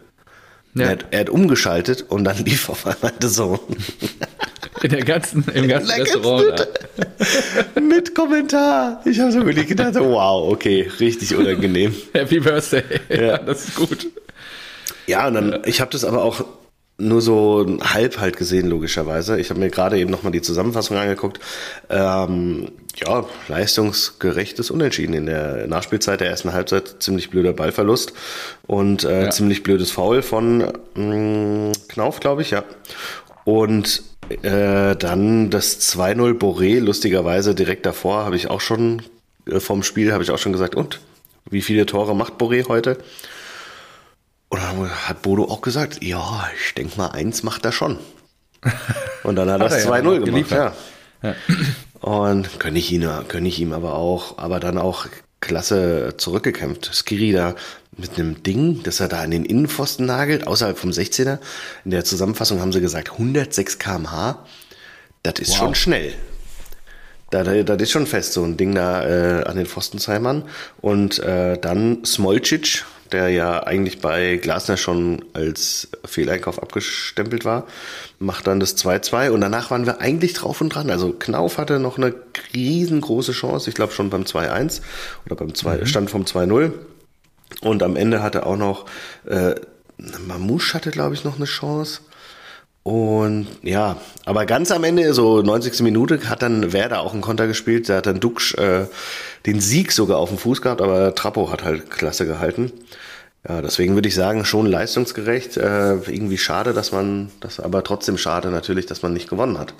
Ja. 0.77 0.85
Er, 0.85 0.91
hat, 0.91 1.05
er, 1.11 1.19
hat, 1.21 1.29
umgeschaltet 1.29 2.05
und 2.09 2.23
dann 2.23 2.37
lief 2.45 2.69
auf 2.69 2.85
einmal 2.85 3.11
der 3.19 3.29
Sohn. 3.29 3.59
In 4.83 4.91
der 4.91 5.03
ganzen, 5.03 5.43
im 5.53 5.67
ganzen 5.67 5.99
Restaurant. 5.99 6.67
Mit 7.81 8.13
Kommentar. 8.13 9.01
Ich 9.05 9.19
habe 9.19 9.31
so 9.31 9.43
wirklich 9.45 9.67
gedacht, 9.67 9.95
wow, 9.95 10.51
okay, 10.51 10.89
richtig 10.99 11.35
unangenehm. 11.35 11.95
Happy 12.13 12.39
Birthday. 12.39 12.83
Ja, 13.09 13.21
ja 13.21 13.37
das 13.45 13.69
ist 13.69 13.75
gut. 13.75 14.07
Ja, 15.07 15.27
und 15.27 15.33
dann, 15.33 15.61
ich 15.65 15.81
habe 15.81 15.89
das 15.91 16.03
aber 16.03 16.23
auch 16.23 16.45
nur 16.99 17.21
so 17.21 17.77
halb 17.81 18.19
halt 18.19 18.37
gesehen, 18.37 18.67
logischerweise. 18.67 19.39
Ich 19.39 19.49
habe 19.51 19.59
mir 19.59 19.69
gerade 19.69 19.99
eben 19.99 20.09
nochmal 20.09 20.31
die 20.31 20.41
Zusammenfassung 20.41 20.97
angeguckt. 20.97 21.39
Ähm, 21.89 22.69
ja, 22.95 23.25
leistungsgerechtes 23.47 24.71
Unentschieden 24.71 25.13
in 25.13 25.27
der 25.27 25.67
Nachspielzeit 25.67 26.21
der 26.21 26.29
ersten 26.29 26.53
Halbzeit. 26.53 26.95
Ziemlich 26.99 27.29
blöder 27.29 27.53
Ballverlust 27.53 28.13
und 28.65 29.03
äh, 29.03 29.25
ja. 29.25 29.29
ziemlich 29.29 29.61
blödes 29.61 29.91
Foul 29.91 30.23
von 30.23 30.73
mh, 30.95 31.69
mm, 31.69 31.71
Knauf, 31.87 32.19
glaube 32.19 32.41
ich, 32.41 32.51
ja. 32.51 32.63
Und 33.43 34.01
äh, 34.41 34.95
dann 34.95 35.51
das 35.51 35.79
2-0 35.95 36.37
Boré, 36.39 36.79
lustigerweise 36.79 37.53
direkt 37.53 37.85
davor, 37.85 38.25
habe 38.25 38.35
ich 38.35 38.49
auch 38.49 38.61
schon, 38.61 39.03
äh, 39.45 39.59
vom 39.59 39.83
Spiel 39.83 40.11
habe 40.11 40.23
ich 40.23 40.31
auch 40.31 40.39
schon 40.39 40.51
gesagt, 40.51 40.75
und 40.75 40.99
wie 41.49 41.61
viele 41.61 41.85
Tore 41.85 42.15
macht 42.15 42.33
Boré 42.33 42.67
heute? 42.67 42.97
Und 44.49 44.61
dann 44.61 44.89
hat 44.89 45.21
Bodo 45.21 45.45
auch 45.45 45.61
gesagt, 45.61 46.03
ja, 46.03 46.47
ich 46.65 46.73
denke 46.73 46.97
mal, 46.97 47.07
eins 47.07 47.43
macht 47.43 47.65
er 47.65 47.71
schon. 47.71 47.99
Und 49.23 49.35
dann 49.35 49.49
hat 49.49 49.61
er 49.61 49.69
das 49.69 49.85
2-0 49.85 50.13
ja, 50.13 50.19
gemacht, 50.19 50.51
ja. 50.51 50.73
ja. 51.21 51.35
Und 51.99 52.59
kann 52.59 52.75
ich, 52.75 52.91
ihn, 52.91 53.07
kann 53.27 53.45
ich 53.45 53.59
ihm 53.59 53.73
aber 53.73 53.95
auch, 53.95 54.37
aber 54.37 54.59
dann 54.59 54.77
auch 54.77 55.07
klasse 55.39 56.15
zurückgekämpft. 56.17 56.89
Skiri 56.93 57.31
da 57.31 57.55
mit 57.97 58.17
einem 58.17 58.43
Ding, 58.43 58.83
das 58.83 58.99
er 58.99 59.07
da 59.07 59.21
an 59.21 59.31
den 59.31 59.45
Innenpfosten 59.45 60.05
nagelt, 60.05 60.47
außerhalb 60.47 60.77
vom 60.77 60.91
16er. 60.91 61.39
In 61.83 61.91
der 61.91 62.05
Zusammenfassung 62.05 62.61
haben 62.61 62.71
sie 62.71 62.81
gesagt 62.81 63.11
106 63.11 63.79
km/h. 63.79 64.45
Das 65.23 65.39
ist 65.39 65.51
wow. 65.51 65.57
schon 65.57 65.75
schnell. 65.75 66.13
Da, 67.29 67.43
das 67.43 67.81
ist 67.81 67.91
schon 67.91 68.07
fest, 68.07 68.33
so 68.33 68.43
ein 68.43 68.55
Ding 68.55 68.73
da 68.73 69.03
äh, 69.03 69.43
an 69.43 69.57
den 69.57 69.65
Pfostenzeimern. 69.65 70.43
Und 70.79 71.19
äh, 71.19 71.57
dann 71.57 72.05
Smolcic, 72.05 72.85
der 73.13 73.29
ja 73.29 73.63
eigentlich 73.63 73.99
bei 73.99 74.37
Glasner 74.37 74.77
schon 74.77 75.23
als 75.33 75.89
Fehleinkauf 76.05 76.61
abgestempelt 76.61 77.45
war, 77.45 77.67
macht 78.19 78.47
dann 78.47 78.59
das 78.59 78.77
2-2 78.77 79.31
und 79.31 79.41
danach 79.41 79.71
waren 79.71 79.85
wir 79.85 80.01
eigentlich 80.01 80.33
drauf 80.33 80.61
und 80.61 80.69
dran. 80.69 80.89
Also 80.89 81.11
Knauf 81.13 81.57
hatte 81.57 81.79
noch 81.79 81.97
eine 81.97 82.13
riesengroße 82.53 83.31
Chance, 83.31 83.69
ich 83.69 83.75
glaube 83.75 83.93
schon 83.93 84.09
beim 84.09 84.23
2-1 84.23 84.81
oder 85.25 85.35
beim 85.35 85.53
2, 85.53 85.77
mhm. 85.77 85.85
Stand 85.85 86.09
vom 86.09 86.23
2-0. 86.23 86.71
Und 87.61 87.81
am 87.83 87.95
Ende 87.95 88.21
hatte 88.21 88.45
auch 88.45 88.57
noch, 88.57 88.85
äh, 89.25 89.55
Mamouche 89.97 90.73
hatte 90.73 90.91
glaube 90.91 91.15
ich 91.15 91.23
noch 91.23 91.37
eine 91.37 91.45
Chance. 91.45 92.01
Und 92.87 93.47
ja, 93.63 93.97
aber 94.23 94.45
ganz 94.45 94.71
am 94.71 94.85
Ende, 94.85 95.13
so 95.13 95.41
90. 95.41 95.81
Minute, 95.81 96.29
hat 96.29 96.41
dann 96.41 96.71
Werder 96.71 97.01
auch 97.01 97.11
einen 97.11 97.21
Konter 97.21 97.45
gespielt. 97.45 97.89
Da 97.89 97.97
hat 97.97 98.05
dann 98.05 98.21
Duxch 98.21 98.53
äh, 98.53 98.85
den 99.47 99.61
Sieg 99.61 99.91
sogar 99.93 100.17
auf 100.17 100.29
dem 100.29 100.37
Fuß 100.37 100.61
gehabt, 100.61 100.81
aber 100.81 101.15
Trappo 101.15 101.51
hat 101.51 101.63
halt 101.63 101.89
klasse 101.89 102.27
gehalten. 102.27 102.71
Ja, 103.47 103.61
deswegen 103.61 103.95
würde 103.95 104.09
ich 104.09 104.15
sagen, 104.15 104.43
schon 104.43 104.65
leistungsgerecht. 104.65 105.55
Äh, 105.55 105.95
irgendwie 105.95 106.37
schade, 106.37 106.73
dass 106.73 106.91
man, 106.91 107.31
das 107.39 107.59
aber 107.59 107.83
trotzdem 107.83 108.17
schade 108.17 108.49
natürlich, 108.49 108.85
dass 108.85 109.01
man 109.01 109.13
nicht 109.13 109.29
gewonnen 109.29 109.57
hat. 109.57 109.73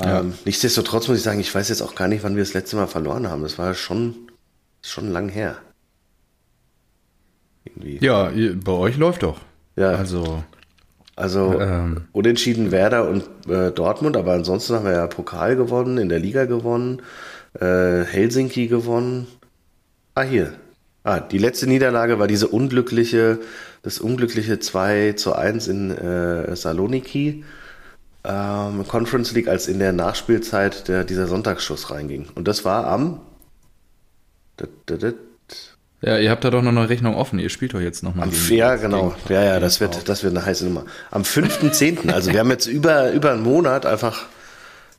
Ja. 0.00 0.20
Ähm, 0.20 0.34
nichtsdestotrotz 0.46 1.08
muss 1.08 1.18
ich 1.18 1.22
sagen, 1.22 1.40
ich 1.40 1.54
weiß 1.54 1.68
jetzt 1.68 1.82
auch 1.82 1.94
gar 1.94 2.08
nicht, 2.08 2.24
wann 2.24 2.36
wir 2.36 2.42
das 2.42 2.54
letzte 2.54 2.76
Mal 2.76 2.86
verloren 2.86 3.28
haben. 3.28 3.42
Das 3.42 3.58
war 3.58 3.74
schon, 3.74 4.14
schon 4.82 5.12
lang 5.12 5.28
her. 5.28 5.58
Irgendwie. 7.64 7.98
Ja, 8.00 8.30
bei 8.64 8.72
euch 8.72 8.96
läuft 8.96 9.22
doch. 9.24 9.40
Ja. 9.76 9.90
Also. 9.90 10.42
Also 11.16 11.60
ähm. 11.60 12.06
unentschieden 12.12 12.70
Werder 12.70 13.06
und 13.06 13.24
äh, 13.46 13.72
Dortmund, 13.72 14.16
aber 14.16 14.32
ansonsten 14.32 14.74
haben 14.74 14.86
wir 14.86 14.92
ja 14.92 15.06
Pokal 15.06 15.54
gewonnen, 15.54 15.98
in 15.98 16.08
der 16.08 16.18
Liga 16.18 16.46
gewonnen, 16.46 17.02
äh, 17.54 18.04
Helsinki 18.04 18.66
gewonnen. 18.66 19.26
Ah, 20.14 20.22
hier. 20.22 20.54
Ah, 21.02 21.20
die 21.20 21.38
letzte 21.38 21.66
Niederlage 21.66 22.18
war 22.18 22.26
diese 22.26 22.48
unglückliche, 22.48 23.38
das 23.82 24.00
unglückliche 24.00 24.58
2 24.58 25.14
zu 25.14 25.34
1 25.34 25.68
in 25.68 25.90
äh, 25.90 26.54
Saloniki. 26.54 27.44
Ähm, 28.22 28.86
Conference 28.86 29.32
League, 29.32 29.48
als 29.48 29.66
in 29.66 29.78
der 29.78 29.92
Nachspielzeit 29.92 30.88
der, 30.88 31.04
dieser 31.04 31.26
Sonntagsschuss 31.26 31.90
reinging. 31.90 32.28
Und 32.34 32.46
das 32.46 32.64
war 32.66 32.86
am 32.86 33.20
ja, 36.02 36.18
ihr 36.18 36.30
habt 36.30 36.44
da 36.44 36.50
doch 36.50 36.62
noch 36.62 36.70
eine 36.70 36.88
Rechnung 36.88 37.14
offen. 37.14 37.38
Ihr 37.38 37.50
spielt 37.50 37.74
doch 37.74 37.80
jetzt 37.80 38.02
nochmal. 38.02 38.28
Ja, 38.48 38.76
genau. 38.76 39.14
Ja, 39.28 39.42
ja, 39.42 39.60
das 39.60 39.80
wird, 39.80 40.08
das 40.08 40.22
wird 40.22 40.34
eine 40.34 40.44
heiße 40.44 40.64
Nummer. 40.64 40.84
Am 41.10 41.22
5.10. 41.22 42.10
also 42.10 42.32
wir 42.32 42.40
haben 42.40 42.50
jetzt 42.50 42.66
über, 42.66 43.10
über 43.12 43.32
einen 43.32 43.42
Monat 43.42 43.84
einfach 43.84 44.26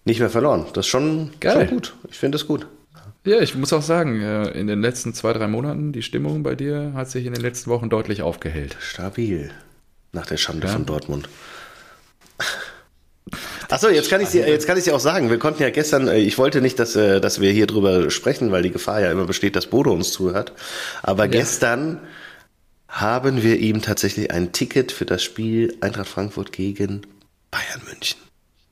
nicht 0.06 0.20
mehr 0.20 0.30
verloren. 0.30 0.66
Das 0.74 0.86
ist 0.86 0.90
schon, 0.90 1.32
Geil. 1.40 1.68
schon 1.68 1.68
gut. 1.68 1.96
Ich 2.10 2.18
finde 2.18 2.38
das 2.38 2.48
gut. 2.48 2.68
Ja, 3.24 3.40
ich 3.40 3.54
muss 3.56 3.72
auch 3.72 3.84
sagen, 3.84 4.22
äh, 4.22 4.50
in 4.52 4.66
den 4.66 4.82
letzten 4.82 5.14
zwei, 5.14 5.34
drei 5.34 5.48
Monaten, 5.48 5.92
die 5.92 6.02
Stimmung 6.02 6.42
bei 6.42 6.56
dir 6.56 6.94
hat 6.96 7.10
sich 7.10 7.26
in 7.26 7.34
den 7.34 7.42
letzten 7.42 7.70
Wochen 7.70 7.90
deutlich 7.90 8.24
aufgehellt. 8.24 8.76
Stabil. 8.80 9.52
Nach 10.12 10.26
der 10.26 10.38
Schande 10.38 10.68
ja. 10.68 10.74
von 10.74 10.86
Dortmund. 10.86 11.30
Achso, 13.70 13.90
jetzt 13.90 14.10
kann 14.10 14.22
ich 14.22 14.30
dir, 14.30 14.50
jetzt 14.50 14.66
kann 14.68 14.78
ich 14.78 14.84
dir 14.84 14.96
auch 14.96 15.00
sagen, 15.00 15.30
wir 15.30 15.38
konnten 15.38 15.62
ja 15.62 15.70
gestern, 15.70 16.08
äh, 16.08 16.18
ich 16.18 16.38
wollte 16.40 16.62
nicht, 16.62 16.80
dass, 16.80 16.96
äh, 16.96 17.22
dass 17.22 17.40
wir 17.40 17.52
hier 17.52 17.68
drüber 17.68 18.10
sprechen, 18.10 18.52
weil 18.52 18.64
die 18.64 18.72
Gefahr 18.72 19.02
ja 19.02 19.12
immer 19.12 19.26
besteht, 19.26 19.56
dass 19.56 19.68
Bodo 19.68 19.94
uns 19.94 20.12
zuhört. 20.12 20.52
Aber 21.04 21.26
ja. 21.26 21.32
gestern 21.32 22.00
haben 22.88 23.44
wir 23.44 23.58
ihm 23.58 23.82
tatsächlich 23.82 24.32
ein 24.32 24.52
Ticket 24.52 24.92
für 24.92 25.06
das 25.06 25.24
Spiel 25.24 25.78
Eintracht 25.80 26.10
Frankfurt 26.10 26.52
gegen 26.52 27.04
Bayern 27.52 27.82
München 27.88 28.18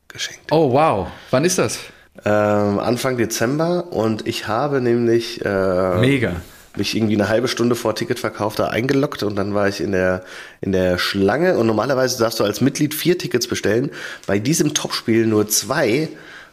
geschenkt. 0.09 0.51
Oh, 0.51 0.71
wow. 0.73 1.07
Wann 1.31 1.45
ist 1.45 1.57
das? 1.57 1.79
Ähm, 2.25 2.79
Anfang 2.79 3.17
Dezember 3.17 3.91
und 3.91 4.27
ich 4.27 4.47
habe 4.47 4.81
nämlich 4.81 5.43
äh, 5.45 5.97
Mega 5.99 6.33
mich 6.79 6.95
irgendwie 6.95 7.15
eine 7.15 7.29
halbe 7.29 7.47
Stunde 7.47 7.75
vor 7.75 7.95
Ticketverkauf 7.95 8.55
da 8.55 8.67
eingeloggt 8.67 9.23
und 9.23 9.35
dann 9.35 9.53
war 9.53 9.67
ich 9.67 9.81
in 9.81 9.91
der, 9.91 10.23
in 10.61 10.71
der 10.71 10.97
Schlange 10.97 11.57
und 11.57 11.67
normalerweise 11.67 12.17
darfst 12.19 12.39
du 12.39 12.43
als 12.43 12.61
Mitglied 12.61 12.93
vier 12.93 13.17
Tickets 13.17 13.47
bestellen. 13.47 13.91
Bei 14.25 14.39
diesem 14.39 14.73
Topspiel 14.73 15.27
nur 15.27 15.47
zwei 15.47 16.09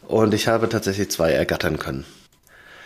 und 0.08 0.34
ich 0.34 0.48
habe 0.48 0.68
tatsächlich 0.68 1.10
zwei 1.10 1.32
ergattern 1.32 1.78
können. 1.78 2.04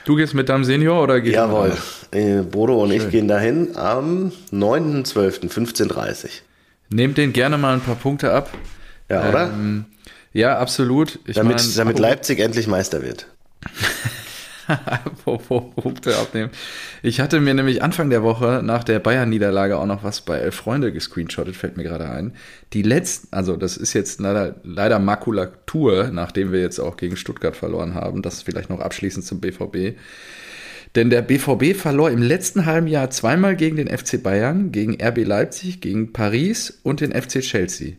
Du 0.04 0.16
gehst 0.16 0.35
mit 0.35 0.48
deinem 0.48 0.64
Senior 0.64 1.02
oder 1.02 1.20
gehst 1.20 1.37
Jawohl. 1.37 1.76
Äh, 2.11 2.42
Bodo 2.42 2.83
und 2.83 2.90
Schön. 2.90 3.00
ich 3.00 3.11
gehen 3.11 3.28
dahin 3.28 3.76
am 3.76 4.33
9.12.15.30 4.52 6.28
Nehmt 6.90 7.18
den 7.18 7.33
gerne 7.33 7.59
mal 7.59 7.74
ein 7.74 7.80
paar 7.80 7.94
Punkte 7.94 8.33
ab. 8.33 8.50
Ja, 9.09 9.28
oder? 9.28 9.44
Ähm, 9.44 9.85
ja, 10.32 10.58
absolut. 10.58 11.18
Ich 11.26 11.36
damit, 11.36 11.56
mein, 11.56 11.74
damit 11.76 11.98
Leipzig 11.98 12.40
endlich 12.40 12.66
Meister 12.66 13.02
wird. 13.02 13.26
Punkte 15.24 16.16
abnehmen. 16.16 16.50
Ich 17.02 17.20
hatte 17.20 17.40
mir 17.40 17.54
nämlich 17.54 17.82
Anfang 17.82 18.10
der 18.10 18.22
Woche 18.22 18.62
nach 18.64 18.84
der 18.84 18.98
Bayern-Niederlage 18.98 19.76
auch 19.76 19.86
noch 19.86 20.04
was 20.04 20.20
bei 20.20 20.38
Elf 20.38 20.54
Freunde 20.54 20.92
gescreenshottet, 20.92 21.56
fällt 21.56 21.76
mir 21.76 21.82
gerade 21.82 22.08
ein. 22.08 22.34
Die 22.72 22.82
letzten, 22.82 23.28
also 23.32 23.56
das 23.56 23.76
ist 23.76 23.92
jetzt 23.92 24.20
leider, 24.20 24.56
leider 24.62 24.98
Makulatur, 24.98 26.10
nachdem 26.12 26.52
wir 26.52 26.60
jetzt 26.60 26.78
auch 26.78 26.96
gegen 26.96 27.16
Stuttgart 27.16 27.56
verloren 27.56 27.94
haben. 27.94 28.22
Das 28.22 28.42
vielleicht 28.42 28.70
noch 28.70 28.80
abschließend 28.80 29.24
zum 29.24 29.40
BVB. 29.40 29.98
Denn 30.96 31.10
der 31.10 31.22
BVB 31.22 31.76
verlor 31.76 32.10
im 32.10 32.22
letzten 32.22 32.66
halben 32.66 32.88
Jahr 32.88 33.10
zweimal 33.10 33.54
gegen 33.54 33.76
den 33.76 33.86
FC 33.86 34.20
Bayern, 34.22 34.72
gegen 34.72 35.00
RB 35.00 35.24
Leipzig, 35.24 35.80
gegen 35.80 36.12
Paris 36.12 36.80
und 36.82 37.00
den 37.00 37.12
FC 37.12 37.40
Chelsea. 37.40 37.94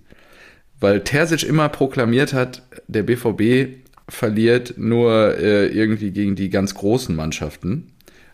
Weil 0.81 1.01
Terzic 1.01 1.43
immer 1.43 1.69
proklamiert 1.69 2.33
hat, 2.33 2.63
der 2.87 3.03
BVB 3.03 3.77
verliert 4.09 4.73
nur 4.77 5.37
äh, 5.37 5.67
irgendwie 5.67 6.11
gegen 6.11 6.35
die 6.35 6.49
ganz 6.49 6.75
großen 6.75 7.15
Mannschaften. 7.15 7.93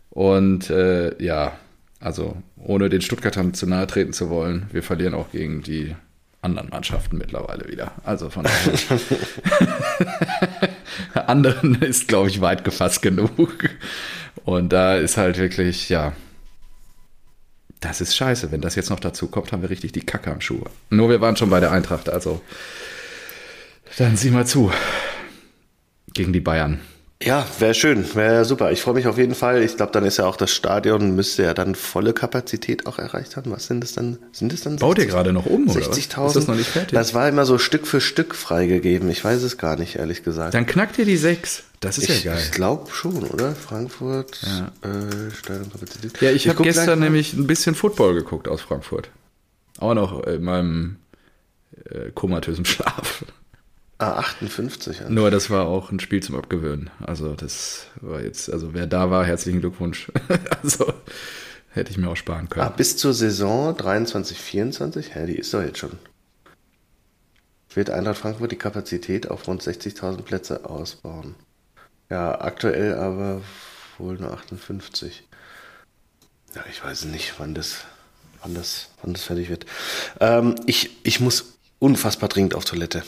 Und 0.09 0.69
äh, 0.69 1.21
ja, 1.21 1.57
also 1.99 2.37
ohne 2.55 2.89
den 2.89 3.01
Stuttgartern 3.01 3.53
zu 3.53 3.67
nahe 3.67 3.85
treten 3.85 4.13
zu 4.13 4.29
wollen, 4.29 4.67
wir 4.71 4.81
verlieren 4.81 5.13
auch 5.13 5.31
gegen 5.31 5.61
die 5.61 5.93
anderen 6.41 6.69
Mannschaften 6.69 7.17
mittlerweile 7.17 7.67
wieder. 7.67 7.91
Also 8.03 8.29
von 8.29 8.45
anderen 11.13 11.75
ist, 11.81 12.07
glaube 12.07 12.29
ich, 12.29 12.39
weit 12.39 12.63
gefasst 12.63 13.01
genug. 13.01 13.69
Und 14.45 14.71
da 14.71 14.95
ist 14.95 15.17
halt 15.17 15.37
wirklich, 15.37 15.89
ja, 15.89 16.13
das 17.79 18.01
ist 18.01 18.15
scheiße. 18.15 18.51
Wenn 18.51 18.61
das 18.61 18.75
jetzt 18.75 18.89
noch 18.89 18.99
dazu 18.99 19.27
kommt, 19.27 19.51
haben 19.51 19.61
wir 19.61 19.69
richtig 19.69 19.91
die 19.91 20.05
Kacke 20.05 20.31
am 20.31 20.41
Schuh. 20.41 20.63
Nur 20.89 21.09
wir 21.09 21.21
waren 21.21 21.35
schon 21.35 21.49
bei 21.49 21.59
der 21.59 21.71
Eintracht, 21.71 22.09
also 22.09 22.41
dann 23.97 24.17
sieh 24.17 24.31
mal 24.31 24.45
zu 24.45 24.71
gegen 26.13 26.33
die 26.33 26.39
Bayern. 26.39 26.79
Ja, 27.21 27.47
wäre 27.57 27.73
schön, 27.73 28.05
wäre 28.13 28.45
super. 28.45 28.71
Ich 28.71 28.81
freue 28.81 28.93
mich 28.93 29.07
auf 29.07 29.17
jeden 29.17 29.33
Fall. 29.33 29.63
Ich 29.63 29.75
glaube, 29.75 29.91
dann 29.91 30.05
ist 30.05 30.17
ja 30.17 30.27
auch 30.27 30.35
das 30.35 30.51
Stadion, 30.51 31.15
müsste 31.15 31.41
ja 31.43 31.55
dann 31.55 31.73
volle 31.73 32.13
Kapazität 32.13 32.85
auch 32.85 32.99
erreicht 32.99 33.37
haben. 33.37 33.49
Was 33.49 33.65
sind 33.65 33.81
das 33.81 33.93
dann? 33.93 34.19
Sind 34.31 34.53
das 34.53 34.61
dann 34.61 34.75
Baut 34.75 34.99
ihr 34.99 35.07
gerade 35.07 35.33
noch 35.33 35.47
um, 35.47 35.67
60.000? 35.67 36.27
Ist 36.27 36.35
das 36.35 36.47
noch 36.47 36.55
nicht 36.55 36.69
fertig? 36.69 36.91
Das 36.91 37.15
war 37.15 37.27
immer 37.27 37.45
so 37.45 37.57
Stück 37.57 37.87
für 37.87 38.01
Stück 38.01 38.35
freigegeben. 38.35 39.09
Ich 39.09 39.25
weiß 39.25 39.41
es 39.41 39.57
gar 39.57 39.77
nicht, 39.77 39.95
ehrlich 39.95 40.23
gesagt. 40.23 40.53
Dann 40.53 40.67
knackt 40.67 40.99
ihr 40.99 41.05
die 41.05 41.17
sechs. 41.17 41.63
Das 41.79 41.97
ist 41.97 42.07
ich, 42.07 42.23
ja 42.23 42.33
geil. 42.33 42.43
Ich 42.43 42.51
glaube 42.51 42.91
schon, 42.91 43.23
oder? 43.23 43.55
Frankfurt, 43.55 44.39
ja. 44.43 44.71
äh, 44.87 45.31
Stadionkapazität. 45.31 46.21
Ja, 46.21 46.29
ich, 46.29 46.45
ich 46.45 46.49
habe 46.49 46.61
gestern 46.61 46.99
nämlich 46.99 47.33
ein 47.33 47.47
bisschen 47.47 47.73
Football 47.73 48.13
geguckt 48.13 48.47
aus 48.47 48.61
Frankfurt. 48.61 49.09
Auch 49.79 49.95
noch 49.95 50.23
in 50.23 50.43
meinem 50.43 50.97
äh, 51.85 52.11
komatösen 52.13 52.65
Schlaf. 52.65 53.23
Ah, 53.99 54.19
58. 54.19 54.99
Ja. 54.99 55.09
Nur 55.09 55.31
das 55.31 55.49
war 55.49 55.65
auch 55.65 55.91
ein 55.91 55.99
Spiel 55.99 56.21
zum 56.21 56.35
Abgewöhnen. 56.35 56.91
Also 56.99 57.33
das 57.33 57.87
war 57.99 58.21
jetzt, 58.21 58.51
also 58.51 58.73
wer 58.73 58.85
da 58.85 59.09
war, 59.09 59.25
herzlichen 59.25 59.59
Glückwunsch. 59.59 60.11
also 60.63 60.93
hätte 61.69 61.91
ich 61.91 61.97
mir 61.97 62.09
auch 62.09 62.15
sparen 62.15 62.47
können. 62.47 62.65
Ah, 62.65 62.69
bis 62.69 62.97
zur 62.97 63.13
Saison 63.13 63.75
23, 63.75 64.37
24? 64.37 65.15
Hä, 65.15 65.25
die 65.25 65.35
ist 65.35 65.53
doch 65.53 65.63
jetzt 65.63 65.79
schon. 65.79 65.93
Wird 67.73 67.89
Eintracht 67.89 68.19
Frankfurt 68.19 68.51
die 68.51 68.57
Kapazität 68.57 69.29
auf 69.29 69.47
rund 69.47 69.63
60.000 69.63 70.21
Plätze 70.21 70.65
ausbauen. 70.65 71.35
Ja, 72.09 72.39
aktuell 72.39 72.95
aber 72.95 73.41
wohl 73.97 74.15
nur 74.17 74.31
58. 74.31 75.27
Ja, 76.55 76.63
ich 76.71 76.83
weiß 76.83 77.05
nicht, 77.05 77.33
wann 77.39 77.53
das, 77.53 77.85
wann 78.41 78.53
das, 78.53 78.89
wann 79.01 79.13
das 79.13 79.23
fertig 79.23 79.49
wird. 79.49 79.65
Ähm, 80.19 80.55
ich, 80.65 80.97
ich 81.03 81.19
muss 81.19 81.57
unfassbar 81.79 82.29
dringend 82.29 82.55
auf 82.55 82.65
Toilette. 82.65 83.03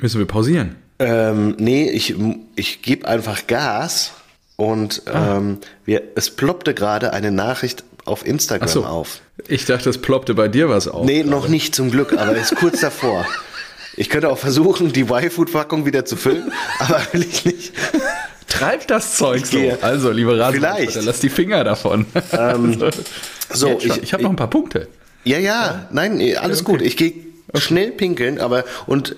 Müssen 0.00 0.18
wir 0.18 0.26
pausieren? 0.26 0.76
Ähm, 0.98 1.56
nee, 1.58 1.90
ich, 1.90 2.14
ich 2.56 2.82
gebe 2.82 3.06
einfach 3.08 3.46
Gas 3.46 4.12
und 4.56 5.02
ah. 5.06 5.38
ähm, 5.38 5.58
wir, 5.84 6.02
es 6.14 6.30
ploppte 6.30 6.74
gerade 6.74 7.12
eine 7.12 7.30
Nachricht 7.30 7.84
auf 8.04 8.26
Instagram 8.26 8.68
so. 8.68 8.84
auf. 8.84 9.20
Ich 9.48 9.64
dachte, 9.64 9.90
es 9.90 9.98
ploppte 9.98 10.34
bei 10.34 10.48
dir 10.48 10.68
was 10.68 10.88
auf. 10.88 11.04
Nee, 11.04 11.18
gerade. 11.18 11.30
noch 11.30 11.48
nicht 11.48 11.74
zum 11.74 11.90
Glück, 11.90 12.16
aber 12.16 12.36
ist 12.36 12.54
kurz 12.56 12.80
davor. 12.80 13.26
Ich 13.96 14.08
könnte 14.08 14.28
auch 14.28 14.38
versuchen, 14.38 14.92
die 14.92 15.02
Y-Food-Packung 15.02 15.86
wieder 15.86 16.04
zu 16.04 16.16
füllen, 16.16 16.52
aber 16.78 17.00
will 17.12 17.22
ich 17.22 17.44
nicht. 17.44 17.72
Treibt 18.48 18.90
das 18.90 19.16
Zeug 19.16 19.46
so. 19.46 19.58
Also, 19.80 20.10
liebe 20.10 20.38
Rasen, 20.38 20.60
Vielleicht. 20.60 21.02
lass 21.02 21.20
die 21.20 21.28
Finger 21.28 21.64
davon. 21.64 22.06
Ähm, 22.32 22.78
so, 23.52 23.78
ich, 23.78 24.02
ich 24.02 24.12
habe 24.12 24.22
noch 24.22 24.30
ein 24.30 24.36
paar 24.36 24.50
Punkte. 24.50 24.88
Ja, 25.24 25.38
ja, 25.38 25.88
nein, 25.90 26.20
alles 26.36 26.60
okay. 26.60 26.72
gut. 26.72 26.82
Ich 26.82 26.96
gehe 26.96 27.14
okay. 27.48 27.60
schnell 27.60 27.90
pinkeln, 27.90 28.38
aber 28.38 28.64
und 28.86 29.16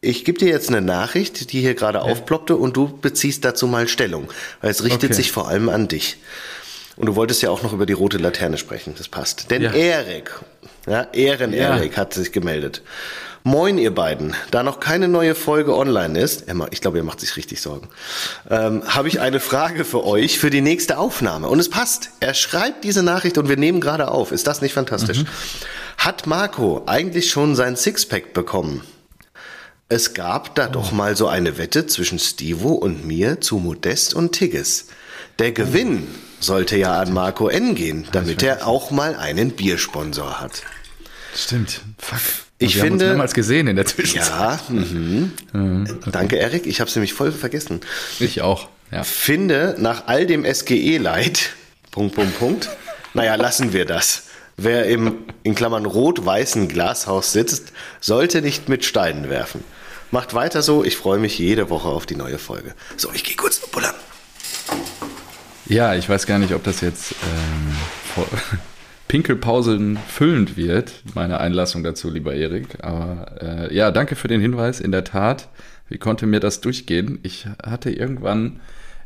ich 0.00 0.24
gebe 0.24 0.38
dir 0.38 0.48
jetzt 0.48 0.68
eine 0.68 0.80
Nachricht, 0.80 1.52
die 1.52 1.60
hier 1.60 1.74
gerade 1.74 1.98
ja. 1.98 2.04
aufploppte 2.04 2.56
und 2.56 2.76
du 2.76 2.88
beziehst 2.88 3.44
dazu 3.44 3.66
mal 3.66 3.88
Stellung, 3.88 4.28
weil 4.60 4.70
es 4.70 4.82
richtet 4.82 5.10
okay. 5.10 5.14
sich 5.14 5.32
vor 5.32 5.48
allem 5.48 5.68
an 5.68 5.88
dich. 5.88 6.16
Und 6.96 7.06
du 7.06 7.16
wolltest 7.16 7.42
ja 7.42 7.50
auch 7.50 7.62
noch 7.62 7.72
über 7.72 7.86
die 7.86 7.92
rote 7.92 8.18
Laterne 8.18 8.58
sprechen, 8.58 8.94
das 8.96 9.08
passt. 9.08 9.50
Denn 9.50 9.62
ja. 9.62 9.72
Erik, 9.72 10.32
ja, 10.86 11.06
Ehren-Erik 11.12 11.92
ja. 11.92 11.98
hat 11.98 12.14
sich 12.14 12.32
gemeldet. 12.32 12.82
Moin, 13.42 13.78
ihr 13.78 13.94
beiden. 13.94 14.34
Da 14.50 14.62
noch 14.62 14.80
keine 14.80 15.08
neue 15.08 15.34
Folge 15.34 15.74
online 15.74 16.18
ist, 16.18 16.44
ich 16.70 16.80
glaube, 16.82 16.98
ihr 16.98 17.04
macht 17.04 17.20
sich 17.20 17.36
richtig 17.36 17.62
Sorgen, 17.62 17.88
ähm, 18.50 18.82
habe 18.86 19.08
ich 19.08 19.20
eine 19.20 19.40
Frage 19.40 19.86
für 19.86 20.04
euch 20.04 20.38
für 20.38 20.50
die 20.50 20.60
nächste 20.60 20.98
Aufnahme. 20.98 21.48
Und 21.48 21.58
es 21.58 21.70
passt. 21.70 22.10
Er 22.20 22.34
schreibt 22.34 22.84
diese 22.84 23.02
Nachricht 23.02 23.38
und 23.38 23.48
wir 23.48 23.56
nehmen 23.56 23.80
gerade 23.80 24.10
auf. 24.10 24.30
Ist 24.30 24.46
das 24.46 24.60
nicht 24.60 24.74
fantastisch? 24.74 25.20
Mhm. 25.20 25.26
Hat 25.96 26.26
Marco 26.26 26.82
eigentlich 26.86 27.30
schon 27.30 27.54
sein 27.54 27.76
Sixpack 27.76 28.34
bekommen? 28.34 28.82
Es 29.92 30.14
gab 30.14 30.54
da 30.54 30.68
doch 30.68 30.92
mal 30.92 31.16
so 31.16 31.26
eine 31.26 31.58
Wette 31.58 31.84
zwischen 31.84 32.20
Stivo 32.20 32.74
und 32.74 33.04
mir 33.04 33.40
zu 33.40 33.58
Modest 33.58 34.14
und 34.14 34.30
Tigges. 34.30 34.86
Der 35.40 35.50
Gewinn 35.50 36.06
sollte 36.38 36.76
ja 36.76 37.00
an 37.00 37.12
Marco 37.12 37.48
N 37.48 37.74
gehen, 37.74 38.06
damit 38.12 38.40
er 38.44 38.68
auch 38.68 38.92
mal 38.92 39.16
einen 39.16 39.50
Biersponsor 39.50 40.40
hat. 40.40 40.62
Stimmt. 41.34 41.80
Fuck. 41.98 42.20
Ich 42.58 42.76
wir 42.76 42.82
haben 42.82 42.88
finde- 42.90 43.04
uns 43.06 43.10
mehrmals 43.10 43.34
gesehen 43.34 43.66
in 43.66 43.74
der 43.74 43.84
Zwischenzeit. 43.84 44.30
Ja, 44.30 44.60
mhm. 44.68 45.32
danke 46.12 46.36
Erik, 46.36 46.66
ich 46.66 46.78
habe 46.78 46.88
es 46.88 46.94
nämlich 46.94 47.12
voll 47.12 47.32
vergessen. 47.32 47.80
Ich 48.20 48.42
auch. 48.42 48.68
Ja. 48.92 49.02
Finde 49.02 49.74
nach 49.78 50.06
all 50.06 50.24
dem 50.24 50.44
SGE-Leid, 50.44 51.50
Punkt, 51.90 52.14
Punkt, 52.14 52.38
Punkt, 52.38 52.70
naja, 53.12 53.34
lassen 53.34 53.72
wir 53.72 53.86
das. 53.86 54.22
Wer 54.56 54.84
im, 54.86 55.24
in 55.42 55.56
Klammern 55.56 55.84
rot-weißen 55.84 56.68
Glashaus 56.68 57.32
sitzt, 57.32 57.72
sollte 58.00 58.40
nicht 58.40 58.68
mit 58.68 58.84
Steinen 58.84 59.28
werfen. 59.28 59.64
Macht 60.10 60.34
weiter 60.34 60.62
so, 60.62 60.84
ich 60.84 60.96
freue 60.96 61.20
mich 61.20 61.38
jede 61.38 61.70
Woche 61.70 61.88
auf 61.88 62.04
die 62.04 62.16
neue 62.16 62.38
Folge. 62.38 62.74
So, 62.96 63.10
ich 63.14 63.22
gehe 63.22 63.36
kurz 63.36 63.60
bullern. 63.70 63.94
Ja, 65.66 65.94
ich 65.94 66.08
weiß 66.08 66.26
gar 66.26 66.40
nicht, 66.40 66.52
ob 66.52 66.64
das 66.64 66.80
jetzt 66.80 67.14
ähm, 67.22 68.24
Pinkelpausen 69.08 69.98
füllend 70.08 70.56
wird, 70.56 71.04
meine 71.14 71.38
Einlassung 71.38 71.84
dazu, 71.84 72.10
lieber 72.10 72.34
Erik. 72.34 72.82
Aber 72.82 73.36
äh, 73.40 73.74
ja, 73.74 73.92
danke 73.92 74.16
für 74.16 74.26
den 74.26 74.40
Hinweis. 74.40 74.80
In 74.80 74.90
der 74.90 75.04
Tat, 75.04 75.48
wie 75.88 75.98
konnte 75.98 76.26
mir 76.26 76.40
das 76.40 76.60
durchgehen? 76.60 77.20
Ich 77.22 77.46
hatte 77.62 77.90
irgendwann 77.90 78.58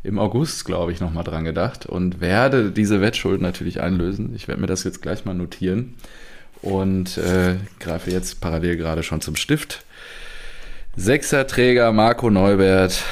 im 0.03 0.19
August, 0.19 0.65
glaube 0.65 0.93
ich, 0.93 1.01
nochmal 1.01 1.25
dran 1.25 1.45
gedacht 1.45 1.85
und 1.85 2.23
werde 2.23 2.71
diese 2.71 3.03
Wettschuld 3.03 3.43
natürlich 3.43 3.83
einlösen. 3.83 4.35
Ich 4.35 4.49
werde 4.49 4.63
mir 4.63 4.67
das 4.67 4.85
jetzt 4.85 5.03
gleich 5.03 5.27
mal 5.27 5.35
notieren 5.35 5.95
und 6.63 7.19
äh, 7.19 7.57
greife 7.79 8.11
jetzt 8.11 8.41
parallel 8.41 8.79
gerade 8.79 9.03
schon 9.03 9.21
zum 9.21 9.37
Stift. 9.37 9.85
Sechserträger 10.97 11.91
Marco 11.91 12.31
Neubert 12.31 13.03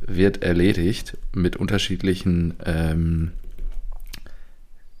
wird 0.00 0.42
erledigt 0.42 1.18
mit 1.34 1.56
unterschiedlichen 1.56 2.54
ähm, 2.64 3.32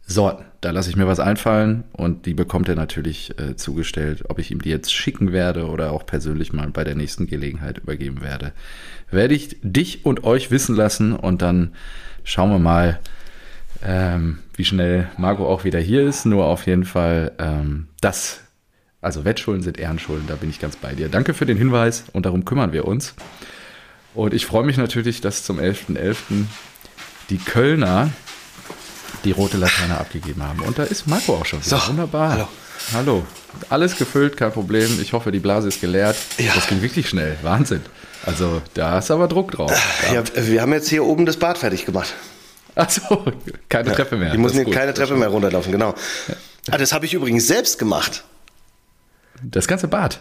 Sorten. 0.06 0.44
Da 0.60 0.70
lasse 0.70 0.90
ich 0.90 0.96
mir 0.96 1.06
was 1.06 1.18
einfallen 1.18 1.84
und 1.92 2.26
die 2.26 2.34
bekommt 2.34 2.68
er 2.68 2.74
natürlich 2.74 3.38
äh, 3.38 3.56
zugestellt. 3.56 4.24
Ob 4.28 4.38
ich 4.38 4.50
ihm 4.50 4.60
die 4.60 4.68
jetzt 4.68 4.92
schicken 4.92 5.32
werde 5.32 5.66
oder 5.66 5.92
auch 5.92 6.04
persönlich 6.04 6.52
mal 6.52 6.68
bei 6.68 6.84
der 6.84 6.94
nächsten 6.94 7.26
Gelegenheit 7.26 7.78
übergeben 7.78 8.20
werde, 8.20 8.52
werde 9.10 9.34
ich 9.34 9.56
dich 9.62 10.04
und 10.04 10.24
euch 10.24 10.50
wissen 10.50 10.76
lassen 10.76 11.14
und 11.14 11.40
dann 11.40 11.72
schauen 12.22 12.50
wir 12.50 12.58
mal, 12.58 13.00
ähm, 13.82 14.40
wie 14.54 14.64
schnell 14.66 15.08
Marco 15.16 15.48
auch 15.48 15.64
wieder 15.64 15.80
hier 15.80 16.06
ist. 16.06 16.26
Nur 16.26 16.44
auf 16.44 16.66
jeden 16.66 16.84
Fall 16.84 17.32
ähm, 17.38 17.88
das. 18.02 18.43
Also 19.04 19.24
Wettschulden 19.26 19.62
sind 19.62 19.78
Ehrenschulden, 19.78 20.26
da 20.26 20.34
bin 20.34 20.48
ich 20.48 20.60
ganz 20.60 20.76
bei 20.76 20.94
dir. 20.94 21.08
Danke 21.10 21.34
für 21.34 21.44
den 21.44 21.58
Hinweis 21.58 22.04
und 22.14 22.24
darum 22.24 22.44
kümmern 22.46 22.72
wir 22.72 22.86
uns. 22.86 23.14
Und 24.14 24.32
ich 24.32 24.46
freue 24.46 24.64
mich 24.64 24.76
natürlich, 24.78 25.20
dass 25.20 25.44
zum 25.44 25.58
11.11. 25.58 26.16
die 27.28 27.36
Kölner 27.38 28.10
die 29.24 29.32
rote 29.32 29.56
Laterne 29.58 29.98
abgegeben 29.98 30.42
haben. 30.42 30.60
Und 30.60 30.78
da 30.78 30.84
ist 30.84 31.06
Marco 31.06 31.34
auch 31.34 31.44
schon. 31.44 31.64
wieder. 31.64 31.78
So, 31.78 31.88
Wunderbar. 31.88 32.30
hallo. 32.32 32.48
Hallo. 32.94 33.26
Alles 33.68 33.96
gefüllt, 33.96 34.36
kein 34.38 34.52
Problem. 34.52 34.98
Ich 35.00 35.12
hoffe, 35.12 35.32
die 35.32 35.38
Blase 35.38 35.68
ist 35.68 35.80
geleert. 35.80 36.16
Ja. 36.38 36.52
Das 36.54 36.66
ging 36.66 36.80
wirklich 36.82 37.08
schnell. 37.08 37.36
Wahnsinn. 37.42 37.82
Also 38.24 38.62
da 38.72 38.98
ist 38.98 39.10
aber 39.10 39.28
Druck 39.28 39.52
drauf. 39.52 39.70
Ja, 40.12 40.22
wir 40.46 40.62
haben 40.62 40.72
jetzt 40.72 40.88
hier 40.88 41.04
oben 41.04 41.26
das 41.26 41.36
Bad 41.36 41.58
fertig 41.58 41.84
gemacht. 41.84 42.14
Achso, 42.74 43.24
keine 43.68 43.92
Treppe 43.92 44.16
mehr. 44.16 44.32
Die 44.32 44.38
müssen 44.38 44.56
Das 44.56 44.64
gut. 44.64 44.74
keine 44.74 44.94
Treppe 44.94 45.14
mehr 45.14 45.28
runterlaufen, 45.28 45.70
genau. 45.72 45.94
Ah, 46.70 46.78
das 46.78 46.92
habe 46.92 47.04
ich 47.04 47.12
übrigens 47.14 47.46
selbst 47.46 47.78
gemacht. 47.78 48.24
Das 49.50 49.68
ganze 49.68 49.88
Bad. 49.88 50.20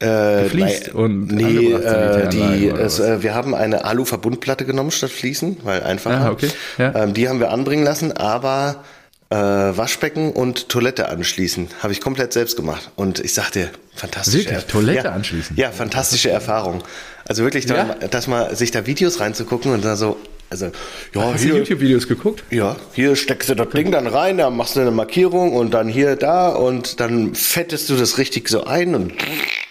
Äh, 0.00 0.48
nein, 0.54 0.72
und 0.94 1.26
nee, 1.28 1.72
äh, 1.72 2.28
die, 2.28 2.66
es, 2.68 2.98
äh, 2.98 3.22
wir 3.22 3.34
haben 3.34 3.54
eine 3.54 3.84
Alu-Verbundplatte 3.84 4.64
genommen 4.64 4.90
statt 4.90 5.10
Fließen, 5.10 5.58
weil 5.62 5.82
einfacher. 5.84 6.26
Ah, 6.26 6.30
okay, 6.30 6.48
ja. 6.76 6.92
Ähm, 7.04 7.14
die 7.14 7.28
haben 7.28 7.38
wir 7.38 7.52
anbringen 7.52 7.84
lassen, 7.84 8.10
aber 8.10 8.82
äh, 9.30 9.36
Waschbecken 9.36 10.32
und 10.32 10.68
Toilette 10.68 11.08
anschließen 11.08 11.68
habe 11.84 11.92
ich 11.92 12.00
komplett 12.00 12.32
selbst 12.32 12.56
gemacht. 12.56 12.90
Und 12.96 13.20
ich 13.20 13.32
sagte, 13.32 13.70
fantastische 13.94 14.38
Wirklich? 14.38 14.56
Er- 14.58 14.66
Toilette 14.66 15.04
ja, 15.08 15.12
anschließen? 15.12 15.56
Ja, 15.56 15.70
fantastische 15.70 16.30
Erfahrung. 16.30 16.82
Also 17.28 17.44
wirklich, 17.44 17.66
da, 17.66 17.76
Ja? 17.76 17.94
dass 18.10 18.26
mal 18.26 18.56
sich 18.56 18.72
da 18.72 18.86
Videos 18.86 19.20
reinzugucken 19.20 19.72
und 19.72 19.84
da 19.84 19.94
so, 19.94 20.16
also 20.52 20.66
ja, 21.14 21.32
Hast 21.32 21.42
du 21.42 21.48
hier, 21.48 21.56
YouTube-Videos 21.56 22.06
geguckt? 22.06 22.44
ja, 22.50 22.76
hier 22.92 23.16
steckst 23.16 23.48
du 23.48 23.54
das 23.54 23.70
Ding 23.70 23.90
dann 23.90 24.06
rein, 24.06 24.36
da 24.36 24.50
machst 24.50 24.76
du 24.76 24.80
eine 24.80 24.90
Markierung 24.90 25.54
und 25.54 25.72
dann 25.72 25.88
hier, 25.88 26.14
da 26.14 26.50
und 26.50 27.00
dann 27.00 27.34
fettest 27.34 27.88
du 27.88 27.96
das 27.96 28.18
richtig 28.18 28.50
so 28.50 28.64
ein 28.64 28.94
und 28.94 29.14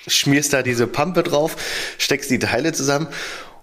schmierst 0.07 0.53
da 0.53 0.63
diese 0.63 0.87
Pampe 0.87 1.21
drauf, 1.21 1.55
steckst 1.99 2.31
die 2.31 2.39
Teile 2.39 2.73
zusammen. 2.73 3.07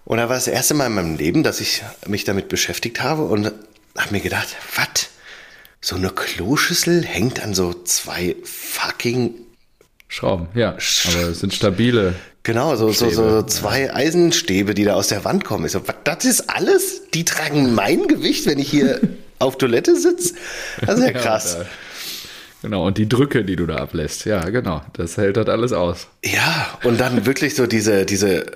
Und 0.05 0.19
da 0.19 0.29
war 0.29 0.37
das 0.37 0.47
erste 0.47 0.75
Mal 0.75 0.87
in 0.87 0.95
meinem 0.95 1.17
Leben, 1.17 1.43
dass 1.43 1.61
ich 1.61 1.83
mich 2.07 2.23
damit 2.25 2.49
beschäftigt 2.49 3.03
habe 3.03 3.25
und 3.25 3.47
habe 3.47 4.13
mir 4.13 4.21
gedacht, 4.21 4.49
was? 4.77 5.11
So 5.81 5.97
eine 5.97 6.11
Kloschüssel 6.11 7.05
hängt 7.05 7.43
an 7.43 7.53
so 7.53 7.75
zwei 7.75 8.37
fucking, 8.45 9.35
Schrauben, 10.11 10.49
ja. 10.55 10.71
Aber 10.71 11.29
es 11.29 11.41
sind 11.41 11.53
stabile. 11.53 12.15
Genau, 12.49 12.75
so, 12.77 12.91
so, 12.93 13.11
so 13.11 13.43
zwei 13.43 13.95
Eisenstäbe, 13.95 14.75
die 14.75 14.85
da 14.85 14.95
aus 14.95 15.09
der 15.09 15.25
Wand 15.25 15.45
kommen. 15.45 15.67
Ich 15.67 15.73
so, 15.73 15.87
was, 15.87 15.95
das 16.05 16.25
ist 16.25 16.49
alles? 16.51 17.03
Die 17.13 17.25
tragen 17.25 17.75
mein 17.75 18.09
Gewicht, 18.09 18.47
wenn 18.47 18.59
ich 18.59 18.71
hier 18.71 19.01
auf 19.39 19.59
Toilette 19.59 19.95
sitze? 19.95 20.35
Das 20.85 20.99
ist 20.99 21.05
ja 21.05 21.13
krass. 21.25 21.59
da- 21.59 21.67
Genau, 22.63 22.87
und 22.87 22.99
die 22.99 23.09
Drücke, 23.09 23.45
die 23.45 23.55
du 23.55 23.67
da 23.67 23.77
ablässt. 23.77 24.25
Ja, 24.25 24.41
genau. 24.49 24.83
Das 24.95 25.17
hält 25.17 25.37
das 25.37 25.47
alles 25.49 25.73
aus. 25.73 26.09
Ja, 26.25 26.77
und 26.83 26.99
dann 26.99 27.25
wirklich 27.25 27.55
so 27.55 27.67
diese, 27.69 28.05
diese, 28.05 28.47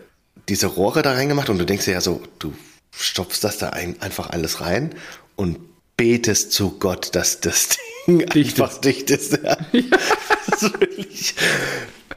diese 0.48 0.66
Rohre 0.66 1.02
da 1.02 1.12
reingemacht 1.12 1.48
und 1.50 1.58
du 1.58 1.64
denkst 1.64 1.84
dir 1.84 1.92
ja 1.92 2.00
so, 2.00 2.20
du 2.40 2.52
stopfst 2.90 3.44
das 3.44 3.58
da 3.58 3.68
ein, 3.68 3.94
einfach 4.00 4.30
alles 4.30 4.60
rein 4.60 4.90
und 5.36 5.58
betest 5.96 6.50
zu 6.50 6.78
Gott, 6.80 7.14
dass 7.14 7.38
das 7.40 7.68
Ding 8.08 8.26
Dicht 8.26 8.60
einfach 8.60 8.78
dicht 8.80 9.10
ist. 9.10 9.38
Ja. 9.44 9.56
Das, 10.50 10.62
ist 10.64 10.80
wirklich, 10.80 11.34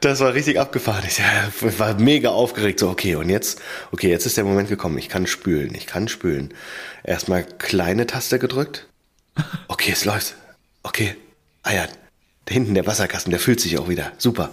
das 0.01 0.19
war 0.19 0.33
richtig 0.33 0.59
abgefahren. 0.59 1.03
Ich 1.07 1.17
ja, 1.19 1.25
war 1.79 1.93
mega 1.95 2.29
aufgeregt. 2.29 2.79
So, 2.79 2.89
okay, 2.89 3.15
und 3.15 3.29
jetzt, 3.29 3.61
okay, 3.91 4.09
jetzt 4.09 4.25
ist 4.25 4.37
der 4.37 4.43
Moment 4.43 4.69
gekommen. 4.69 4.97
Ich 4.97 5.09
kann 5.09 5.27
spülen, 5.27 5.73
ich 5.75 5.87
kann 5.87 6.07
spülen. 6.07 6.53
Erstmal 7.03 7.43
kleine 7.43 8.07
Taste 8.07 8.39
gedrückt. 8.39 8.87
Okay, 9.67 9.91
es 9.91 10.05
läuft. 10.05 10.35
Okay. 10.83 11.15
Ah 11.63 11.73
ja, 11.73 11.85
da 12.45 12.53
hinten 12.53 12.73
der 12.75 12.85
Wasserkasten, 12.87 13.31
der 13.31 13.39
füllt 13.39 13.59
sich 13.59 13.77
auch 13.77 13.89
wieder. 13.89 14.11
Super. 14.17 14.51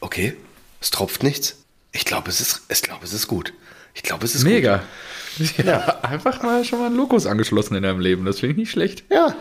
Okay, 0.00 0.34
es 0.80 0.90
tropft 0.90 1.22
nichts. 1.22 1.56
Ich 1.92 2.04
glaube, 2.04 2.30
es 2.30 2.40
ist, 2.40 2.62
ich 2.68 2.82
glaube, 2.82 3.04
es 3.04 3.12
ist 3.12 3.28
gut. 3.28 3.52
Ich 3.94 4.02
glaube, 4.02 4.24
es 4.24 4.34
ist 4.34 4.44
Mega. 4.44 4.82
gut. 5.38 5.64
Ja, 5.64 6.00
einfach 6.02 6.42
mal 6.42 6.64
schon 6.64 6.80
mal 6.80 6.86
einen 6.86 6.96
Lokus 6.96 7.26
angeschlossen 7.26 7.76
in 7.76 7.82
deinem 7.82 8.00
Leben. 8.00 8.24
Das 8.24 8.40
finde 8.40 8.52
ich 8.52 8.58
nicht 8.58 8.70
schlecht. 8.70 9.04
Ja, 9.10 9.36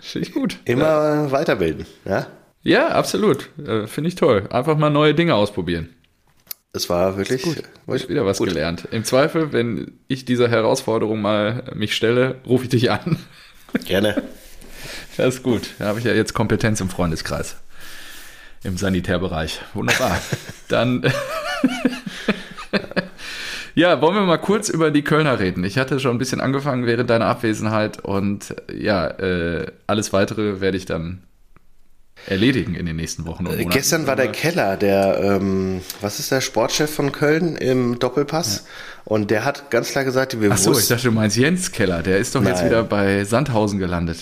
Finde 0.00 0.28
ich 0.28 0.34
gut. 0.34 0.58
immer 0.64 1.30
weiterbilden. 1.32 1.86
Ja, 2.04 2.26
Ja, 2.64 2.88
absolut. 2.88 3.50
Äh, 3.64 3.86
finde 3.86 4.08
ich 4.08 4.14
toll. 4.14 4.48
Einfach 4.50 4.76
mal 4.76 4.90
neue 4.90 5.14
Dinge 5.14 5.34
ausprobieren. 5.34 5.90
es 6.72 6.88
war 6.90 7.16
wirklich 7.16 7.46
ich 7.46 8.08
wieder 8.08 8.24
was 8.26 8.38
gelernt. 8.38 8.88
Im 8.90 9.04
Zweifel, 9.04 9.52
wenn 9.52 9.92
ich 10.08 10.24
dieser 10.24 10.48
Herausforderung 10.48 11.20
mal 11.20 11.64
mich 11.74 11.94
stelle, 11.94 12.36
rufe 12.46 12.64
ich 12.64 12.70
dich 12.70 12.90
an. 12.90 13.18
Gerne. 13.84 14.22
Das 15.16 15.36
ist 15.36 15.42
gut. 15.42 15.74
Da 15.78 15.86
habe 15.86 15.98
ich 15.98 16.06
ja 16.06 16.12
jetzt 16.12 16.32
Kompetenz 16.32 16.80
im 16.80 16.88
Freundeskreis. 16.88 17.56
Im 18.64 18.78
Sanitärbereich. 18.78 19.60
Wunderbar. 19.74 20.18
Dann. 20.68 21.02
ja, 23.74 24.00
wollen 24.00 24.14
wir 24.14 24.22
mal 24.22 24.38
kurz 24.38 24.70
über 24.70 24.90
die 24.90 25.04
Kölner 25.04 25.38
reden. 25.38 25.64
Ich 25.64 25.76
hatte 25.76 26.00
schon 26.00 26.12
ein 26.12 26.18
bisschen 26.18 26.40
angefangen 26.40 26.86
während 26.86 27.10
deiner 27.10 27.26
Abwesenheit 27.26 28.02
und 28.02 28.54
ja, 28.72 29.06
äh, 29.06 29.70
alles 29.86 30.14
weitere 30.14 30.62
werde 30.62 30.78
ich 30.78 30.86
dann 30.86 31.22
erledigen 32.26 32.74
in 32.74 32.86
den 32.86 32.96
nächsten 32.96 33.26
Wochen 33.26 33.46
und 33.46 33.52
Monaten. 33.52 33.70
Gestern 33.70 34.06
war 34.06 34.16
der 34.16 34.32
Keller, 34.32 34.76
der, 34.76 35.20
ähm, 35.22 35.80
was 36.00 36.18
ist 36.18 36.30
der 36.30 36.40
Sportchef 36.40 36.92
von 36.94 37.12
Köln 37.12 37.56
im 37.56 37.98
Doppelpass? 37.98 38.64
Und 39.04 39.30
der 39.30 39.44
hat 39.44 39.70
ganz 39.70 39.90
klar 39.90 40.04
gesagt, 40.04 40.40
wir 40.40 40.50
Ach 40.52 40.56
so, 40.56 40.70
ich 40.72 40.76
wussten. 40.78 40.94
dachte, 40.94 41.08
du 41.08 41.12
meinst 41.12 41.36
Jens 41.36 41.72
Keller. 41.72 42.02
Der 42.02 42.18
ist 42.18 42.34
doch 42.34 42.42
jetzt 42.42 42.58
Nein. 42.60 42.66
wieder 42.70 42.82
bei 42.84 43.24
Sandhausen 43.24 43.78
gelandet. 43.78 44.18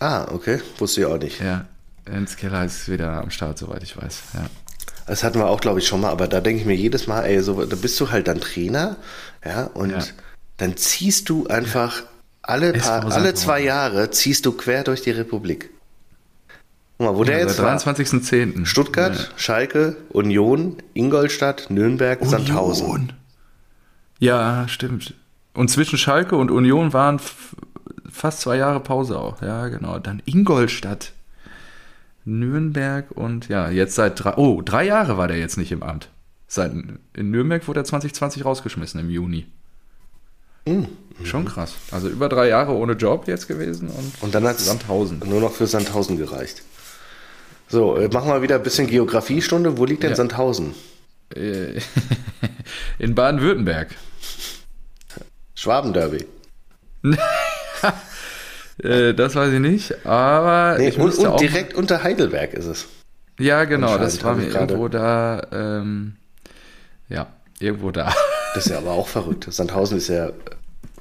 Ah, 0.00 0.26
okay, 0.32 0.60
wusste 0.78 1.00
ich 1.00 1.06
auch 1.06 1.18
nicht. 1.18 1.40
Ja, 1.40 1.64
Jens 2.10 2.36
Keller 2.36 2.64
ist 2.64 2.90
wieder 2.90 3.22
am 3.22 3.30
Start, 3.30 3.56
soweit 3.58 3.82
ich 3.82 3.96
weiß. 3.96 4.18
Ja. 4.34 4.46
Das 5.06 5.24
hatten 5.24 5.38
wir 5.38 5.46
auch, 5.46 5.60
glaube 5.60 5.78
ich, 5.78 5.86
schon 5.86 6.00
mal, 6.00 6.10
aber 6.10 6.28
da 6.28 6.40
denke 6.40 6.60
ich 6.60 6.66
mir 6.66 6.74
jedes 6.74 7.06
Mal, 7.06 7.22
ey, 7.24 7.40
so, 7.40 7.64
da 7.64 7.76
bist 7.76 7.98
du 8.00 8.10
halt 8.10 8.28
dann 8.28 8.40
Trainer, 8.40 8.96
ja, 9.44 9.64
und 9.64 9.90
Ja. 9.90 9.98
dann 10.58 10.76
ziehst 10.76 11.28
du 11.28 11.46
einfach 11.46 12.02
alle, 12.42 12.72
paar, 12.74 13.10
alle 13.12 13.32
zwei 13.34 13.60
Jahre 13.60 14.10
ziehst 14.10 14.44
du 14.46 14.52
quer 14.52 14.84
durch 14.84 15.02
die 15.02 15.10
Republik. 15.12 15.70
Guck 16.98 17.06
mal, 17.06 17.16
wo 17.16 17.24
der 17.24 17.38
Ja, 17.38 17.44
jetzt 17.44 17.56
seit 17.56 17.66
war. 17.66 17.76
23.10. 17.76 18.64
Stuttgart, 18.64 19.32
Schalke, 19.36 19.96
Union, 20.10 20.76
Ingolstadt, 20.94 21.66
Nürnberg, 21.68 22.24
Sandhausen. 22.24 22.86
Union. 22.86 23.12
Ja, 24.18 24.66
stimmt. 24.68 25.14
Und 25.52 25.68
zwischen 25.68 25.98
Schalke 25.98 26.36
und 26.36 26.50
Union 26.50 26.92
waren 26.92 27.20
fast 28.10 28.40
zwei 28.40 28.56
Jahre 28.56 28.80
Pause 28.80 29.18
auch. 29.18 29.42
Ja, 29.42 29.68
genau. 29.68 29.98
Dann 29.98 30.22
Ingolstadt. 30.24 31.12
Nürnberg 32.24 33.12
und 33.12 33.48
ja, 33.48 33.70
jetzt 33.70 33.94
seit 33.94 34.22
drei, 34.24 34.34
oh, 34.36 34.60
drei 34.60 34.84
Jahre 34.84 35.16
war 35.16 35.28
der 35.28 35.38
jetzt 35.38 35.56
nicht 35.58 35.70
im 35.70 35.82
Amt. 35.82 36.08
Seit, 36.48 36.72
in 36.72 37.30
Nürnberg 37.30 37.66
wurde 37.68 37.80
er 37.80 37.84
2020 37.84 38.44
rausgeschmissen 38.44 39.00
im 39.00 39.10
Juni. 39.10 39.46
Mhm. 40.66 40.88
Schon 41.22 41.44
krass. 41.44 41.76
Also 41.92 42.08
über 42.08 42.28
drei 42.28 42.48
Jahre 42.48 42.72
ohne 42.72 42.94
Job 42.94 43.28
jetzt 43.28 43.46
gewesen 43.46 43.88
und, 43.88 44.12
und 44.20 44.34
dann 44.34 44.44
hat 44.44 44.58
Sandhausen. 44.58 45.22
Nur 45.24 45.40
noch 45.40 45.52
für 45.52 45.66
Sandhausen 45.66 46.18
gereicht. 46.18 46.62
So, 47.68 47.96
äh, 47.96 48.08
machen 48.08 48.28
wir 48.28 48.42
wieder 48.42 48.56
ein 48.56 48.62
bisschen 48.62 48.86
Geografiestunde. 48.86 49.78
Wo 49.78 49.84
liegt 49.84 50.02
denn 50.02 50.10
ja. 50.10 50.16
Sandhausen? 50.16 50.74
Äh, 51.34 51.80
in 52.98 53.14
Baden-Württemberg. 53.14 53.88
Schwabenderby. 55.54 56.26
Äh, 58.82 59.14
das 59.14 59.34
weiß 59.34 59.54
ich 59.54 59.60
nicht, 59.60 60.06
aber. 60.06 60.76
Nee, 60.78 60.92
und, 60.92 61.16
und 61.16 61.40
direkt 61.40 61.72
unter 61.72 62.02
Heidelberg 62.02 62.52
ist 62.52 62.66
es. 62.66 62.86
Ja, 63.38 63.64
genau, 63.64 63.96
das 63.98 64.22
war 64.22 64.34
mir 64.34 64.48
irgendwo 64.48 64.88
da. 64.88 65.46
Ähm, 65.50 66.16
ja, 67.08 67.28
irgendwo 67.58 67.90
da. 67.90 68.12
Das 68.54 68.64
ist 68.64 68.72
ja 68.72 68.78
aber 68.78 68.92
auch 68.92 69.08
verrückt. 69.08 69.46
Sandhausen 69.50 69.98
ist 69.98 70.08
ja 70.08 70.30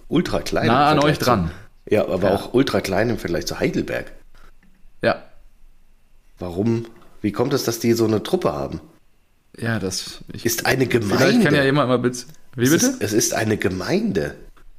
ultra 0.09 0.41
klein. 0.41 0.68
Nah 0.68 0.89
an 0.89 0.99
euch 0.99 1.18
dran. 1.20 1.51
Zu, 1.88 1.95
ja, 1.95 2.05
aber 2.05 2.30
ja. 2.30 2.36
auch 2.36 2.53
ultra 2.53 2.82
klein 2.82 3.09
im 3.09 3.18
Vergleich 3.18 3.45
zu 3.45 3.59
Heidelberg. 3.61 4.11
Ja. 6.39 6.47
Warum? 6.47 6.86
Wie 7.21 7.31
kommt 7.31 7.53
es, 7.53 7.63
dass 7.63 7.79
die 7.79 7.93
so 7.93 8.05
eine 8.05 8.23
Truppe 8.23 8.53
haben? 8.53 8.81
Ja, 9.57 9.79
das 9.79 10.23
ich, 10.33 10.45
ist 10.45 10.65
eine 10.65 10.86
Gemeinde. 10.86 11.17
Vielleicht 11.17 11.43
kann 11.43 11.55
ja 11.55 11.63
jemand 11.63 11.89
mal 11.89 12.03
Wie 12.03 12.09
bitte? 12.55 12.75
Es 12.75 12.83
ist, 12.83 13.01
es 13.01 13.13
ist 13.13 13.33
eine 13.33 13.57
Gemeinde. 13.57 14.36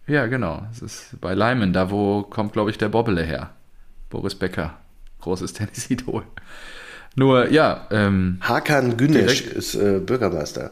Ja, 0.06 0.26
genau. 0.26 0.62
Es 0.70 0.82
ist 0.82 1.20
bei 1.20 1.34
Leimen, 1.34 1.72
da 1.72 1.90
wo 1.90 2.22
kommt, 2.22 2.52
glaube 2.52 2.70
ich, 2.70 2.78
der 2.78 2.88
Bobbele 2.88 3.22
her. 3.22 3.50
Boris 4.10 4.34
Becker, 4.34 4.78
großes 5.20 5.52
Tennisidol. 5.54 6.24
Nur, 7.16 7.50
ja. 7.50 7.86
Ähm, 7.90 8.38
Hakan 8.42 8.96
Güneş 8.96 9.40
ist 9.40 9.74
äh, 9.74 10.00
Bürgermeister. 10.00 10.70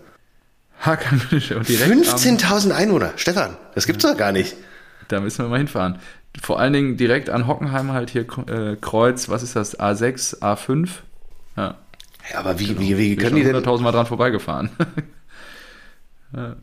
Hakan 0.81 1.21
Güneş. 1.31 1.51
15.000 1.51 2.73
Einwohner. 2.73 3.13
Stefan, 3.17 3.57
das 3.75 3.87
gibt's 3.87 4.05
doch 4.05 4.17
gar 4.17 4.33
nicht. 4.33 4.55
Da 5.09 5.21
müssen 5.21 5.45
wir 5.45 5.49
mal 5.49 5.59
hinfahren. 5.59 5.99
Vor 6.41 6.59
allen 6.59 6.73
Dingen 6.73 6.97
direkt 6.97 7.31
an 7.31 7.47
Hockenheim 7.47 7.93
halt 7.93 8.11
hier 8.11 8.27
äh, 8.49 8.77
Kreuz, 8.77 9.29
was 9.29 9.43
ist 9.43 9.57
das, 9.57 9.79
A6, 9.79 10.41
A5? 10.41 10.89
Ja. 11.57 11.79
ja 12.31 12.39
aber 12.39 12.59
wie, 12.59 12.67
genau. 12.67 12.81
wie, 12.81 12.99
wie 12.99 13.17
können 13.17 13.37
die 13.37 13.45
denn... 13.45 13.57
100.000 13.57 13.81
Mal 13.83 13.93
dran 13.93 14.07
vorbeigefahren. 14.07 14.71
ja. 16.37 16.57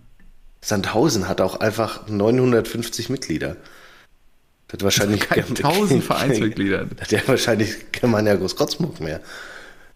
Sandhausen 0.59 1.27
hat 1.27 1.41
auch 1.41 1.59
einfach 1.59 2.07
950 2.07 3.09
Mitglieder. 3.09 3.55
Das 4.67 4.73
hat 4.73 4.83
wahrscheinlich 4.83 5.21
keine 5.21 5.47
1000 5.47 6.03
Vereinsmitglieder. 6.03 6.81
Hat 7.01 7.11
ja 7.11 7.19
wahrscheinlich 7.25 7.91
kann 7.91 8.09
man 8.09 8.25
ja 8.25 8.35
Großkotzmuck 8.35 9.01
mehr. 9.01 9.19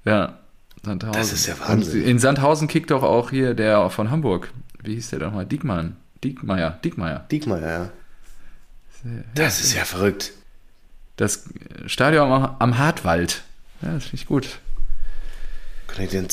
Ja, 0.03 0.39
Sandhausen. 0.83 1.21
Das 1.21 1.31
ist 1.31 1.45
ja 1.45 1.53
Wahnsinn. 1.59 2.01
Und 2.01 2.09
in 2.09 2.19
Sandhausen 2.19 2.67
kickt 2.67 2.91
doch 2.91 3.03
auch 3.03 3.29
hier 3.29 3.53
der 3.53 3.89
von 3.89 4.11
Hamburg. 4.11 4.51
Wie 4.83 4.95
hieß 4.95 5.11
der 5.11 5.19
doch 5.19 5.31
mal? 5.31 5.45
Diekmann. 5.45 5.95
Diekmeier. 6.23 6.79
Diekmeier. 6.83 7.25
Diekmeier, 7.31 7.69
ja. 7.69 7.89
Das 9.35 9.61
ist 9.61 9.73
ja 9.73 9.85
verrückt. 9.85 10.33
Das 11.15 11.43
Stadion 11.85 12.31
am, 12.31 12.55
am 12.59 12.77
Hartwald. 12.77 13.43
Ja, 13.81 13.93
das 13.93 14.05
finde 14.05 14.15
ich 14.15 14.25
gut. 14.25 14.59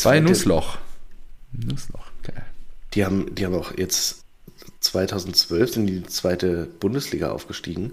Bei 0.05 0.20
Nussloch. 0.20 0.79
Nussloch, 1.53 2.07
geil. 2.23 2.43
Die 2.95 3.05
haben, 3.05 3.35
die 3.35 3.45
haben 3.45 3.55
auch 3.55 3.77
jetzt 3.77 4.23
2012 4.81 5.77
in 5.77 5.87
die 5.87 6.03
zweite 6.05 6.66
Bundesliga 6.81 7.31
aufgestiegen 7.31 7.93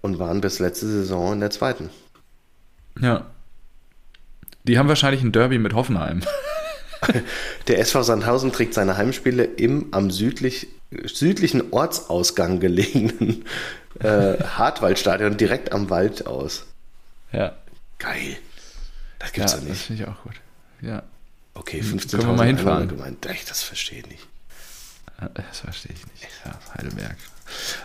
und 0.00 0.18
waren 0.18 0.40
bis 0.40 0.58
letzte 0.58 0.86
Saison 0.86 1.34
in 1.34 1.40
der 1.40 1.50
zweiten. 1.50 1.90
Ja. 3.00 3.26
Die 4.64 4.78
haben 4.78 4.88
wahrscheinlich 4.88 5.22
ein 5.22 5.32
Derby 5.32 5.58
mit 5.58 5.74
Hoffenheim. 5.74 6.22
Der 7.66 7.78
SV 7.78 8.02
Sandhausen 8.02 8.52
trägt 8.52 8.74
seine 8.74 8.96
Heimspiele 8.96 9.44
im 9.44 9.88
am 9.92 10.10
südlich, 10.10 10.68
südlichen 11.04 11.72
Ortsausgang 11.72 12.60
gelegenen 12.60 13.44
äh, 14.00 14.42
Hartwaldstadion 14.42 15.36
direkt 15.36 15.72
am 15.72 15.90
Wald 15.90 16.26
aus. 16.26 16.64
Ja. 17.32 17.54
Geil. 17.98 18.36
Das 19.18 19.32
gibt's 19.32 19.52
ja, 19.52 19.58
ja 19.58 19.64
nicht. 19.64 19.74
Das 19.74 19.82
finde 19.82 20.02
ich 20.02 20.08
auch 20.08 20.22
gut. 20.22 20.34
Ja. 20.80 21.02
Okay, 21.54 21.80
15.000 21.80 22.10
Können 22.10 22.26
wir 22.26 22.32
mal 22.32 22.46
hinfahren. 22.46 22.88
gemeint. 22.88 23.26
Das 23.48 23.62
verstehe 23.62 24.00
ich 24.00 24.06
nicht. 24.06 24.26
Das 25.34 25.60
verstehe 25.60 25.94
ich 25.94 26.06
nicht. 26.12 26.28
Ja, 26.44 26.58
Heidelberg. 26.76 27.16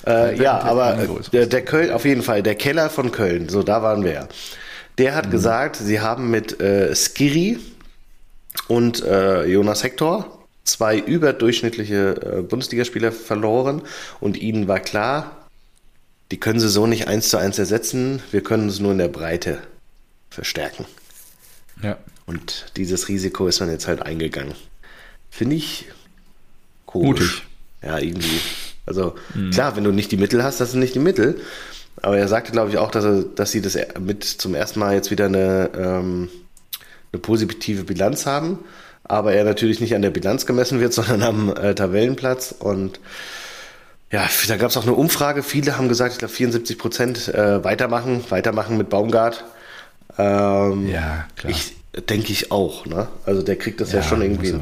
Äh, 0.06 0.41
ja, 0.41 0.60
aber 0.60 0.95
der, 1.34 1.47
der, 1.47 1.66
Köln, 1.66 1.91
auf 1.91 2.06
jeden 2.06 2.22
Fall, 2.22 2.43
der 2.43 2.56
Keller 2.56 2.89
von 2.89 3.12
Köln, 3.12 3.49
so 3.49 3.64
da 3.64 3.82
waren 3.82 4.03
wir 4.03 4.14
ja. 4.14 4.28
Der 4.97 5.16
hat 5.16 5.28
mhm. 5.28 5.32
gesagt, 5.32 5.76
sie 5.76 5.99
haben 5.99 6.30
mit 6.30 6.62
äh, 6.62 6.95
Skiri 6.95 7.60
und 8.68 9.03
äh, 9.03 9.45
Jonas 9.45 9.84
Hector 9.84 10.45
zwei 10.66 10.97
überdurchschnittliche 10.97 12.39
äh, 12.39 12.41
Bundesligaspieler 12.41 13.11
verloren 13.11 13.82
und 14.20 14.38
ihnen 14.38 14.68
war 14.68 14.80
klar, 14.80 15.47
die 16.32 16.39
können 16.39 16.59
sie 16.59 16.70
so 16.70 16.88
nicht 16.88 17.07
eins 17.07 17.30
zu 17.30 17.38
eins 17.38 17.57
ersetzen, 17.57 18.22
wir 18.32 18.41
können 18.41 18.68
es 18.68 18.80
nur 18.80 18.91
in 18.91 18.97
der 18.97 19.07
Breite 19.07 19.59
verstärken. 20.30 20.86
Ja. 21.82 21.97
Und 22.26 22.66
dieses 22.76 23.07
Risiko 23.07 23.47
ist 23.47 23.59
man 23.59 23.70
jetzt 23.70 23.88
halt 23.88 24.01
eingegangen. 24.01 24.55
Finde 25.30 25.55
ich 25.55 25.86
komisch. 26.86 27.20
Mutig. 27.20 27.43
Ja, 27.84 27.99
irgendwie. 27.99 28.39
Also 28.86 29.16
mhm. 29.36 29.51
klar, 29.51 29.76
wenn 29.76 29.84
du 29.84 29.91
nicht 29.91 30.11
die 30.11 30.18
Mittel 30.18 30.43
hast, 30.43 30.59
das 30.59 30.72
sind 30.72 30.80
nicht 30.80 30.95
die 30.95 30.99
Mittel. 30.99 31.39
Aber 32.01 32.18
er 32.18 32.28
sagte, 32.28 32.51
glaube 32.51 32.72
ich, 32.72 32.78
auch, 32.78 32.91
dass, 32.91 33.05
er, 33.05 33.22
dass 33.22 33.51
sie 33.51 33.61
das 33.61 33.78
mit 33.99 34.24
zum 34.24 34.55
ersten 34.55 34.80
Mal 34.80 34.95
jetzt 34.95 35.11
wieder 35.11 35.26
eine, 35.26 35.70
ähm, 35.78 36.30
eine 37.11 37.20
positive 37.22 37.84
Bilanz 37.84 38.26
haben. 38.26 38.59
Aber 39.06 39.34
er 39.34 39.43
natürlich 39.43 39.80
nicht 39.80 39.95
an 39.95 40.01
der 40.01 40.10
Bilanz 40.10 40.45
gemessen 40.45 40.80
wird, 40.80 40.93
sondern 40.95 41.24
am 41.24 41.56
äh, 41.56 41.76
Tabellenplatz. 41.76 42.53
Und 42.58 42.99
ja, 44.12 44.28
da 44.47 44.58
gab 44.58 44.70
es 44.70 44.78
auch 44.78 44.84
eine 44.84 44.93
Umfrage. 44.93 45.43
Viele 45.43 45.78
haben 45.78 45.89
gesagt, 45.89 46.14
ich 46.14 46.20
glaube 46.20 46.34
74 46.34 46.78
Prozent 46.78 47.28
äh, 47.30 47.64
weitermachen, 47.64 48.24
weitermachen 48.30 48.78
mit 48.78 48.89
Baumgart. 48.89 49.45
Ähm, 50.18 50.88
ja, 50.88 51.26
klar. 51.36 51.51
Ich, 51.51 51.76
denke 52.10 52.32
ich 52.32 52.51
auch. 52.51 52.86
Ne? 52.86 53.08
Also 53.26 53.41
der 53.41 53.56
kriegt 53.56 53.82
das 53.82 53.91
ja, 53.91 53.99
ja 53.99 54.03
schon 54.03 54.22
irgendwie. 54.22 54.56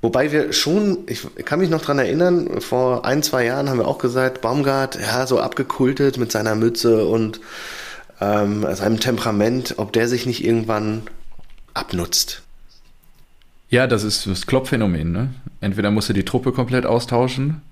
Wobei 0.00 0.32
wir 0.32 0.52
schon, 0.52 0.98
ich 1.06 1.26
kann 1.44 1.60
mich 1.60 1.70
noch 1.70 1.82
dran 1.82 1.98
erinnern, 1.98 2.60
vor 2.60 3.04
ein, 3.04 3.22
zwei 3.22 3.44
Jahren 3.44 3.68
haben 3.68 3.78
wir 3.78 3.88
auch 3.88 3.98
gesagt, 3.98 4.40
Baumgart, 4.40 4.98
ja, 5.00 5.26
so 5.26 5.40
abgekultet 5.40 6.18
mit 6.18 6.32
seiner 6.32 6.54
Mütze 6.54 7.06
und 7.06 7.40
ähm, 8.20 8.66
seinem 8.74 9.00
Temperament, 9.00 9.74
ob 9.78 9.92
der 9.92 10.08
sich 10.08 10.26
nicht 10.26 10.44
irgendwann 10.44 11.02
abnutzt. 11.74 12.42
Ja, 13.72 13.86
das 13.86 14.04
ist 14.04 14.26
das 14.26 14.46
Klopp-Phänomen. 14.46 15.12
Ne? 15.12 15.30
Entweder 15.62 15.90
musst 15.90 16.10
du 16.10 16.12
die 16.12 16.26
Truppe 16.26 16.52
komplett 16.52 16.84
austauschen, 16.84 17.62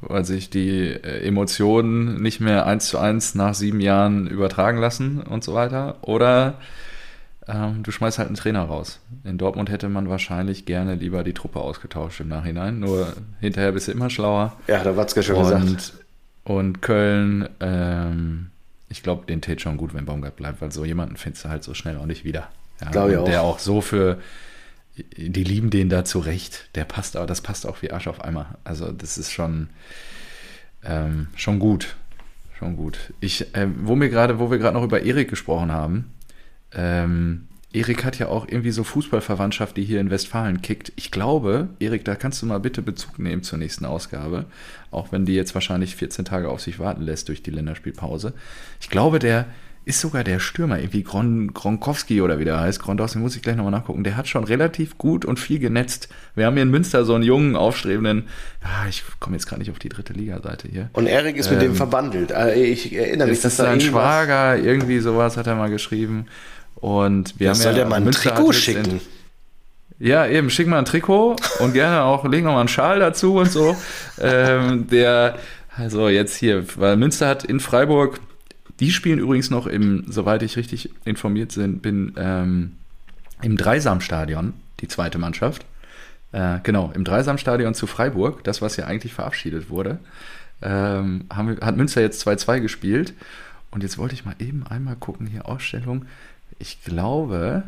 weil 0.00 0.24
sich 0.24 0.50
die 0.50 0.88
äh, 0.88 1.24
Emotionen 1.24 2.20
nicht 2.20 2.40
mehr 2.40 2.66
eins 2.66 2.88
zu 2.88 2.98
eins 2.98 3.36
nach 3.36 3.54
sieben 3.54 3.80
Jahren 3.80 4.26
übertragen 4.26 4.78
lassen 4.78 5.20
und 5.20 5.44
so 5.44 5.54
weiter, 5.54 5.94
oder 6.02 6.54
ähm, 7.46 7.84
du 7.84 7.92
schmeißt 7.92 8.18
halt 8.18 8.26
einen 8.26 8.34
Trainer 8.34 8.64
raus. 8.64 8.98
In 9.22 9.38
Dortmund 9.38 9.70
hätte 9.70 9.88
man 9.88 10.08
wahrscheinlich 10.08 10.66
gerne 10.66 10.96
lieber 10.96 11.22
die 11.22 11.34
Truppe 11.34 11.60
ausgetauscht 11.60 12.18
im 12.18 12.28
Nachhinein. 12.28 12.80
Nur 12.80 13.12
hinterher 13.38 13.70
bist 13.70 13.86
du 13.86 13.92
immer 13.92 14.10
schlauer. 14.10 14.56
Ja, 14.66 14.82
da 14.82 14.96
Watzke 14.96 15.22
schon 15.22 15.36
und, 15.36 15.44
gesagt. 15.44 15.92
Und 16.42 16.82
Köln, 16.82 17.48
ähm, 17.60 18.50
ich 18.88 19.04
glaube, 19.04 19.26
den 19.26 19.40
tät 19.40 19.60
schon 19.60 19.76
gut, 19.76 19.94
wenn 19.94 20.04
Baumgart 20.04 20.34
bleibt, 20.34 20.60
weil 20.60 20.72
so 20.72 20.84
jemanden 20.84 21.16
findest 21.16 21.44
du 21.44 21.48
halt 21.48 21.62
so 21.62 21.74
schnell 21.74 21.96
auch 21.96 22.06
nicht 22.06 22.24
wieder. 22.24 22.48
Ja, 22.80 22.90
glaube 22.90 23.12
ich 23.12 23.18
auch. 23.18 23.24
Der 23.24 23.42
auch 23.42 23.60
so 23.60 23.80
für, 23.80 24.18
die 25.16 25.44
lieben 25.44 25.70
den 25.70 25.88
da 25.88 26.04
zurecht. 26.04 26.68
Der 26.74 26.84
passt 26.84 27.16
aber, 27.16 27.26
das 27.26 27.40
passt 27.40 27.66
auch 27.66 27.82
wie 27.82 27.90
Arsch 27.90 28.06
auf 28.06 28.22
Eimer. 28.24 28.58
Also 28.64 28.92
das 28.92 29.18
ist 29.18 29.32
schon, 29.32 29.68
ähm, 30.84 31.28
schon 31.36 31.58
gut. 31.58 31.96
Schon 32.58 32.76
gut. 32.76 33.12
Ich, 33.20 33.54
äh, 33.54 33.68
wo 33.82 33.94
mir 33.94 34.08
gerade, 34.08 34.38
wo 34.38 34.50
wir 34.50 34.58
gerade 34.58 34.76
noch 34.76 34.84
über 34.84 35.02
Erik 35.02 35.30
gesprochen 35.30 35.70
haben, 35.70 36.12
ähm, 36.72 37.48
Erik 37.72 38.04
hat 38.04 38.18
ja 38.18 38.28
auch 38.28 38.48
irgendwie 38.48 38.70
so 38.70 38.82
Fußballverwandtschaft, 38.82 39.76
die 39.76 39.84
hier 39.84 40.00
in 40.00 40.10
Westfalen 40.10 40.62
kickt. 40.62 40.92
Ich 40.96 41.10
glaube, 41.10 41.68
Erik, 41.78 42.04
da 42.04 42.14
kannst 42.14 42.40
du 42.40 42.46
mal 42.46 42.58
bitte 42.58 42.80
Bezug 42.80 43.18
nehmen 43.18 43.42
zur 43.42 43.58
nächsten 43.58 43.84
Ausgabe, 43.84 44.46
auch 44.90 45.12
wenn 45.12 45.26
die 45.26 45.34
jetzt 45.34 45.54
wahrscheinlich 45.54 45.94
14 45.94 46.24
Tage 46.24 46.48
auf 46.48 46.62
sich 46.62 46.78
warten 46.78 47.02
lässt 47.02 47.28
durch 47.28 47.42
die 47.42 47.50
Länderspielpause. 47.50 48.32
Ich 48.80 48.88
glaube, 48.88 49.18
der 49.18 49.46
ist 49.88 50.00
sogar 50.00 50.22
der 50.22 50.38
Stürmer, 50.38 50.78
irgendwie 50.78 51.02
Gron, 51.02 51.54
Gronkowski 51.54 52.20
oder 52.20 52.38
wie 52.38 52.44
der 52.44 52.60
heißt. 52.60 52.78
Gronkowski 52.78 53.18
muss 53.18 53.34
ich 53.34 53.40
gleich 53.42 53.56
nochmal 53.56 53.72
nachgucken. 53.72 54.04
Der 54.04 54.18
hat 54.18 54.28
schon 54.28 54.44
relativ 54.44 54.98
gut 54.98 55.24
und 55.24 55.40
viel 55.40 55.58
genetzt. 55.58 56.10
Wir 56.34 56.44
haben 56.44 56.54
hier 56.54 56.62
in 56.62 56.70
Münster 56.70 57.06
so 57.06 57.14
einen 57.14 57.24
jungen, 57.24 57.56
aufstrebenden, 57.56 58.28
ah, 58.62 58.86
ich 58.86 59.02
komme 59.18 59.36
jetzt 59.36 59.46
gerade 59.46 59.60
nicht 59.60 59.70
auf 59.70 59.78
die 59.78 59.88
dritte 59.88 60.12
Liga-Seite 60.12 60.68
hier. 60.68 60.90
Und 60.92 61.06
Erik 61.06 61.36
ist 61.38 61.50
mit 61.50 61.62
dem 61.62 61.70
ähm, 61.70 61.76
verbandelt. 61.76 62.32
Äh, 62.32 62.62
ich 62.64 62.94
erinnere 62.94 63.28
mich, 63.28 63.40
dass 63.40 63.56
da 63.56 63.64
sein 63.64 63.80
Schwager, 63.80 64.58
irgendwie 64.58 64.98
sowas 64.98 65.38
hat 65.38 65.46
er 65.46 65.54
mal 65.54 65.70
geschrieben. 65.70 66.26
Und 66.74 67.40
wir 67.40 67.48
das 67.48 67.58
haben 67.58 67.62
soll 67.62 67.72
ja 67.72 67.78
der 67.78 67.88
mal 67.88 67.96
ein 67.96 68.12
Trikot 68.12 68.52
schicken. 68.52 69.00
Ja, 69.98 70.26
eben, 70.26 70.50
schick 70.50 70.66
mal 70.66 70.78
ein 70.78 70.84
Trikot 70.84 71.36
und 71.60 71.72
gerne 71.72 72.02
auch, 72.02 72.24
leg 72.26 72.44
noch 72.44 72.52
mal 72.52 72.60
einen 72.60 72.68
Schal 72.68 73.00
dazu 73.00 73.36
und 73.36 73.50
so. 73.50 73.74
ähm, 74.20 74.86
der, 74.88 75.38
also 75.74 76.10
jetzt 76.10 76.36
hier, 76.36 76.64
weil 76.76 76.96
Münster 76.98 77.26
hat 77.26 77.42
in 77.44 77.58
Freiburg 77.58 78.20
Die 78.80 78.90
spielen 78.90 79.18
übrigens 79.18 79.50
noch 79.50 79.66
im, 79.66 80.04
soweit 80.08 80.42
ich 80.42 80.56
richtig 80.56 80.90
informiert 81.04 81.54
bin, 81.56 82.12
ähm, 82.16 82.72
im 83.42 83.56
Dreisamstadion, 83.56 84.54
die 84.80 84.88
zweite 84.88 85.18
Mannschaft. 85.18 85.64
Äh, 86.32 86.58
genau, 86.62 86.92
im 86.94 87.04
Dreisamstadion 87.04 87.74
zu 87.74 87.86
Freiburg, 87.86 88.44
das, 88.44 88.62
was 88.62 88.76
ja 88.76 88.86
eigentlich 88.86 89.14
verabschiedet 89.14 89.70
wurde, 89.70 89.98
ähm, 90.60 91.26
haben 91.30 91.58
hat 91.60 91.76
Münster 91.76 92.00
jetzt 92.00 92.26
2-2 92.26 92.60
gespielt. 92.60 93.14
Und 93.70 93.82
jetzt 93.82 93.98
wollte 93.98 94.14
ich 94.14 94.24
mal 94.24 94.34
eben 94.38 94.66
einmal 94.66 94.96
gucken, 94.96 95.26
hier 95.26 95.46
Ausstellung. 95.46 96.06
Ich 96.58 96.82
glaube, 96.84 97.64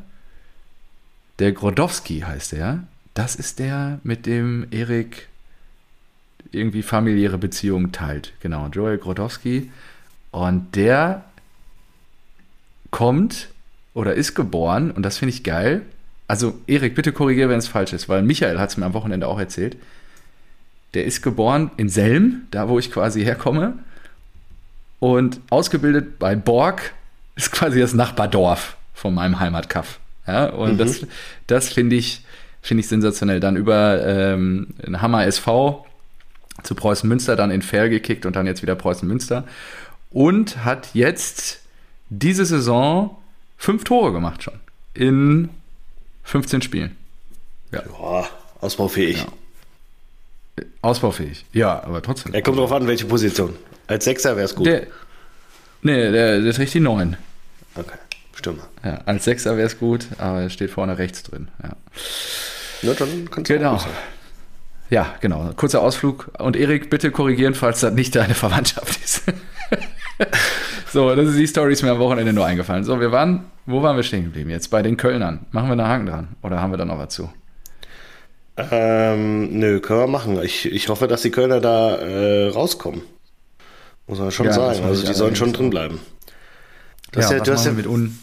der 1.39 1.53
Grodowski 1.53 2.21
heißt 2.21 2.53
der. 2.53 2.85
Das 3.15 3.35
ist 3.35 3.59
der, 3.59 4.01
mit 4.03 4.27
dem 4.27 4.67
Erik 4.71 5.29
irgendwie 6.53 6.83
familiäre 6.83 7.39
Beziehungen 7.39 7.93
teilt. 7.93 8.33
Genau, 8.41 8.69
Joel 8.69 8.99
Grodowski. 8.99 9.71
Und 10.31 10.77
der 10.77 11.25
kommt 12.91 13.49
oder 13.95 14.15
ist 14.15 14.35
geboren, 14.35 14.91
und 14.91 15.03
das 15.03 15.19
finde 15.19 15.35
ich 15.35 15.43
geil. 15.45 15.83
Also, 16.29 16.59
Erik, 16.67 16.95
bitte 16.95 17.13
korrigiere, 17.13 17.49
wenn 17.49 17.59
es 17.59 17.69
falsch 17.69 17.93
ist, 17.93 18.09
weil 18.09 18.23
Michael 18.23 18.59
hat 18.59 18.71
es 18.71 18.77
mir 18.77 18.87
am 18.87 18.95
Wochenende 18.95 19.27
auch 19.27 19.39
erzählt. 19.39 19.77
Der 20.95 21.05
ist 21.05 21.23
geboren 21.23 21.71
in 21.77 21.89
Selm, 21.89 22.43
da 22.51 22.69
wo 22.69 22.79
ich 22.79 22.93
quasi 22.93 23.23
herkomme. 23.23 23.79
Und 25.01 25.41
ausgebildet 25.51 26.19
bei 26.19 26.37
Borg 26.37 26.93
ist 27.35 27.53
quasi 27.53 27.81
das 27.81 27.95
Nachbardorf 27.95 28.77
von 28.95 29.15
meinem 29.15 29.41
Heimatkaff. 29.41 29.99
Ja, 30.27 30.47
und 30.47 30.75
mhm. 30.75 30.79
das, 30.79 31.07
das 31.47 31.69
finde 31.71 31.97
ich, 31.97 32.25
finde 32.61 32.83
ich 32.83 32.89
sensationell. 32.89 33.41
Dann 33.41 33.57
über 33.57 34.07
ähm, 34.07 34.69
Hammer 34.93 35.27
SV 35.27 35.87
zu 36.63 36.75
Preußen 36.75 37.09
Münster, 37.09 37.37
dann 37.37 37.51
in 37.51 37.63
Fair 37.63 37.89
gekickt 37.89 38.27
und 38.27 38.37
dann 38.37 38.47
jetzt 38.47 38.63
wieder 38.63 38.75
Preußen 38.75 39.09
Münster. 39.09 39.45
Und 40.11 40.65
hat 40.65 40.91
jetzt 40.95 41.61
diese 42.09 42.45
Saison 42.45 43.17
fünf 43.57 43.85
Tore 43.85 44.13
gemacht 44.13 44.43
schon. 44.43 44.61
In 44.95 45.51
15 46.25 46.63
Spielen. 46.63 46.97
Ja. 47.73 47.83
ja 47.83 48.29
ausbaufähig. 48.61 49.19
Ja. 49.19 49.27
Ausbaufähig, 50.83 51.47
ja, 51.53 51.83
aber 51.83 52.03
trotzdem. 52.03 52.35
Er 52.35 52.43
kommt 52.43 52.59
drauf 52.59 52.73
an, 52.73 52.87
welche 52.87 53.07
Position. 53.07 53.55
Als 53.87 54.05
Sechser 54.05 54.37
wäre 54.37 54.45
es 54.45 54.55
gut. 54.55 54.67
Der, 54.67 54.87
nee, 55.83 56.11
der, 56.11 56.41
der 56.41 56.53
trägt 56.53 56.75
die 56.75 56.81
Neun. 56.81 57.17
Okay, 57.75 57.97
Stürmer. 58.35 58.69
Ja, 58.85 59.01
als 59.07 59.25
Sechser 59.25 59.57
wäre 59.57 59.67
es 59.67 59.79
gut, 59.79 60.07
aber 60.19 60.43
er 60.43 60.51
steht 60.51 60.71
vorne 60.71 60.99
rechts 60.99 61.23
drin. 61.23 61.49
Ja. 61.63 61.77
Na, 62.83 62.93
dann 62.95 63.31
kannst 63.31 63.51
du 63.51 63.55
genau. 63.55 63.81
Ja, 64.91 65.15
genau. 65.21 65.51
Kurzer 65.57 65.83
Ausflug. 65.83 66.31
Und 66.39 66.57
Erik, 66.57 66.91
bitte 66.91 67.11
korrigieren, 67.11 67.55
falls 67.55 67.81
das 67.81 67.95
nicht 67.95 68.17
deine 68.17 68.35
Verwandtschaft 68.35 69.03
ist. 69.03 69.23
so, 70.93 71.15
das 71.15 71.29
ist 71.29 71.39
die 71.39 71.47
Story, 71.47 71.73
ist 71.73 71.83
mir 71.83 71.93
am 71.93 71.99
Wochenende 71.99 72.33
nur 72.33 72.47
eingefallen. 72.47 72.85
So, 72.85 73.01
wir 73.01 73.13
waren, 73.13 73.45
wo 73.67 73.83
waren 73.83 73.97
wir 73.97 74.03
stehen 74.03 74.25
geblieben? 74.25 74.51
Jetzt 74.51 74.69
bei 74.69 74.83
den 74.83 74.97
Kölnern. 74.97 75.47
Machen 75.51 75.69
wir 75.69 75.73
einen 75.73 75.87
Haken 75.87 76.07
dran? 76.07 76.29
Oder 76.43 76.61
haben 76.61 76.73
wir 76.73 76.77
da 76.77 76.85
noch 76.85 76.99
was 76.99 77.15
zu? 77.15 77.31
Ähm, 78.71 79.59
nö, 79.59 79.81
können 79.81 80.01
wir 80.01 80.07
machen. 80.07 80.43
Ich, 80.43 80.71
ich 80.71 80.89
hoffe, 80.89 81.09
dass 81.09 81.23
die 81.23 81.31
Kölner 81.31 81.61
da 81.61 81.97
äh, 81.97 82.49
rauskommen. 82.49 83.03
Muss 84.07 84.19
man 84.19 84.31
schon 84.31 84.47
ja, 84.47 84.53
sagen. 84.53 84.85
Also 84.85 85.07
die 85.07 85.15
sollen 85.15 85.37
schon 85.37 85.53
drin 85.53 85.71
bleiben. 85.71 86.01
Das 87.13 87.29
ja, 87.29 87.39
ja, 87.39 87.47
was, 87.47 87.65
ja, 87.65 87.73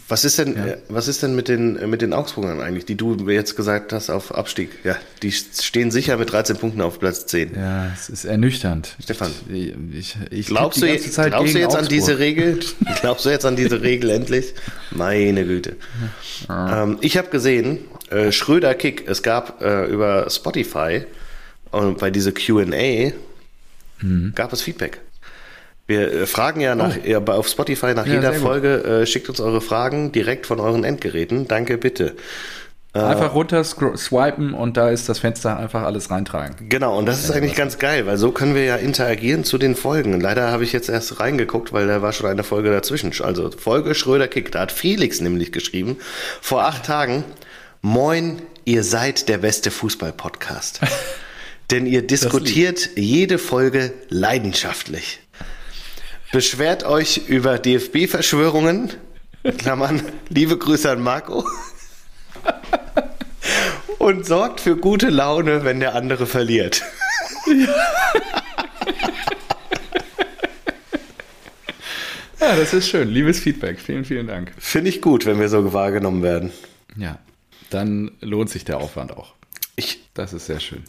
was, 0.08 0.24
ist 0.24 0.38
denn, 0.38 0.56
ja. 0.56 0.76
was 0.88 1.08
ist 1.08 1.22
denn 1.22 1.36
mit 1.36 1.48
den, 1.48 1.90
mit 1.90 2.00
den 2.00 2.14
Augsburgern 2.14 2.62
eigentlich, 2.62 2.86
die 2.86 2.94
du 2.94 3.28
jetzt 3.28 3.54
gesagt 3.54 3.92
hast 3.92 4.08
auf 4.08 4.34
Abstieg? 4.34 4.70
Ja, 4.82 4.96
die 5.22 5.30
stehen 5.30 5.90
sicher 5.90 6.16
mit 6.16 6.32
13 6.32 6.56
Punkten 6.56 6.80
auf 6.80 6.98
Platz 6.98 7.26
10. 7.26 7.54
Ja, 7.54 7.92
es 7.92 8.08
ist 8.08 8.24
ernüchternd. 8.24 8.96
Stefan, 9.02 9.30
ich, 9.52 9.74
ich, 9.92 10.16
ich 10.30 10.46
glaubst, 10.46 10.80
du, 10.80 10.86
glaubst 10.86 11.04
du 11.54 11.58
jetzt 11.58 11.66
Augsburg. 11.66 11.78
an 11.82 11.88
diese 11.88 12.18
Regel? 12.18 12.60
glaubst 13.02 13.26
du 13.26 13.30
jetzt 13.30 13.44
an 13.44 13.56
diese 13.56 13.82
Regel 13.82 14.08
endlich? 14.08 14.54
Meine 14.90 15.44
Güte. 15.44 15.76
Ähm, 16.48 16.96
ich 17.02 17.18
habe 17.18 17.28
gesehen, 17.28 17.80
äh, 18.08 18.32
Schröder 18.32 18.74
Kick, 18.74 19.06
es 19.06 19.22
gab 19.22 19.60
äh, 19.60 19.84
über 19.84 20.30
Spotify 20.30 21.02
und 21.72 21.98
bei 21.98 22.10
dieser 22.10 22.32
Q&A 22.32 23.12
mhm. 24.00 24.32
gab 24.34 24.54
es 24.54 24.62
Feedback. 24.62 25.00
Wir 25.88 26.12
äh, 26.12 26.26
fragen 26.26 26.60
ja 26.60 26.74
nach, 26.74 26.96
oh. 27.04 27.30
auf 27.32 27.48
Spotify 27.48 27.94
nach 27.94 28.06
ja, 28.06 28.14
jeder 28.14 28.34
Folge, 28.34 28.84
äh, 28.84 29.06
schickt 29.06 29.28
uns 29.28 29.40
eure 29.40 29.62
Fragen 29.62 30.12
direkt 30.12 30.46
von 30.46 30.60
euren 30.60 30.84
Endgeräten. 30.84 31.48
Danke, 31.48 31.78
bitte. 31.78 32.14
Äh, 32.94 33.00
einfach 33.00 33.34
runter 33.34 33.64
swipen 33.64 34.52
und 34.52 34.76
da 34.76 34.90
ist 34.90 35.08
das 35.08 35.18
Fenster 35.18 35.58
einfach 35.58 35.82
alles 35.82 36.10
reintragen. 36.10 36.68
Genau, 36.68 36.98
und 36.98 37.06
das 37.06 37.24
ist 37.24 37.30
eigentlich 37.30 37.54
ganz 37.54 37.78
geil, 37.78 38.06
weil 38.06 38.18
so 38.18 38.32
können 38.32 38.54
wir 38.54 38.64
ja 38.64 38.76
interagieren 38.76 39.44
zu 39.44 39.56
den 39.56 39.74
Folgen. 39.74 40.20
Leider 40.20 40.50
habe 40.50 40.62
ich 40.62 40.72
jetzt 40.72 40.90
erst 40.90 41.20
reingeguckt, 41.20 41.72
weil 41.72 41.86
da 41.86 42.02
war 42.02 42.12
schon 42.12 42.26
eine 42.26 42.44
Folge 42.44 42.70
dazwischen. 42.70 43.12
Also 43.22 43.50
Folge 43.50 43.94
Schröder 43.94 44.28
Kick, 44.28 44.52
da 44.52 44.60
hat 44.60 44.72
Felix 44.72 45.22
nämlich 45.22 45.52
geschrieben, 45.52 45.96
vor 46.42 46.64
acht 46.64 46.84
Tagen, 46.84 47.24
Moin, 47.80 48.42
ihr 48.64 48.84
seid 48.84 49.28
der 49.30 49.38
beste 49.38 49.70
Fußball-Podcast. 49.70 50.80
Denn 51.70 51.86
ihr 51.86 52.06
diskutiert 52.06 52.90
jede 52.96 53.38
Folge 53.38 53.92
leidenschaftlich. 54.08 55.20
Beschwert 56.32 56.84
euch 56.84 57.28
über 57.28 57.58
DFB-Verschwörungen. 57.58 58.92
Klammern, 59.56 60.02
liebe 60.28 60.58
Grüße 60.58 60.90
an 60.90 61.00
Marco. 61.00 61.48
Und 63.98 64.26
sorgt 64.26 64.60
für 64.60 64.76
gute 64.76 65.08
Laune, 65.08 65.64
wenn 65.64 65.80
der 65.80 65.94
andere 65.94 66.26
verliert. 66.26 66.82
Ja, 72.40 72.56
das 72.56 72.72
ist 72.72 72.88
schön. 72.88 73.08
Liebes 73.08 73.40
Feedback. 73.40 73.80
Vielen, 73.80 74.04
vielen 74.04 74.26
Dank. 74.26 74.52
Finde 74.58 74.90
ich 74.90 75.02
gut, 75.02 75.26
wenn 75.26 75.40
wir 75.40 75.48
so 75.48 75.72
wahrgenommen 75.72 76.22
werden. 76.22 76.52
Ja, 76.96 77.18
dann 77.70 78.12
lohnt 78.20 78.48
sich 78.48 78.64
der 78.64 78.78
Aufwand 78.78 79.16
auch. 79.16 79.34
Ich, 79.76 80.08
das 80.14 80.32
ist 80.32 80.46
sehr 80.46 80.60
schön. 80.60 80.84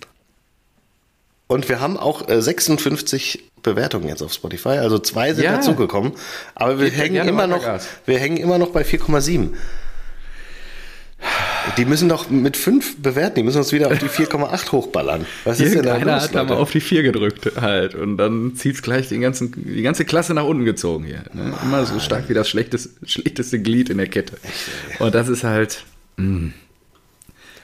Und 1.51 1.67
wir 1.67 1.81
haben 1.81 1.97
auch 1.97 2.27
56 2.29 3.39
äh, 3.39 3.41
Bewertungen 3.63 4.07
jetzt 4.07 4.21
auf 4.21 4.31
Spotify, 4.31 4.77
also 4.77 4.99
zwei 4.99 5.33
sind 5.33 5.45
ja. 5.45 5.53
dazugekommen. 5.53 6.11
Aber 6.53 6.79
wir 6.79 6.91
hängen 6.91 7.27
immer 7.27 7.47
noch, 7.47 7.63
wir 8.05 8.19
hängen 8.19 8.37
immer 8.37 8.59
noch 8.59 8.69
bei 8.69 8.83
4,7. 8.83 9.49
Die 11.77 11.85
müssen 11.85 12.07
doch 12.07 12.29
mit 12.29 12.55
5 12.55 13.01
bewerten, 13.01 13.37
die 13.37 13.43
müssen 13.43 13.57
uns 13.57 13.71
wieder 13.71 13.87
auf 13.87 13.97
die 13.97 14.09
4,8 14.09 14.71
hochballern. 14.71 15.25
Was 15.43 15.59
ist 15.59 15.73
denn 15.73 15.81
da 15.81 15.97
los, 15.97 16.23
hat 16.23 16.35
da 16.35 16.43
mal 16.43 16.57
auf 16.57 16.69
die 16.69 16.81
4 16.81 17.01
gedrückt 17.01 17.51
halt 17.59 17.95
und 17.95 18.17
dann 18.17 18.55
zieht 18.55 18.75
es 18.75 18.81
gleich 18.83 19.09
den 19.09 19.21
ganzen, 19.21 19.51
die 19.55 19.81
ganze 19.81 20.05
Klasse 20.05 20.35
nach 20.35 20.45
unten 20.45 20.65
gezogen 20.65 21.03
hier. 21.03 21.23
Ne? 21.33 21.51
Immer 21.63 21.83
so 21.87 21.99
stark 21.99 22.29
wie 22.29 22.35
das 22.35 22.47
schlechteste, 22.47 22.91
schlechteste 23.07 23.59
Glied 23.59 23.89
in 23.89 23.97
der 23.97 24.07
Kette. 24.07 24.37
Und 24.99 25.15
das 25.15 25.27
ist 25.27 25.43
halt 25.43 25.83
mh. 26.17 26.25
Hm. 26.25 26.53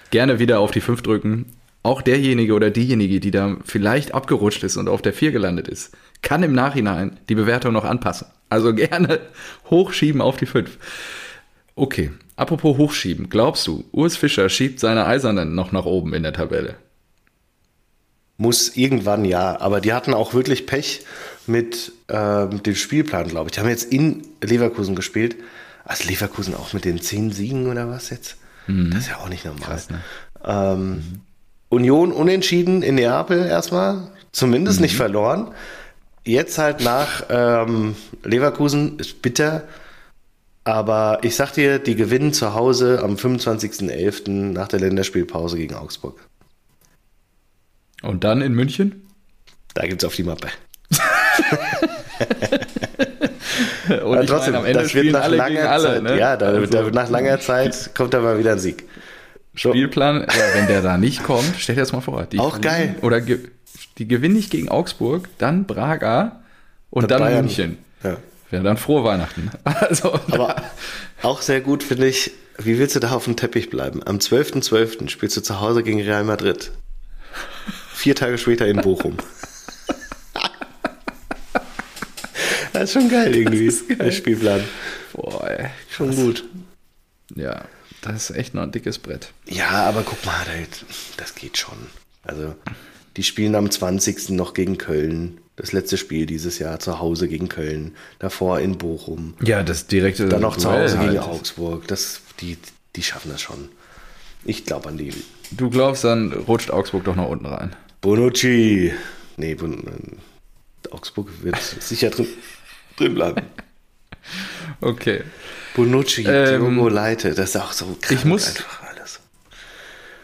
gerne 0.09 0.39
wieder 0.39 0.59
auf 0.59 0.71
die 0.71 0.81
5 0.81 1.03
drücken 1.03 1.45
auch 1.85 2.01
derjenige 2.01 2.53
oder 2.53 2.71
diejenige, 2.71 3.19
die 3.19 3.31
da 3.31 3.57
vielleicht 3.63 4.13
abgerutscht 4.13 4.63
ist 4.63 4.75
und 4.75 4.89
auf 4.89 5.01
der 5.01 5.13
4 5.13 5.31
gelandet 5.31 5.67
ist, 5.67 5.95
kann 6.21 6.43
im 6.43 6.53
Nachhinein 6.53 7.19
die 7.29 7.35
Bewertung 7.35 7.73
noch 7.73 7.85
anpassen. 7.85 8.27
Also 8.49 8.73
gerne 8.73 9.19
hochschieben 9.69 10.21
auf 10.21 10.37
die 10.37 10.47
5. 10.47 10.77
Okay, 11.75 12.11
apropos 12.35 12.77
hochschieben, 12.77 13.29
glaubst 13.29 13.67
du, 13.67 13.85
Urs 13.91 14.17
Fischer 14.17 14.49
schiebt 14.49 14.79
seine 14.79 15.05
Eisernen 15.05 15.53
noch 15.53 15.71
nach 15.71 15.85
oben 15.85 16.13
in 16.13 16.23
der 16.23 16.33
Tabelle? 16.33 16.75
Muss 18.37 18.75
irgendwann 18.75 19.23
ja, 19.23 19.61
aber 19.61 19.79
die 19.79 19.93
hatten 19.93 20.13
auch 20.13 20.33
wirklich 20.33 20.65
Pech 20.65 21.05
mit 21.47 21.93
ähm, 22.09 22.63
dem 22.63 22.75
Spielplan, 22.75 23.27
glaube 23.27 23.49
ich. 23.49 23.53
Die 23.53 23.59
haben 23.59 23.69
jetzt 23.69 23.93
in 23.93 24.23
Leverkusen 24.41 24.95
gespielt. 24.95 25.37
Also 25.85 26.09
Leverkusen 26.09 26.55
auch 26.55 26.73
mit 26.73 26.83
den 26.83 26.99
10 26.99 27.31
Siegen 27.31 27.67
oder 27.67 27.87
was 27.89 28.09
jetzt? 28.09 28.37
Mhm. 28.67 28.89
Das 28.91 29.01
ist 29.01 29.09
ja 29.09 29.17
auch 29.17 29.29
nicht 29.29 29.45
normal. 29.45 29.61
Krass, 29.61 29.89
ne? 29.89 30.01
ähm, 30.43 30.89
mhm. 30.89 31.21
Union 31.69 32.11
unentschieden 32.11 32.81
in 32.81 32.95
Neapel 32.95 33.45
erstmal, 33.45 34.11
zumindest 34.31 34.79
mhm. 34.79 34.83
nicht 34.83 34.95
verloren. 34.95 35.51
Jetzt 36.23 36.57
halt 36.57 36.81
nach 36.81 37.23
ähm, 37.29 37.95
Leverkusen 38.23 38.97
ist 38.99 39.21
bitter. 39.21 39.63
Aber 40.63 41.19
ich 41.21 41.35
sag 41.35 41.53
dir, 41.53 41.77
die 41.77 41.95
gewinnen 41.95 42.33
zu 42.33 42.55
Hause 42.55 43.01
am 43.03 43.15
25.11. 43.15 44.31
nach 44.31 44.67
der 44.67 44.79
Länderspielpause 44.79 45.57
gegen 45.57 45.75
Augsburg. 45.75 46.19
Und 48.01 48.23
dann 48.23 48.41
in 48.41 48.53
München? 48.53 49.07
Da 49.75 49.85
gibt's 49.85 50.03
auf 50.03 50.15
die 50.15 50.23
Mappe. 50.23 50.47
Und 54.03 54.15
ja, 54.15 54.23
trotzdem, 54.23 54.53
meine, 54.53 54.57
am 54.57 54.65
Ende 54.65 54.83
das 54.83 54.93
wird 54.93 55.11
nach 55.11 55.27
langer 55.27 55.69
alle, 55.69 55.83
Zeit, 55.83 56.03
ne? 56.03 56.17
ja, 56.17 56.35
da, 56.37 56.47
also, 56.47 56.65
da, 56.65 56.89
nach 56.89 57.09
langer 57.09 57.39
Zeit 57.41 57.91
kommt 57.95 58.13
da 58.13 58.21
mal 58.21 58.39
wieder 58.39 58.53
ein 58.53 58.59
Sieg. 58.59 58.85
Spielplan, 59.55 60.21
ja, 60.21 60.43
wenn 60.53 60.67
der 60.67 60.81
da 60.81 60.97
nicht 60.97 61.23
kommt, 61.23 61.53
stell 61.57 61.75
dir 61.75 61.81
das 61.81 61.93
mal 61.93 62.01
vor. 62.01 62.25
Die 62.25 62.39
Auch 62.39 62.61
geil. 62.61 62.95
Oder 63.01 63.21
ge 63.21 63.39
die 63.97 64.07
gewinnen 64.07 64.35
nicht 64.35 64.51
gegen 64.51 64.69
Augsburg, 64.69 65.29
dann 65.37 65.65
Braga 65.65 66.43
und 66.89 67.09
dann, 67.11 67.21
dann 67.21 67.45
München. 67.45 67.77
Ja. 68.03 68.17
ja, 68.51 68.59
dann 68.61 68.77
frohe 68.77 69.03
Weihnachten. 69.03 69.49
Also, 69.63 70.13
Aber 70.31 70.55
auch 71.21 71.41
sehr 71.41 71.61
gut 71.61 71.83
finde 71.83 72.07
ich, 72.07 72.31
wie 72.57 72.77
willst 72.77 72.95
du 72.95 72.99
da 72.99 73.11
auf 73.11 73.25
dem 73.25 73.35
Teppich 73.35 73.69
bleiben? 73.69 74.01
Am 74.05 74.17
12.12. 74.17 74.69
.12. 74.69 75.09
spielst 75.09 75.37
du 75.37 75.41
zu 75.41 75.61
Hause 75.61 75.83
gegen 75.83 76.01
Real 76.01 76.23
Madrid. 76.23 76.71
Vier 77.93 78.15
Tage 78.15 78.37
später 78.37 78.67
in 78.67 78.81
Bochum. 78.81 79.17
ist 82.73 82.93
schon 82.93 83.09
geil 83.09 83.35
irgendwie, 83.35 83.67
geil. 83.67 83.97
der 83.97 84.11
Spielplan. 84.11 84.63
Boah, 85.13 85.49
ey, 85.49 85.67
schon 85.89 86.15
gut. 86.15 86.43
Ja, 87.35 87.63
das 88.11 88.29
ist 88.29 88.35
echt 88.35 88.53
noch 88.53 88.63
ein 88.63 88.71
dickes 88.71 88.99
Brett. 88.99 89.31
Ja, 89.47 89.69
aber 89.69 90.03
guck 90.03 90.25
mal, 90.25 90.45
das 91.17 91.35
geht 91.35 91.57
schon. 91.57 91.77
Also, 92.23 92.55
die 93.17 93.23
spielen 93.23 93.55
am 93.55 93.69
20. 93.69 94.29
noch 94.29 94.53
gegen 94.53 94.77
Köln. 94.77 95.39
Das 95.55 95.71
letzte 95.71 95.97
Spiel 95.97 96.25
dieses 96.25 96.59
Jahr 96.59 96.79
zu 96.79 96.99
Hause 96.99 97.27
gegen 97.27 97.47
Köln. 97.47 97.95
Davor 98.19 98.59
in 98.59 98.77
Bochum. 98.77 99.35
Ja, 99.41 99.63
das 99.63 99.87
direkte. 99.87 100.27
Dann 100.27 100.41
noch 100.41 100.57
zu 100.57 100.69
Hause 100.71 100.99
halt. 100.99 101.11
gegen 101.11 101.23
Augsburg. 101.23 101.87
Das, 101.87 102.21
die, 102.41 102.57
die 102.95 103.03
schaffen 103.03 103.31
das 103.31 103.41
schon. 103.41 103.69
Ich 104.43 104.65
glaube 104.65 104.89
an 104.89 104.97
die. 104.97 105.13
Du 105.51 105.69
glaubst, 105.69 106.03
dann 106.03 106.33
rutscht 106.33 106.71
Augsburg 106.71 107.05
doch 107.05 107.15
noch 107.15 107.29
unten 107.29 107.45
rein. 107.45 107.75
Bonucci. 108.01 108.93
Nee, 109.37 109.55
Bon 109.55 109.81
Augsburg 110.91 111.29
wird 111.41 111.57
sicher 111.61 112.09
drin, 112.09 112.27
drin 112.97 113.15
bleiben. 113.15 113.41
Okay. 114.81 115.21
Bonucci, 115.75 116.23
ähm, 116.27 116.61
Diogo 116.61 116.89
Leite, 116.89 117.33
das 117.33 117.49
ist 117.49 117.57
auch 117.57 117.71
so 117.73 117.97
krass 117.99 118.11
ich 118.11 118.25
muss, 118.25 118.47
einfach 118.47 118.83
alles. 118.83 119.19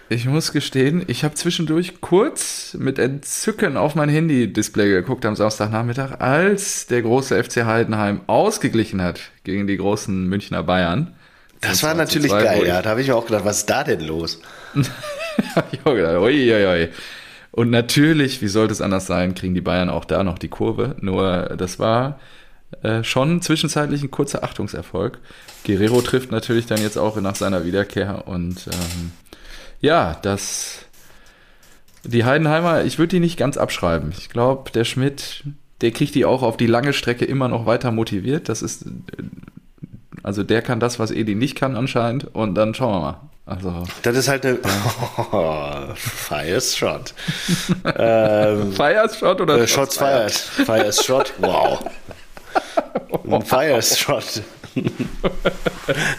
Ich 0.10 0.26
muss 0.26 0.52
gestehen, 0.52 1.04
ich 1.08 1.24
habe 1.24 1.36
zwischendurch 1.36 2.02
kurz 2.02 2.76
mit 2.78 2.99
Entzücken 2.99 3.78
auf 3.78 3.95
mein 3.95 4.10
Handy-Display 4.10 4.89
geguckt 4.89 5.26
am 5.26 5.36
Samstagnachmittag, 5.36 6.20
als 6.20 6.88
der 6.88 7.02
große 7.02 7.41
FC 7.43 7.66
Heidenheim 7.66 8.22
ausgeglichen 8.28 9.02
hat 9.02 9.22
gegen 9.43 9.68
die 9.68 9.78
großen 9.78 10.28
Münchner 10.28 10.64
Bayern. 10.64 11.14
Das 11.62 11.84
war 11.84 11.93
natürlich 11.93 12.32
geil, 12.32 12.66
ja. 12.66 12.82
Da 12.82 12.89
habe 12.89 13.02
ich 13.02 13.08
mir 13.08 13.16
auch 13.16 13.26
gedacht, 13.26 13.45
was 13.45 13.60
ist 13.60 13.70
da 13.70 13.84
denn 13.84 14.02
los? 14.02 14.39
ich 15.72 15.80
auch 15.86 15.93
gedacht, 15.93 16.18
ui, 16.18 16.54
ui, 16.54 16.66
ui. 16.66 16.89
Und 17.52 17.70
natürlich, 17.70 18.41
wie 18.41 18.47
sollte 18.47 18.72
es 18.72 18.82
anders 18.82 19.06
sein, 19.06 19.36
kriegen 19.36 19.54
die 19.54 19.62
Bayern 19.62 19.89
auch 19.89 20.06
da 20.06 20.24
noch 20.24 20.39
die 20.39 20.47
Kurve. 20.47 20.95
Nur 21.02 21.56
das 21.58 21.80
war 21.80 22.20
äh, 22.84 23.03
schon 23.03 23.41
zwischenzeitlich 23.41 24.03
ein 24.03 24.11
kurzer 24.11 24.43
Achtungserfolg. 24.43 25.19
Guerrero 25.65 26.01
trifft 26.01 26.32
natürlich 26.32 26.65
dann 26.65 26.82
jetzt 26.82 26.97
auch 26.97 27.19
nach 27.22 27.36
seiner 27.36 27.65
Wiederkehr 27.65 28.28
und 28.28 28.67
ähm, 28.67 29.11
ja, 29.80 30.17
das 30.22 30.86
die 32.03 32.26
Heidenheimer, 32.26 32.84
ich 32.84 32.97
würde 32.97 33.09
die 33.09 33.19
nicht 33.19 33.38
ganz 33.38 33.57
abschreiben. 33.57 34.11
Ich 34.17 34.30
glaube, 34.30 34.72
der 34.72 34.86
Schmidt, 34.86 35.43
der 35.82 35.91
kriegt 35.91 36.15
die 36.15 36.26
auch 36.26 36.41
auf 36.41 36.57
die 36.57 36.65
lange 36.65 36.93
Strecke 36.93 37.26
immer 37.26 37.47
noch 37.47 37.67
weiter 37.67 37.91
motiviert. 37.91 38.49
Das 38.49 38.63
ist 38.63 38.86
also 40.24 40.43
der 40.43 40.61
kann 40.61 40.80
das, 40.80 40.99
was 40.99 41.11
Edi 41.11 41.36
nicht 41.36 41.55
kann 41.55 41.76
anscheinend 41.76 42.34
und 42.36 42.55
dann 42.55 42.74
schauen 42.74 42.93
wir 42.93 42.99
mal. 42.99 43.19
Also, 43.43 43.84
das 44.03 44.15
ist 44.15 44.28
halt 44.28 44.45
eine 44.45 44.59
oh, 45.32 45.93
Fire 45.95 46.61
Shot. 46.61 47.13
ähm, 47.97 48.72
Fire 48.72 49.09
Shot 49.17 49.41
oder 49.41 49.59
äh, 49.59 49.67
Shots 49.67 49.97
fired? 49.97 50.32
Fire 50.32 50.93
Shot, 50.93 51.34
wow. 51.39 51.80
Ein 53.30 53.42
Fire 53.44 53.82
Shot. 53.82 54.42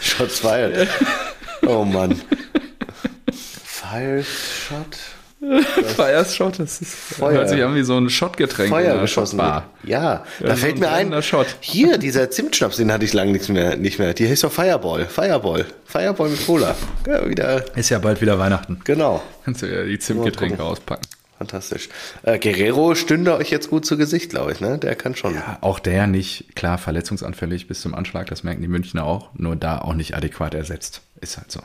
Shots 0.01 0.39
fired. 0.39 0.87
Oh 1.65 1.83
Mann. 1.83 2.21
Fire 3.31 4.23
Shot. 4.23 4.97
Fire 5.95 6.25
Shot, 6.25 6.59
das 6.59 6.81
ist 6.81 6.93
Feuer. 6.93 7.33
hört 7.33 7.49
sich 7.49 7.61
an 7.61 7.75
wie 7.75 7.83
so 7.83 7.97
ein 7.97 8.09
Shotgetränk. 8.09 8.69
Feuer 8.69 8.97
geschossen. 8.99 9.39
Ja, 9.39 9.65
ja, 9.83 10.23
da 10.39 10.55
fällt 10.55 10.79
mir 10.79 10.89
ein, 10.89 11.21
Shot. 11.21 11.47
hier, 11.59 11.97
dieser 11.97 12.29
Zimtschnaps, 12.31 12.77
den 12.77 12.91
hatte 12.91 13.03
ich 13.03 13.13
lange 13.13 13.33
nicht 13.33 13.49
mehr, 13.49 13.75
nicht 13.75 13.99
mehr. 13.99 14.13
Die 14.13 14.27
heißt 14.27 14.45
doch 14.45 14.51
Fireball. 14.51 15.05
Fireball. 15.05 15.65
Fireball 15.85 16.29
mit 16.29 16.45
Cola. 16.45 16.75
Ja, 17.05 17.27
wieder. 17.27 17.65
Ist 17.75 17.89
ja 17.89 17.99
bald 17.99 18.21
wieder 18.21 18.39
Weihnachten. 18.39 18.79
Genau. 18.85 19.21
Kannst 19.43 19.63
du 19.63 19.65
ja 19.65 19.83
die 19.83 19.99
Zimtgetränke 19.99 20.63
auspacken. 20.63 21.03
Fantastisch. 21.43 21.89
Äh, 22.23 22.39
Guerrero 22.39 22.95
stünde 22.95 23.35
euch 23.35 23.49
jetzt 23.49 23.69
gut 23.69 23.85
zu 23.85 23.97
Gesicht, 23.97 24.29
glaube 24.29 24.53
ich, 24.53 24.61
ne? 24.61 24.77
Der 24.77 24.95
kann 24.95 25.13
schon. 25.13 25.35
Ja, 25.35 25.57
auch 25.59 25.79
der 25.79 26.07
nicht, 26.07 26.55
klar, 26.55 26.77
verletzungsanfällig 26.77 27.67
bis 27.67 27.81
zum 27.81 27.93
Anschlag, 27.93 28.27
das 28.27 28.43
merken 28.43 28.61
die 28.61 28.69
Münchner 28.69 29.03
auch, 29.03 29.29
nur 29.35 29.57
da 29.57 29.79
auch 29.79 29.93
nicht 29.93 30.15
adäquat 30.15 30.53
ersetzt. 30.53 31.01
Ist 31.19 31.37
halt 31.37 31.51
so. 31.51 31.59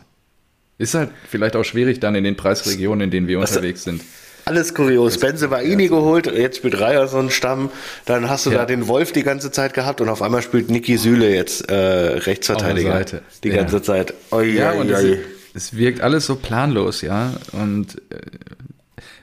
Ist 0.78 0.94
halt 0.94 1.10
vielleicht 1.28 1.54
auch 1.54 1.62
schwierig 1.62 2.00
dann 2.00 2.16
in 2.16 2.24
den 2.24 2.36
Preisregionen, 2.36 3.02
in 3.02 3.10
denen 3.12 3.28
wir 3.28 3.38
Was 3.38 3.50
unterwegs 3.50 3.84
sind. 3.84 4.02
Alles 4.46 4.74
kurios. 4.74 5.18
Benze 5.18 5.50
war 5.50 5.62
Ini 5.62 5.86
geholt, 5.86 6.26
jetzt 6.26 6.56
spielt 6.56 6.80
Reier 6.80 7.06
so 7.06 7.18
einen 7.18 7.30
Stamm. 7.30 7.70
Dann 8.04 8.28
hast 8.28 8.46
du 8.46 8.50
ja. 8.50 8.58
da 8.58 8.64
den 8.64 8.88
Wolf 8.88 9.12
die 9.12 9.22
ganze 9.22 9.52
Zeit 9.52 9.74
gehabt 9.74 10.00
und 10.00 10.08
auf 10.08 10.22
einmal 10.22 10.42
spielt 10.42 10.70
Niki 10.70 10.96
Süle 10.96 11.32
jetzt 11.32 11.70
äh, 11.70 11.74
Rechtsverteidiger. 11.74 13.04
Die 13.44 13.50
ganze 13.50 13.76
ja. 13.76 13.82
Zeit. 13.82 14.14
Oi, 14.32 14.54
ja, 14.54 14.72
oi, 14.72 14.78
und 14.78 14.90
oi. 14.90 15.18
Es, 15.54 15.72
es, 15.72 15.76
wirkt 15.76 16.00
alles 16.00 16.26
so 16.26 16.34
planlos, 16.34 17.02
ja. 17.02 17.34
Und 17.52 18.00
äh, 18.10 18.16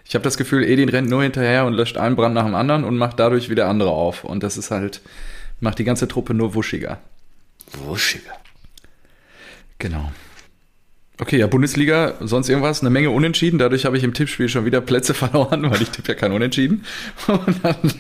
ich 0.08 0.14
habe 0.14 0.24
das 0.24 0.38
Gefühl, 0.38 0.64
Edin 0.64 0.90
rennt 0.90 1.10
nur 1.10 1.24
hinterher 1.24 1.66
und 1.66 1.74
löscht 1.74 1.98
einen 1.98 2.16
Brand 2.16 2.36
nach 2.36 2.46
dem 2.46 2.56
anderen 2.56 2.84
und 2.84 2.98
macht 2.98 3.20
dadurch 3.20 3.50
wieder 3.50 3.68
andere 3.68 3.90
auf. 3.90 4.24
Und 4.24 4.44
das 4.44 4.56
ist 4.56 4.70
halt, 4.70 5.02
macht 5.60 5.80
die 5.80 5.84
ganze 5.84 6.08
Truppe 6.08 6.34
nur 6.34 6.54
wuschiger. 6.54 7.00
Wuschiger. 7.86 8.34
Genau. 9.80 10.12
Okay, 11.20 11.38
ja, 11.38 11.48
Bundesliga, 11.48 12.16
sonst 12.20 12.50
irgendwas, 12.50 12.82
eine 12.82 12.90
Menge 12.90 13.10
Unentschieden. 13.10 13.58
Dadurch 13.58 13.86
habe 13.86 13.98
ich 13.98 14.04
im 14.04 14.14
Tippspiel 14.14 14.48
schon 14.48 14.66
wieder 14.66 14.82
Plätze 14.82 15.14
verloren, 15.16 15.70
weil 15.72 15.82
ich 15.82 15.90
tippe 15.90 16.10
ja 16.10 16.16
kein 16.18 16.32
Unentschieden. 16.34 16.86
Und 17.28 17.64
dann 17.64 17.92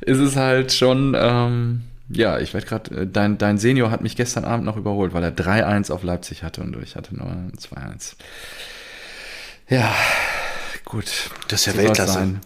ist 0.00 0.18
es 0.18 0.34
halt 0.34 0.72
schon, 0.72 1.14
ähm, 1.16 1.82
ja, 2.08 2.40
ich 2.40 2.54
werde 2.54 2.66
gerade, 2.66 3.02
äh, 3.02 3.06
dein, 3.06 3.38
dein 3.38 3.58
Senior 3.58 3.90
hat 3.92 4.00
mich 4.00 4.16
gestern 4.16 4.44
Abend 4.44 4.64
noch 4.64 4.76
überholt, 4.76 5.14
weil 5.14 5.22
er 5.22 5.36
3-1 5.36 5.92
auf 5.92 6.02
Leipzig 6.02 6.42
hatte 6.42 6.62
und 6.62 6.76
ich 6.82 6.96
hatte 6.96 7.14
nur 7.14 7.28
2-1. 7.56 8.14
Ja, 9.68 9.94
gut. 10.90 11.30
Das 11.48 11.60
ist 11.60 11.66
ja 11.66 11.76
Weltklasse. 11.76 12.40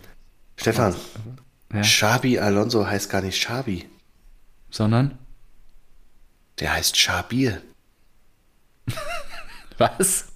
Stefan, 0.57 0.95
ja? 1.73 1.83
Shabi 1.83 2.39
Alonso 2.39 2.87
heißt 2.87 3.11
gar 3.11 3.23
nicht 3.23 3.41
Shabi. 3.41 3.89
Sondern? 4.71 5.19
Der 6.61 6.73
heißt 6.75 6.97
Shabir. 6.97 7.61
Was? 9.79 10.27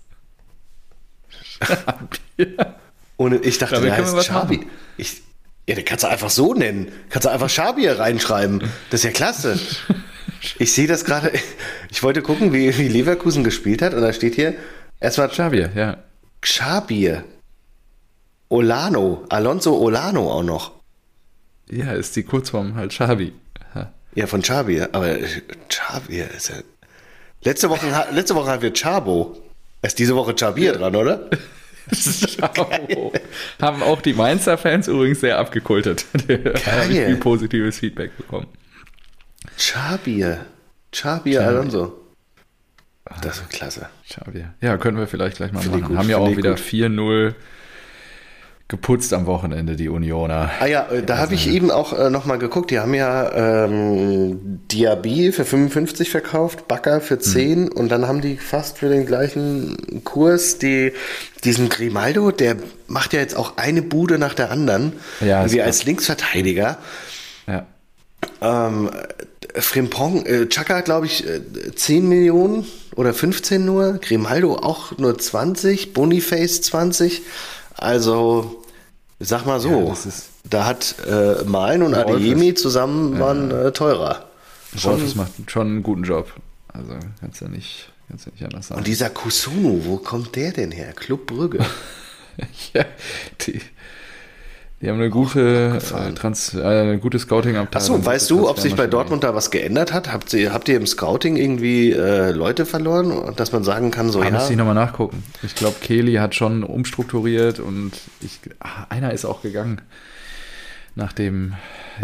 Ohne, 3.17 3.37
ich 3.39 3.59
dachte, 3.59 3.81
der 3.81 3.97
heißt 3.97 4.25
Schabi. 4.25 4.67
Ich, 4.97 5.23
ja, 5.69 5.75
den 5.75 5.85
kannst 5.85 6.05
du 6.05 6.09
einfach 6.09 6.31
so 6.31 6.55
nennen. 6.55 6.91
Kannst 7.11 7.27
du 7.27 7.31
einfach 7.31 7.51
Schabir 7.51 7.99
reinschreiben. 7.99 8.61
Das 8.91 9.01
ist 9.01 9.05
ja 9.05 9.11
klasse. 9.11 9.59
Ich 10.59 10.73
sehe 10.73 10.87
das 10.87 11.05
gerade. 11.05 11.33
Ich 11.91 12.03
wollte 12.03 12.23
gucken, 12.23 12.53
wie, 12.53 12.77
wie 12.79 12.89
Leverkusen 12.89 13.45
gespielt 13.45 13.83
hat. 13.83 13.93
Und 13.95 14.03
da 14.03 14.13
steht 14.13 14.35
hier 14.35 14.55
erstmal 15.01 15.33
Schabir, 15.33 15.71
ja. 15.75 15.99
Schabir. 16.43 17.25
Olano. 18.49 19.25
Alonso 19.29 19.77
Olano 19.77 20.31
auch 20.31 20.43
noch. 20.43 20.73
Ja, 21.71 21.93
ist 21.93 22.17
die 22.17 22.23
Kurzform 22.23 22.75
halt 22.75 22.93
Schabi. 22.93 23.33
Ja, 24.15 24.27
von 24.27 24.43
Schabir. 24.43 24.89
Aber 24.93 25.17
Schabir 25.69 26.29
ist 26.31 26.49
ja 26.49 26.57
Letzte 27.45 27.71
Woche, 27.71 27.87
letzte 28.13 28.35
Woche 28.35 28.51
hatten 28.51 28.63
wir 28.63 28.73
Chabo. 28.73 29.41
Ist 29.83 29.99
diese 29.99 30.17
Woche 30.17 30.35
Chabir 30.37 30.73
dran, 30.73 30.97
oder? 30.97 31.31
Haben 33.63 33.83
auch 33.83 34.03
die 34.03 34.13
Mainzer-Fans 34.13 34.89
übrigens 34.89 35.21
sehr 35.21 35.39
abgekultet. 35.39 36.05
Geil. 36.27 36.57
viel 36.89 37.17
positives 37.17 37.79
Feedback 37.79 38.17
bekommen. 38.17 38.49
Chabir. 39.57 40.45
Chabir 40.93 41.47
Alonso. 41.47 41.93
Das 43.23 43.37
ist 43.39 43.51
klasse. 43.51 43.89
Chabir. 44.05 44.53
Ja, 44.61 44.77
können 44.79 44.99
wir 44.99 45.07
vielleicht 45.07 45.37
gleich 45.37 45.53
mal 45.53 45.61
Find 45.61 45.75
machen. 45.75 45.85
Gut, 45.91 45.97
Haben 45.97 46.11
ja 46.11 46.19
auch 46.19 46.37
wieder 46.37 46.55
4-0 46.55 47.35
geputzt 48.69 49.15
am 49.15 49.25
Wochenende, 49.25 49.77
die 49.77 49.89
Unioner. 49.89 50.51
Ah 50.61 50.67
ja, 50.67 50.87
äh, 50.91 51.03
da 51.03 51.17
habe 51.17 51.35
ich 51.35 51.49
eben 51.49 51.71
auch 51.71 51.99
äh, 51.99 52.11
nochmal 52.11 52.39
geguckt. 52.39 52.71
Die 52.71 52.79
haben 52.79 52.93
ja 52.93 53.65
ähm, 53.65 54.61
Diaby 54.71 55.33
für 55.33 55.47
55 55.47 56.11
verkauft, 56.11 56.69
Backer 56.69 57.01
für 57.01 57.19
10 57.19 57.63
mhm. 57.63 57.69
und 57.69 57.89
dann 57.89 58.07
haben 58.07 58.21
die 58.21 58.37
fast 58.37 58.77
für 58.79 58.91
den 58.91 59.07
gleichen 59.07 60.03
Kurs 60.05 60.59
die, 60.59 60.93
diesen 61.45 61.71
Grimaldo, 61.71 62.31
der 62.31 62.57
macht 62.87 63.15
ja 63.15 63.21
jetzt 63.21 63.37
auch 63.37 63.57
eine 63.57 63.81
Bude 63.81 64.19
nach 64.19 64.35
der 64.35 64.51
anderen. 64.51 64.93
Ja, 65.21 65.51
wie 65.51 65.63
als 65.63 65.85
Linksverteidiger. 65.85 66.77
Ja. 67.47 67.65
Ähm, 68.43 68.91
Frimpong, 69.55 70.27
äh, 70.27 70.47
Chaka, 70.47 70.83
glaube 70.83 71.07
ich, 71.07 71.25
10 71.75 72.05
äh, 72.05 72.07
Millionen 72.07 72.67
oder 72.97 73.15
15 73.15 73.65
nur. 73.65 73.95
Grimaldo 73.95 74.57
auch 74.57 74.99
nur 74.99 75.19
20. 75.19 75.95
Boniface 75.95 76.61
20. 76.63 77.23
Also, 77.79 78.65
sag 79.21 79.47
mal 79.47 79.61
so, 79.61 79.95
ja, 79.95 80.13
da 80.51 80.67
hat 80.67 80.97
äh, 81.07 81.45
Malen 81.45 81.83
und 81.83 81.95
Adeyemi 81.95 82.55
zusammen 82.55 83.15
ja. 83.15 83.21
waren 83.21 83.51
äh, 83.51 83.73
teurer. 83.73 84.27
Wolfes 84.73 85.15
macht 85.15 85.33
schon 85.51 85.67
einen 85.69 85.83
guten 85.83 86.03
Job. 86.03 86.33
Also 86.69 86.93
kannst 87.21 87.41
du 87.41 87.49
nicht, 87.49 87.91
kannst 88.09 88.27
du 88.27 88.31
nicht 88.31 88.45
anders 88.45 88.69
sagen. 88.69 88.81
Und 88.81 88.87
dieser 88.87 89.11
Kusunu, 89.11 89.85
wo 89.85 89.97
kommt 89.97 90.37
der 90.37 90.53
denn 90.53 90.73
her? 90.73 90.93
Club 90.93 91.27
Brügge. 91.27 91.65
ja, 92.75 92.85
die, 93.41 93.61
die 94.81 94.89
haben 94.89 95.01
eine 95.01 95.11
gute, 95.11 95.77
äh, 95.77 96.13
Trans, 96.15 96.55
äh, 96.55 96.63
eine 96.63 96.99
gute 96.99 97.19
Scouting-Abteilung. 97.19 97.97
Achso, 97.97 98.07
weißt 98.07 98.31
du, 98.31 98.49
ob 98.49 98.61
sich 98.61 98.77
bei 98.77 98.87
Dortmund 98.87 99.25
da 99.25 99.35
was 99.35 99.51
geändert 99.51 99.93
hat? 99.93 100.13
Habt 100.13 100.33
ihr, 100.35 100.53
habt 100.53 100.69
ihr 100.69 100.77
im 100.77 100.87
Scouting 100.87 101.37
irgendwie 101.37 101.91
äh, 101.91 102.31
Leute 102.31 102.65
verloren, 102.65 103.35
dass 103.35 103.51
man 103.51 103.65
sagen 103.65 103.91
kann, 103.91 104.11
so 104.11 104.21
ah, 104.21 104.27
ja? 104.27 104.31
Muss 104.31 104.51
ich 104.51 104.57
nochmal 104.57 104.77
nachgucken. 104.77 105.25
Ich 105.43 105.57
glaube, 105.57 105.77
Kelly 105.81 106.15
hat 106.15 106.37
schon 106.37 106.63
umstrukturiert 106.63 107.59
und 107.59 107.93
ich, 108.21 108.39
ach, 108.61 108.89
einer 108.89 109.13
ist 109.13 109.25
auch 109.25 109.43
gegangen. 109.43 109.81
Nachdem, 110.95 111.55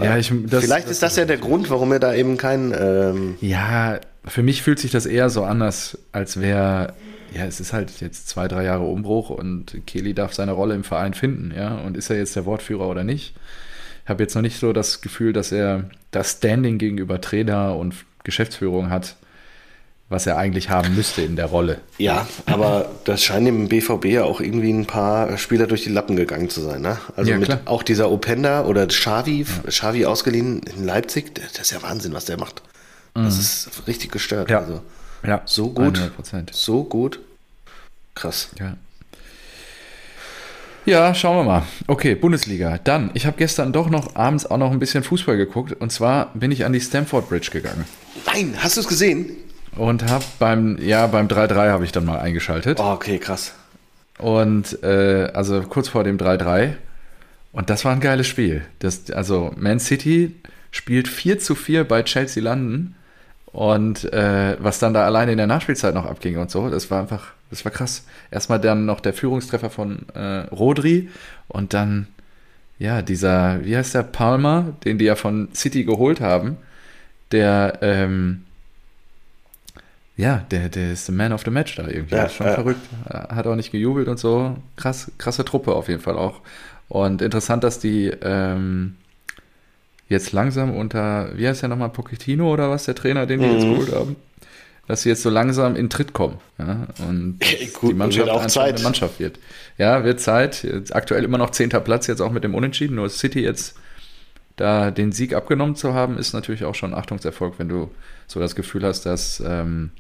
ja, 0.01 0.17
ich, 0.17 0.33
das, 0.47 0.65
Vielleicht 0.65 0.87
das, 0.87 0.93
ist 0.93 1.03
das 1.03 1.17
ja 1.17 1.25
der 1.25 1.37
Grund, 1.37 1.71
warum 1.71 1.93
er 1.93 2.01
da 2.01 2.15
eben 2.15 2.37
kein. 2.37 2.75
Ähm 2.77 3.37
ja, 3.41 3.99
für 4.25 4.43
mich 4.43 4.63
fühlt 4.63 4.79
sich 4.79 4.91
das 4.91 5.07
eher 5.07 5.31
so 5.31 5.45
anders, 5.45 5.99
als 6.13 6.41
wäre, 6.41 6.95
ja, 7.35 7.45
es 7.47 7.61
ist 7.61 7.73
halt 7.73 8.01
jetzt 8.01 8.29
zwei, 8.29 8.47
drei 8.49 8.65
Jahre 8.65 8.85
Umbruch 8.85 9.31
und 9.31 9.87
Kelly 9.87 10.15
darf 10.15 10.35
seine 10.35 10.53
Rolle 10.53 10.75
im 10.75 10.85
Verein 10.85 11.15
finden, 11.15 11.53
ja. 11.57 11.77
Und 11.79 11.97
ist 11.97 12.11
er 12.11 12.17
jetzt 12.17 12.37
der 12.37 12.47
Wortführer 12.47 12.89
oder 12.89 13.03
nicht? 13.05 13.35
Ich 14.05 14.11
habe 14.11 14.23
jetzt 14.23 14.35
noch 14.35 14.43
nicht 14.43 14.61
so 14.61 14.73
das 14.73 15.01
Gefühl, 15.01 15.33
dass 15.33 15.51
er 15.51 15.85
das 16.11 16.33
Standing 16.33 16.79
gegenüber 16.79 17.21
Trainer 17.21 17.77
und 17.77 17.95
Geschäftsführung 18.23 18.91
hat, 18.91 19.17
was 20.09 20.27
er 20.27 20.37
eigentlich 20.37 20.71
haben 20.71 20.95
müsste 20.95 21.23
in 21.23 21.35
der 21.35 21.47
Rolle. 21.47 21.81
Ja, 21.99 22.29
aber 22.47 22.91
das 23.05 23.23
scheint 23.23 23.47
dem 23.47 23.69
BVB 23.69 24.05
ja 24.07 24.25
auch 24.25 24.41
irgendwie 24.41 24.71
ein 24.71 24.87
paar 24.87 25.37
Spieler 25.39 25.67
durch 25.67 25.83
die 25.83 25.91
Lappen 25.91 26.15
gegangen 26.15 26.51
zu 26.51 26.61
sein. 26.61 26.83
Ne? 26.83 26.99
Also 27.17 27.31
ja, 27.31 27.39
mit 27.39 27.47
klar. 27.47 27.61
auch 27.65 27.83
dieser 27.83 28.11
Openda 28.11 28.65
oder 28.65 28.87
Xavi, 28.87 29.43
ja. 29.43 29.71
Xavi 29.71 30.05
ausgeliehen 30.05 30.61
in 30.61 30.85
Leipzig, 30.85 31.35
das 31.35 31.59
ist 31.59 31.73
ja 31.73 31.83
Wahnsinn, 31.83 32.13
was 32.13 32.27
der 32.27 32.39
macht. 32.39 32.63
Das 33.15 33.35
mhm. 33.35 33.41
ist 33.41 33.83
richtig 33.87 34.13
gestört. 34.13 34.51
Ja. 34.51 34.61
Also, 34.61 34.83
ja. 35.27 35.43
So 35.45 35.71
gut. 35.71 35.99
100%. 35.99 36.49
So 36.53 36.85
gut. 36.85 37.21
Krass. 38.15 38.51
Ja. 38.59 38.77
Ja, 40.87 41.15
schauen 41.15 41.39
wir 41.39 41.45
mal. 41.45 41.63
Okay, 41.87 42.15
Bundesliga. 42.15 42.79
Dann, 42.85 43.11
ich 43.15 43.25
habe 43.25 43.39
gestern 43.39 43.73
doch 43.73 43.89
noch 43.89 44.17
abends 44.17 44.45
auch 44.45 44.59
noch 44.59 44.71
ein 44.71 44.79
bisschen 44.79 45.03
Fußball 45.03 45.37
geguckt. 45.39 45.73
Und 45.73 45.91
zwar 45.91 46.31
bin 46.35 46.53
ich 46.53 46.67
an 46.67 46.75
die 46.75 46.81
Stamford 46.81 47.29
Bridge 47.29 47.49
gegangen. 47.51 47.85
Nein, 48.27 48.55
hast 48.59 48.77
du 48.77 48.83
es 48.83 48.89
gesehen? 48.89 49.31
Und 49.77 50.09
habe 50.11 50.25
beim, 50.39 50.79
ja, 50.81 51.07
beim 51.07 51.27
3-3 51.27 51.71
habe 51.71 51.85
ich 51.85 51.93
dann 51.93 52.05
mal 52.05 52.19
eingeschaltet. 52.19 52.79
Oh, 52.81 52.93
okay, 52.93 53.19
krass. 53.19 53.55
Und 54.19 54.83
äh, 54.83 55.31
also 55.33 55.63
kurz 55.63 55.89
vor 55.89 56.05
dem 56.05 56.19
3-3. 56.19 56.75
Und 57.53 57.71
das 57.71 57.85
war 57.85 57.93
ein 57.93 58.01
geiles 58.01 58.27
Spiel. 58.27 58.63
Das, 58.81 59.11
also 59.11 59.53
Man 59.57 59.81
City 59.81 60.35
spielt 60.71 61.09
4 61.09 61.39
zu 61.39 61.55
4 61.55 61.85
bei 61.85 62.03
Chelsea 62.03 62.43
London. 62.43 62.95
Und 63.55 64.13
äh, 64.13 64.57
was 64.59 64.81
dann 64.81 64.95
da 64.95 65.05
alleine 65.05 65.31
in 65.31 65.39
der 65.39 65.47
Nachspielzeit 65.47 65.95
noch 65.95 66.07
abging 66.07 66.39
und 66.39 66.51
so, 66.51 66.69
das 66.69 66.91
war 66.91 67.03
einfach, 67.03 67.35
das 67.51 67.65
war 67.65 67.71
krass. 67.71 68.05
Erstmal 68.33 68.59
dann 68.59 68.85
noch 68.85 68.99
der 68.99 69.15
Führungstreffer 69.15 69.71
von 69.71 70.09
äh, 70.13 70.41
Rodri 70.51 71.09
und 71.47 71.73
dann, 71.73 72.09
ja, 72.81 73.01
dieser, 73.01 73.65
wie 73.65 73.77
heißt 73.77 73.95
der, 73.95 74.03
Palmer, 74.03 74.75
den 74.85 74.99
die 74.99 75.05
ja 75.05 75.15
von 75.15 75.51
City 75.55 75.85
geholt 75.85 76.21
haben, 76.21 76.57
der, 77.31 77.79
ähm, 77.81 78.43
ja, 80.17 80.45
der, 80.51 80.69
der 80.69 80.91
ist 80.91 81.07
der 81.07 81.15
Man 81.15 81.33
of 81.33 81.43
the 81.45 81.53
Match 81.53 81.77
da 81.77 81.87
irgendwie. 81.87 82.17
Ja, 82.17 82.29
schon 82.29 82.47
ja. 82.47 82.55
verrückt. 82.55 82.85
Hat 83.09 83.47
auch 83.47 83.55
nicht 83.55 83.71
gejubelt 83.71 84.09
und 84.09 84.19
so. 84.19 84.57
Krass, 84.75 85.13
krasse 85.17 85.45
Truppe 85.45 85.77
auf 85.77 85.87
jeden 85.87 86.01
Fall 86.03 86.19
auch. 86.19 86.41
Und 86.89 87.23
interessant, 87.23 87.63
dass 87.63 87.79
die 87.79 88.13
ähm, 88.21 88.97
jetzt 90.09 90.33
langsam 90.33 90.75
unter, 90.75 91.37
wie 91.37 91.49
heißt 91.49 91.63
der 91.63 91.69
nochmal, 91.69 91.91
Pochettino 91.91 92.53
oder 92.53 92.71
was, 92.71 92.85
der 92.85 92.95
Trainer, 92.95 93.27
den 93.27 93.41
die 93.41 93.47
mhm. 93.47 93.53
jetzt 93.53 93.63
geholt 93.63 93.93
haben, 93.93 94.17
dass 94.87 95.03
sie 95.03 95.09
jetzt 95.09 95.23
so 95.23 95.31
langsam 95.31 95.77
in 95.77 95.89
Tritt 95.89 96.13
kommen. 96.13 96.39
Ja? 96.59 96.87
Und 97.09 97.39
Gut, 97.75 97.91
die 97.91 97.95
Mannschaft 97.95 98.29
auch 98.29 98.47
Zeit. 98.47 98.75
eine 98.75 98.83
Mannschaft 98.83 99.19
wird. 99.19 99.39
Ja, 99.79 100.05
wird 100.05 100.21
Zeit. 100.21 100.63
Jetzt 100.63 100.95
aktuell 100.95 101.25
immer 101.25 101.39
noch 101.39 101.51
zehnter 101.51 101.81
Platz, 101.81 102.07
jetzt 102.07 102.21
auch 102.21 102.33
mit 102.33 102.45
dem 102.45 102.55
Unentschieden. 102.55 102.97
Nur 102.97 103.09
City 103.09 103.41
jetzt 103.41 103.77
da 104.57 104.91
den 104.91 105.13
Sieg 105.13 105.35
abgenommen 105.35 105.75
zu 105.75 105.95
haben, 105.95 106.17
ist 106.17 106.33
natürlich 106.33 106.65
auch 106.65 106.75
schon 106.75 106.93
ein 106.93 106.99
Achtungserfolg, 106.99 107.59
wenn 107.59 107.69
du 107.69 107.91
so 108.27 108.39
das 108.39 108.55
Gefühl 108.55 108.85
hast, 108.85 109.05
dass 109.05 109.43
ähm, 109.45 109.91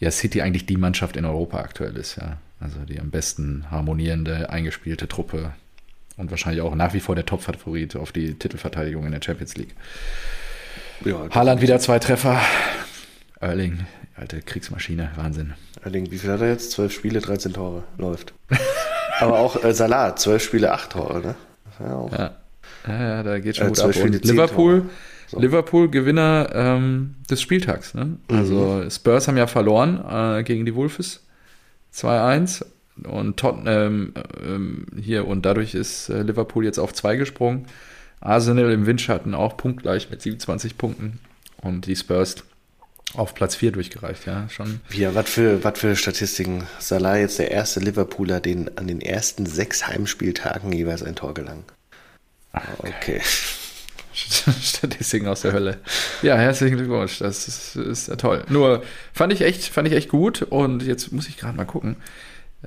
ja 0.00 0.10
City 0.10 0.42
eigentlich 0.42 0.66
die 0.66 0.76
Mannschaft 0.76 1.16
in 1.16 1.24
Europa 1.24 1.58
aktuell 1.58 1.96
ist, 1.96 2.16
ja. 2.16 2.38
Also 2.58 2.80
die 2.80 2.98
am 2.98 3.10
besten 3.10 3.70
harmonierende, 3.70 4.48
eingespielte 4.48 5.08
Truppe 5.08 5.52
und 6.16 6.30
wahrscheinlich 6.30 6.62
auch 6.62 6.74
nach 6.74 6.94
wie 6.94 7.00
vor 7.00 7.14
der 7.14 7.26
Top-Favorit 7.26 7.96
auf 7.96 8.12
die 8.12 8.34
Titelverteidigung 8.34 9.04
in 9.04 9.12
der 9.12 9.22
Champions 9.22 9.56
League. 9.56 9.74
Ja, 11.04 11.28
Haaland 11.30 11.60
wieder 11.60 11.78
zwei 11.78 11.98
Treffer. 11.98 12.40
Erling, 13.40 13.80
alte 14.16 14.40
Kriegsmaschine, 14.40 15.10
Wahnsinn. 15.16 15.54
Erling, 15.82 16.10
wie 16.10 16.18
viel 16.18 16.30
hat 16.30 16.40
er 16.40 16.48
jetzt? 16.48 16.70
Zwölf 16.70 16.92
Spiele, 16.92 17.20
13 17.20 17.52
Tore. 17.52 17.84
Läuft. 17.98 18.32
Aber 19.20 19.38
auch 19.38 19.62
äh, 19.62 19.74
Salah, 19.74 20.16
zwölf 20.16 20.42
Spiele, 20.42 20.72
acht 20.72 20.92
Tore, 20.92 21.20
ne? 21.20 21.34
Ja, 21.80 22.08
ja. 22.10 22.30
ja, 22.86 23.02
ja 23.02 23.22
da 23.22 23.38
geht 23.38 23.56
schon 23.56 23.66
äh, 23.66 23.70
gut 23.70 23.80
ab. 23.80 23.96
Und 23.96 24.24
Liverpool, 24.24 24.82
so. 25.26 25.38
Liverpool 25.38 25.90
Gewinner 25.90 26.48
ähm, 26.54 27.16
des 27.28 27.42
Spieltags. 27.42 27.94
Ne? 27.94 28.16
Also 28.28 28.80
mhm. 28.82 28.90
Spurs 28.90 29.28
haben 29.28 29.36
ja 29.36 29.46
verloren 29.46 30.02
äh, 30.08 30.42
gegen 30.44 30.64
die 30.64 30.74
Wolves 30.74 31.24
2-1 31.94 32.64
und 33.04 33.36
Tottenham 33.36 34.14
ähm, 34.42 34.86
hier 35.00 35.26
und 35.26 35.44
dadurch 35.44 35.74
ist 35.74 36.08
äh, 36.08 36.22
Liverpool 36.22 36.64
jetzt 36.64 36.78
auf 36.78 36.92
2 36.92 37.16
gesprungen. 37.16 37.66
Arsenal 38.20 38.70
im 38.72 38.86
Windschatten 38.86 39.34
auch 39.34 39.56
punktgleich 39.56 40.10
mit 40.10 40.22
27 40.22 40.78
Punkten 40.78 41.20
und 41.60 41.86
die 41.86 41.96
Spurs 41.96 42.36
auf 43.14 43.34
Platz 43.34 43.54
4 43.54 43.72
durchgereicht, 43.72 44.26
ja, 44.26 44.48
schon. 44.48 44.80
Ja, 44.92 45.14
was 45.14 45.30
für, 45.30 45.62
was 45.62 45.78
für 45.78 45.96
Statistiken. 45.96 46.64
Salah 46.78 47.16
jetzt 47.16 47.38
der 47.38 47.50
erste 47.50 47.80
Liverpooler, 47.80 48.40
den 48.40 48.76
an 48.76 48.88
den 48.88 49.00
ersten 49.00 49.46
sechs 49.46 49.86
Heimspieltagen 49.86 50.72
jeweils 50.72 51.02
ein 51.02 51.14
Tor 51.14 51.34
gelang. 51.34 51.64
Ach, 52.52 52.62
okay. 52.78 53.20
Statistiken 54.12 55.28
aus 55.28 55.42
der 55.42 55.52
Hölle. 55.52 55.78
Ja, 56.22 56.36
herzlichen 56.36 56.78
Glückwunsch. 56.78 57.18
Das 57.18 57.48
ist, 57.48 57.76
ist 57.76 58.08
ja 58.08 58.16
toll. 58.16 58.44
Nur 58.48 58.82
fand 59.12 59.32
ich 59.32 59.42
echt, 59.42 59.64
fand 59.64 59.86
ich 59.88 59.94
echt 59.94 60.08
gut 60.08 60.42
und 60.42 60.82
jetzt 60.82 61.12
muss 61.12 61.28
ich 61.28 61.36
gerade 61.36 61.56
mal 61.56 61.66
gucken. 61.66 61.96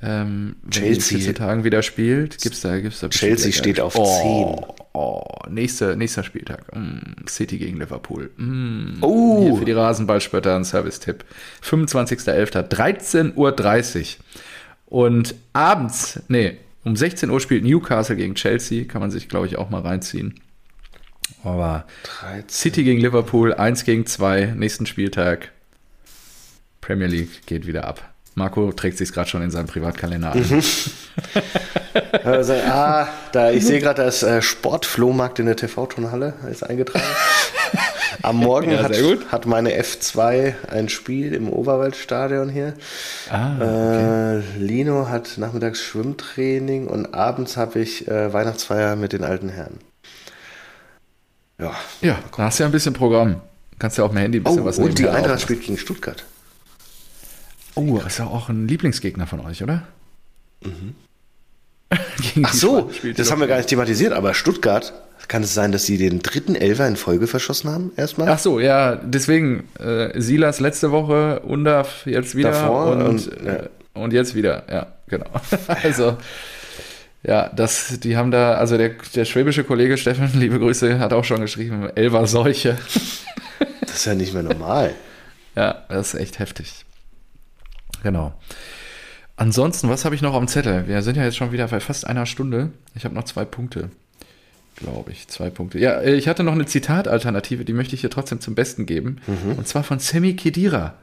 Ähm, 0.02 0.56
Chelsea. 0.70 1.18
in 1.18 1.24
14 1.24 1.34
Tagen 1.34 1.64
wieder 1.64 1.82
spielt, 1.82 2.40
gibt's 2.40 2.60
da, 2.60 2.78
gibt's 2.78 3.00
da 3.00 3.08
Chelsea 3.08 3.52
steht 3.52 3.80
auf 3.80 3.96
oh, 3.96 4.56
10. 4.56 4.84
Oh, 4.92 5.24
nächster, 5.48 5.96
nächster 5.96 6.22
Spieltag. 6.22 6.74
Mm, 6.74 7.26
City 7.28 7.58
gegen 7.58 7.78
Liverpool. 7.78 8.30
Mm, 8.36 9.02
oh. 9.02 9.42
Hier 9.42 9.56
für 9.56 9.64
die 9.64 9.72
Rasenballspötter 9.72 10.56
ein 10.56 10.64
Service-Tipp. 10.64 11.24
25.11. 11.62 12.68
13.30 12.68 13.34
Uhr. 13.36 14.24
Und 14.86 15.34
abends, 15.52 16.20
nee, 16.28 16.58
um 16.84 16.96
16 16.96 17.30
Uhr 17.30 17.40
spielt 17.40 17.64
Newcastle 17.64 18.16
gegen 18.16 18.34
Chelsea. 18.34 18.84
Kann 18.84 19.00
man 19.00 19.10
sich, 19.10 19.28
glaube 19.28 19.46
ich, 19.46 19.58
auch 19.58 19.70
mal 19.70 19.82
reinziehen. 19.82 20.40
Aber 21.44 21.84
13. 22.20 22.48
City 22.48 22.84
gegen 22.84 23.00
Liverpool, 23.00 23.54
1 23.54 23.84
gegen 23.84 24.06
2, 24.06 24.54
nächsten 24.56 24.86
Spieltag. 24.86 25.52
Premier 26.80 27.06
League 27.06 27.46
geht 27.46 27.66
wieder 27.66 27.84
ab. 27.84 28.09
Marco 28.40 28.72
trägt 28.72 28.96
sich 28.96 29.12
gerade 29.12 29.28
schon 29.28 29.42
in 29.42 29.50
seinem 29.50 29.66
Privatkalender 29.66 30.32
ein. 30.32 30.44
Mhm. 30.50 30.62
also, 32.24 32.54
ah, 32.54 33.08
da, 33.32 33.50
ich 33.50 33.66
sehe 33.66 33.80
gerade, 33.80 34.04
das 34.04 34.22
äh, 34.22 34.40
Sportflohmarkt 34.40 35.38
in 35.38 35.46
der 35.46 35.56
TV-Turnhalle 35.56 36.34
ist 36.50 36.62
eingetragen. 36.62 37.04
Am 38.22 38.36
Morgen 38.38 38.70
ja, 38.70 38.82
hat, 38.82 38.96
hat, 39.30 39.46
meine 39.46 39.70
F2 39.78 40.54
ein 40.70 40.88
Spiel 40.88 41.34
im 41.34 41.50
Oberwaldstadion 41.50 42.48
hier. 42.48 42.74
Ah, 43.28 43.56
okay. 43.56 44.38
äh, 44.38 44.58
Lino 44.58 45.08
hat 45.08 45.36
nachmittags 45.36 45.82
Schwimmtraining 45.82 46.86
und 46.86 47.12
abends 47.12 47.56
habe 47.56 47.80
ich 47.80 48.08
äh, 48.08 48.32
Weihnachtsfeier 48.32 48.96
mit 48.96 49.12
den 49.12 49.24
alten 49.24 49.48
Herren. 49.50 49.78
Ja, 51.58 51.72
ja 52.00 52.18
da 52.36 52.44
hast 52.44 52.58
du 52.58 52.62
ja 52.62 52.68
ein 52.68 52.72
bisschen 52.72 52.94
Programm. 52.94 53.42
Kannst 53.78 53.98
ja 53.98 54.04
auf 54.04 54.12
dem 54.12 54.18
Handy 54.18 54.38
ein 54.38 54.44
bisschen 54.44 54.62
oh, 54.62 54.64
was 54.64 54.78
Und 54.78 54.98
die 54.98 55.08
Eintracht 55.08 55.42
spielt 55.42 55.62
gegen 55.62 55.76
Stuttgart. 55.76 56.24
Oh, 57.74 57.98
ist 57.98 58.18
ja 58.18 58.26
auch 58.26 58.48
ein 58.48 58.66
Lieblingsgegner 58.68 59.26
von 59.26 59.40
euch, 59.40 59.62
oder? 59.62 59.82
Mhm. 60.62 60.94
Ach 62.42 62.52
so, 62.52 62.90
das 63.16 63.30
haben 63.30 63.40
wir 63.40 63.48
gar 63.48 63.56
nicht 63.56 63.68
thematisiert, 63.68 64.12
aber 64.12 64.34
Stuttgart, 64.34 64.92
kann 65.30 65.44
es 65.44 65.54
sein, 65.54 65.70
dass 65.70 65.86
sie 65.86 65.96
den 65.96 66.20
dritten 66.20 66.56
Elfer 66.56 66.88
in 66.88 66.96
Folge 66.96 67.28
verschossen 67.28 67.70
haben, 67.70 67.92
erstmal? 67.96 68.28
Ach 68.28 68.38
so, 68.38 68.58
ja, 68.58 68.96
deswegen, 68.96 69.68
äh, 69.78 70.20
Silas 70.20 70.58
letzte 70.58 70.90
Woche, 70.90 71.40
Undaf 71.40 72.04
jetzt 72.04 72.34
wieder 72.34 72.50
Davor 72.50 72.96
und, 72.96 73.06
und, 73.06 73.30
ja. 73.44 73.52
äh, 73.52 73.68
und 73.94 74.12
jetzt 74.12 74.34
wieder, 74.34 74.64
ja, 74.70 74.86
genau. 75.06 75.30
also, 75.82 76.16
ja, 77.22 77.48
das, 77.54 78.00
die 78.00 78.16
haben 78.16 78.32
da, 78.32 78.54
also 78.54 78.76
der, 78.76 78.90
der 79.14 79.24
schwäbische 79.24 79.62
Kollege 79.62 79.96
Steffen, 79.98 80.30
liebe 80.34 80.58
Grüße, 80.58 80.98
hat 80.98 81.12
auch 81.12 81.24
schon 81.24 81.40
geschrieben, 81.40 81.88
Elfer 81.94 82.26
Seuche. 82.26 82.76
das 83.80 83.94
ist 83.94 84.06
ja 84.06 84.14
nicht 84.14 84.34
mehr 84.34 84.42
normal. 84.42 84.94
ja, 85.54 85.84
das 85.88 86.14
ist 86.14 86.20
echt 86.20 86.38
heftig. 86.40 86.84
Genau. 88.02 88.32
Ansonsten, 89.36 89.88
was 89.88 90.04
habe 90.04 90.14
ich 90.14 90.22
noch 90.22 90.36
dem 90.36 90.48
Zettel? 90.48 90.86
Wir 90.86 91.02
sind 91.02 91.16
ja 91.16 91.24
jetzt 91.24 91.36
schon 91.36 91.52
wieder 91.52 91.68
bei 91.68 91.80
fast 91.80 92.06
einer 92.06 92.26
Stunde. 92.26 92.70
Ich 92.94 93.04
habe 93.04 93.14
noch 93.14 93.24
zwei 93.24 93.44
Punkte. 93.44 93.90
Glaube 94.76 95.12
ich, 95.12 95.28
zwei 95.28 95.50
Punkte. 95.50 95.78
Ja, 95.78 96.00
äh, 96.00 96.14
ich 96.14 96.28
hatte 96.28 96.42
noch 96.42 96.52
eine 96.52 96.66
Zitatalternative, 96.66 97.64
die 97.64 97.72
möchte 97.72 97.94
ich 97.94 98.02
hier 98.02 98.10
trotzdem 98.10 98.40
zum 98.40 98.54
Besten 98.54 98.86
geben. 98.86 99.16
Mhm. 99.26 99.52
Und 99.52 99.68
zwar 99.68 99.82
von 99.82 99.98
Semi 99.98 100.34
Kedira, 100.34 100.94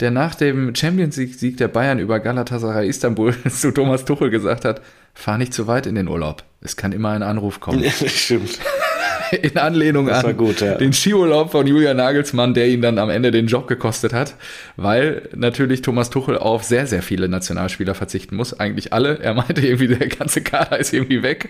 der 0.00 0.10
nach 0.10 0.34
dem 0.34 0.74
Champions 0.74 1.16
League-Sieg 1.16 1.56
der 1.56 1.68
Bayern 1.68 1.98
über 1.98 2.20
Galatasaray 2.20 2.88
Istanbul 2.88 3.34
zu 3.48 3.70
Thomas 3.72 4.04
Tuchel 4.04 4.30
gesagt 4.30 4.64
hat: 4.64 4.80
Fahr 5.14 5.38
nicht 5.38 5.52
zu 5.52 5.66
weit 5.66 5.86
in 5.86 5.94
den 5.94 6.08
Urlaub. 6.08 6.44
Es 6.60 6.76
kann 6.76 6.92
immer 6.92 7.10
ein 7.10 7.22
Anruf 7.22 7.60
kommen. 7.60 7.82
Ja, 7.82 7.90
stimmt. 7.90 8.58
in 9.42 9.56
Anlehnung 9.56 10.10
an 10.10 10.36
gut, 10.36 10.60
ja. 10.60 10.74
den 10.74 10.92
Skiurlaub 10.92 11.52
von 11.52 11.66
Julian 11.66 11.96
Nagelsmann, 11.96 12.52
der 12.52 12.68
ihn 12.68 12.82
dann 12.82 12.98
am 12.98 13.08
Ende 13.08 13.30
den 13.30 13.46
Job 13.46 13.66
gekostet 13.66 14.12
hat, 14.12 14.34
weil 14.76 15.28
natürlich 15.34 15.80
Thomas 15.80 16.10
Tuchel 16.10 16.36
auf 16.36 16.64
sehr, 16.64 16.86
sehr 16.86 17.02
viele 17.02 17.28
Nationalspieler 17.28 17.94
verzichten 17.94 18.36
muss. 18.36 18.58
Eigentlich 18.58 18.92
alle. 18.92 19.18
Er 19.20 19.34
meinte 19.34 19.66
irgendwie, 19.66 19.88
der 19.88 20.08
ganze 20.08 20.42
Kader 20.42 20.78
ist 20.78 20.92
irgendwie 20.92 21.22
weg. 21.22 21.48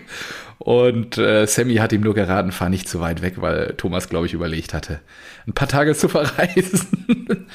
Und 0.59 1.17
äh, 1.17 1.45
Sammy 1.45 1.75
hat 1.75 1.91
ihm 1.91 2.01
nur 2.01 2.13
geraten, 2.13 2.51
fahr 2.51 2.69
nicht 2.69 2.87
zu 2.87 3.01
weit 3.01 3.21
weg, 3.21 3.35
weil 3.37 3.73
Thomas, 3.75 4.07
glaube 4.07 4.27
ich, 4.27 4.33
überlegt 4.33 4.73
hatte, 4.73 4.99
ein 5.45 5.53
paar 5.53 5.67
Tage 5.67 5.93
zu 5.93 6.07
verreisen. 6.07 7.47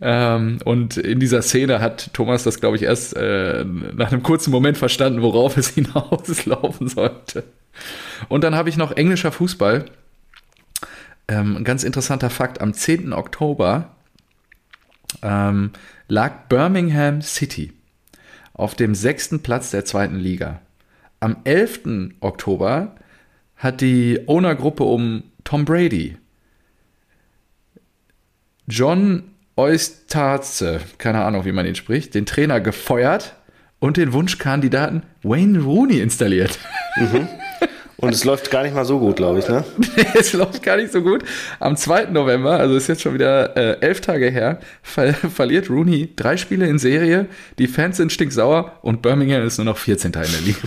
Ähm, 0.00 0.58
und 0.64 0.96
in 0.96 1.18
dieser 1.18 1.42
Szene 1.42 1.80
hat 1.80 2.12
Thomas 2.12 2.44
das, 2.44 2.60
glaube 2.60 2.76
ich, 2.76 2.82
erst 2.82 3.16
äh, 3.16 3.64
nach 3.64 4.12
einem 4.12 4.22
kurzen 4.22 4.50
Moment 4.50 4.78
verstanden, 4.78 5.22
worauf 5.22 5.56
es 5.56 5.68
hinauslaufen 5.74 6.88
sollte. 6.88 7.44
Und 8.28 8.44
dann 8.44 8.54
habe 8.54 8.68
ich 8.68 8.76
noch 8.76 8.92
englischer 8.92 9.32
Fußball. 9.32 9.86
Ähm, 11.26 11.56
ein 11.56 11.64
ganz 11.64 11.82
interessanter 11.82 12.30
Fakt: 12.30 12.60
Am 12.60 12.72
10. 12.72 13.12
Oktober 13.12 13.96
ähm, 15.22 15.70
lag 16.08 16.48
Birmingham 16.48 17.22
City 17.22 17.72
auf 18.54 18.74
dem 18.74 18.94
sechsten 18.94 19.40
Platz 19.42 19.70
der 19.70 19.84
zweiten 19.84 20.16
Liga. 20.16 20.60
Am 21.20 21.38
11. 21.44 22.14
Oktober 22.20 22.94
hat 23.56 23.80
die 23.80 24.20
Ownergruppe 24.26 24.84
um 24.84 25.24
Tom 25.44 25.64
Brady 25.64 26.16
John 28.68 29.24
Oistaze, 29.58 30.80
keine 30.98 31.24
Ahnung, 31.24 31.44
wie 31.44 31.50
man 31.50 31.66
ihn 31.66 31.74
spricht, 31.74 32.14
den 32.14 32.26
Trainer 32.26 32.60
gefeuert 32.60 33.34
und 33.80 33.96
den 33.96 34.12
Wunschkandidaten 34.12 35.02
Wayne 35.24 35.58
Rooney 35.58 35.98
installiert. 35.98 36.60
Mhm. 36.94 37.26
Und 37.96 38.14
es 38.14 38.24
läuft 38.24 38.52
gar 38.52 38.62
nicht 38.62 38.76
mal 38.76 38.84
so 38.84 39.00
gut, 39.00 39.16
glaube 39.16 39.40
ich, 39.40 39.48
ne? 39.48 39.64
es 40.14 40.32
läuft 40.32 40.62
gar 40.62 40.76
nicht 40.76 40.92
so 40.92 41.02
gut. 41.02 41.24
Am 41.58 41.76
2. 41.76 42.04
November, 42.04 42.52
also 42.52 42.76
ist 42.76 42.86
jetzt 42.86 43.02
schon 43.02 43.14
wieder 43.14 43.56
äh, 43.56 43.80
elf 43.80 44.00
Tage 44.00 44.30
her, 44.30 44.60
ver 44.80 45.12
verliert 45.12 45.68
Rooney 45.68 46.10
drei 46.14 46.36
Spiele 46.36 46.68
in 46.68 46.78
Serie, 46.78 47.26
die 47.58 47.66
Fans 47.66 47.96
sind 47.96 48.12
stinksauer 48.12 48.78
und 48.82 49.02
Birmingham 49.02 49.44
ist 49.44 49.58
nur 49.58 49.64
noch 49.64 49.78
14. 49.78 50.12
in 50.12 50.20
der 50.20 50.24
Liga. 50.40 50.58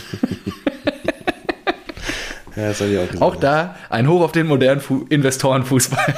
ja, 2.57 2.67
das 2.67 2.81
ich 2.81 2.97
auch, 2.97 3.07
gesagt. 3.07 3.21
auch 3.21 3.35
da 3.37 3.77
ein 3.89 4.09
Hoch 4.09 4.19
auf 4.19 4.33
den 4.33 4.47
modernen 4.47 4.81
Fu 4.81 5.05
Investorenfußball. 5.07 6.13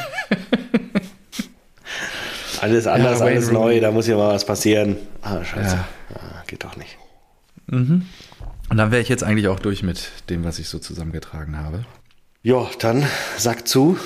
Alles 2.64 2.88
anders, 2.88 3.20
ja, 3.20 3.26
alles 3.26 3.52
neu, 3.52 3.82
da 3.82 3.92
muss 3.92 4.08
ja 4.08 4.16
mal 4.16 4.34
was 4.34 4.46
passieren. 4.46 4.96
Ah, 5.22 5.44
scheiße. 5.44 5.76
Ja. 5.76 5.88
Ah, 6.16 6.44
geht 6.48 6.64
doch 6.64 6.78
nicht. 6.78 6.98
Mhm. 7.68 8.06
Und 8.70 8.78
dann 8.78 8.90
wäre 8.90 9.02
ich 9.02 9.10
jetzt 9.10 9.24
eigentlich 9.24 9.50
auch 9.50 9.60
durch 9.60 9.84
mit 9.84 10.12
dem, 10.30 10.46
was 10.46 10.60
ich 10.60 10.70
so 10.70 10.80
zusammengetragen 10.80 11.58
habe. 11.58 11.84
Ja, 12.42 12.66
dann 12.80 13.06
sag 13.38 13.68
zu. 13.68 13.98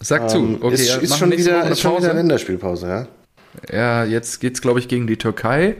Sag 0.00 0.22
ähm, 0.22 0.28
zu. 0.28 0.58
Okay, 0.62 0.74
ist, 0.74 0.88
ja, 0.88 0.96
ist 0.96 1.16
schon, 1.16 1.30
wieder, 1.30 1.64
ist 1.70 1.80
schon 1.80 1.96
wieder 1.98 2.12
Länderspielpause, 2.12 2.88
ja? 2.88 3.08
Ja, 3.72 4.04
jetzt 4.04 4.40
geht 4.40 4.54
es, 4.54 4.62
glaube 4.62 4.80
ich, 4.80 4.88
gegen 4.88 5.06
die 5.06 5.16
Türkei. 5.16 5.76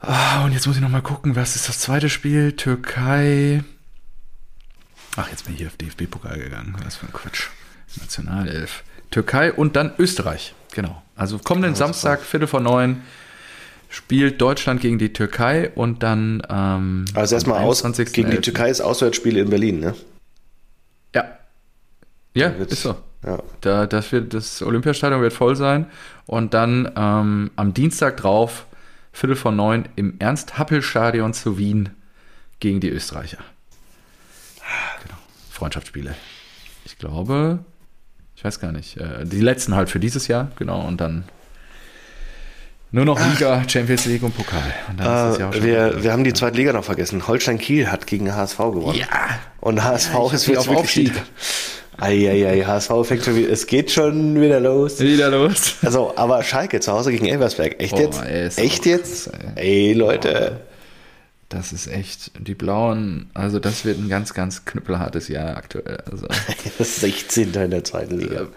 Ah, 0.00 0.44
und 0.44 0.52
jetzt 0.52 0.66
muss 0.66 0.76
ich 0.76 0.82
noch 0.82 0.88
mal 0.88 1.02
gucken, 1.02 1.36
was 1.36 1.54
ist 1.54 1.68
das 1.68 1.80
zweite 1.80 2.08
Spiel? 2.08 2.52
Türkei. 2.52 3.62
Ach, 5.16 5.28
jetzt 5.30 5.44
bin 5.44 5.52
ich 5.52 5.60
hier 5.60 5.68
auf 5.68 5.76
DFB-Pokal 5.76 6.38
gegangen. 6.38 6.74
Was 6.82 6.96
für 6.96 7.06
ein 7.06 7.12
Quatsch. 7.12 7.48
Nationalelf. 8.00 8.84
Türkei 9.10 9.52
und 9.52 9.76
dann 9.76 9.92
Österreich. 9.98 10.54
Genau. 10.72 11.02
Also 11.14 11.38
kommenden 11.38 11.72
ja, 11.72 11.76
Samstag, 11.76 12.20
Viertel 12.22 12.46
vor 12.46 12.60
neun, 12.60 13.02
spielt 13.88 14.40
Deutschland 14.40 14.80
gegen 14.80 14.98
die 14.98 15.12
Türkei 15.12 15.70
und 15.74 16.02
dann. 16.02 16.42
Ähm, 16.48 17.06
also 17.14 17.34
erstmal 17.34 17.62
aus. 17.62 17.82
Gegen 17.82 18.30
die 18.30 18.40
Türkei 18.40 18.70
ist 18.70 18.80
Auswärtsspiel 18.80 19.36
in 19.38 19.48
Berlin, 19.48 19.80
ne? 19.80 19.94
Ja. 21.14 21.38
Ja, 22.34 22.48
ist 22.48 22.82
so. 22.82 22.96
Ja. 23.24 23.42
Da, 23.62 23.86
das, 23.86 24.12
wird, 24.12 24.34
das 24.34 24.62
Olympiastadion 24.62 25.22
wird 25.22 25.32
voll 25.32 25.56
sein. 25.56 25.86
Und 26.26 26.54
dann 26.54 26.92
ähm, 26.96 27.50
am 27.56 27.74
Dienstag 27.74 28.18
drauf, 28.18 28.66
Viertel 29.12 29.36
vor 29.36 29.52
neun, 29.52 29.88
im 29.96 30.16
Ernst-Happel-Stadion 30.18 31.32
zu 31.32 31.56
Wien 31.56 31.90
gegen 32.60 32.80
die 32.80 32.90
Österreicher. 32.90 33.38
Genau. 35.02 35.16
Freundschaftsspiele. 35.50 36.14
Ich 36.84 36.98
glaube, 36.98 37.60
ich 38.36 38.44
weiß 38.44 38.60
gar 38.60 38.72
nicht. 38.72 38.98
Äh, 38.98 39.24
die 39.24 39.40
letzten 39.40 39.74
halt 39.74 39.88
für 39.88 39.98
dieses 39.98 40.28
Jahr, 40.28 40.50
genau. 40.56 40.86
Und 40.86 41.00
dann 41.00 41.24
nur 42.92 43.04
noch 43.04 43.18
Liga, 43.18 43.62
Ach. 43.62 43.68
Champions 43.70 44.06
League 44.06 44.22
und 44.22 44.36
Pokal. 44.36 44.62
Und 44.88 45.00
äh, 45.00 45.62
wir, 45.62 46.02
wir 46.02 46.12
haben 46.12 46.22
die 46.22 46.32
zweite 46.32 46.56
Liga 46.56 46.72
noch 46.72 46.84
vergessen. 46.84 47.26
Holstein 47.26 47.58
Kiel 47.58 47.90
hat 47.90 48.06
gegen 48.06 48.34
HSV 48.34 48.58
gewonnen. 48.58 48.98
Ja. 48.98 49.06
Und 49.60 49.82
HSV 49.82 50.12
ja, 50.14 50.32
ist 50.32 50.46
jetzt 50.46 50.58
auf 50.58 50.68
Aufstieg. 50.68 51.12
Eieiei, 51.98 52.62
HSV 52.62 52.90
fängt 53.04 53.24
schon 53.24 53.36
wieder, 53.36 53.50
es 53.50 53.66
geht 53.66 53.90
schon 53.90 54.38
wieder 54.40 54.60
los. 54.60 55.00
Wieder 55.00 55.30
los. 55.30 55.76
Also, 55.82 56.12
aber 56.14 56.42
Schalke 56.42 56.80
zu 56.80 56.92
Hause 56.92 57.10
gegen 57.10 57.26
Elversberg. 57.26 57.80
Echt 57.80 57.92
Boah, 57.92 58.00
jetzt? 58.00 58.58
Ey, 58.58 58.66
Echt 58.66 58.86
jetzt? 58.86 59.30
Ey, 59.54 59.94
Leute. 59.94 60.58
Boah. 60.58 60.75
Das 61.56 61.72
ist 61.72 61.86
echt, 61.86 62.32
die 62.38 62.54
Blauen, 62.54 63.30
also 63.32 63.58
das 63.58 63.86
wird 63.86 63.98
ein 63.98 64.10
ganz, 64.10 64.34
ganz 64.34 64.66
knüppelhartes 64.66 65.28
Jahr 65.28 65.56
aktuell. 65.56 66.02
Also, 66.10 66.26
das 66.78 66.96
16. 66.96 67.54
in 67.54 67.70
der 67.70 67.82
zweiten 67.82 68.18
Liga. 68.18 68.48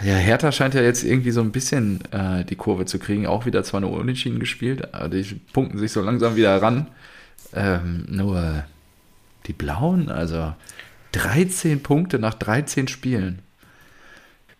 Ja, 0.00 0.14
Hertha 0.14 0.52
scheint 0.52 0.74
ja 0.74 0.82
jetzt 0.82 1.02
irgendwie 1.02 1.32
so 1.32 1.40
ein 1.40 1.50
bisschen 1.50 2.00
äh, 2.12 2.44
die 2.44 2.54
Kurve 2.54 2.86
zu 2.86 3.00
kriegen. 3.00 3.26
Auch 3.26 3.46
wieder 3.46 3.64
zwar 3.64 3.80
nur 3.80 3.90
unentschieden 3.90 4.38
gespielt, 4.38 4.94
aber 4.94 5.08
die 5.08 5.24
punkten 5.52 5.78
sich 5.78 5.90
so 5.90 6.02
langsam 6.02 6.36
wieder 6.36 6.62
ran. 6.62 6.86
Ähm, 7.52 8.06
nur 8.08 8.64
die 9.46 9.52
Blauen, 9.52 10.08
also 10.08 10.54
13 11.12 11.82
Punkte 11.82 12.20
nach 12.20 12.34
13 12.34 12.86
Spielen. 12.86 13.40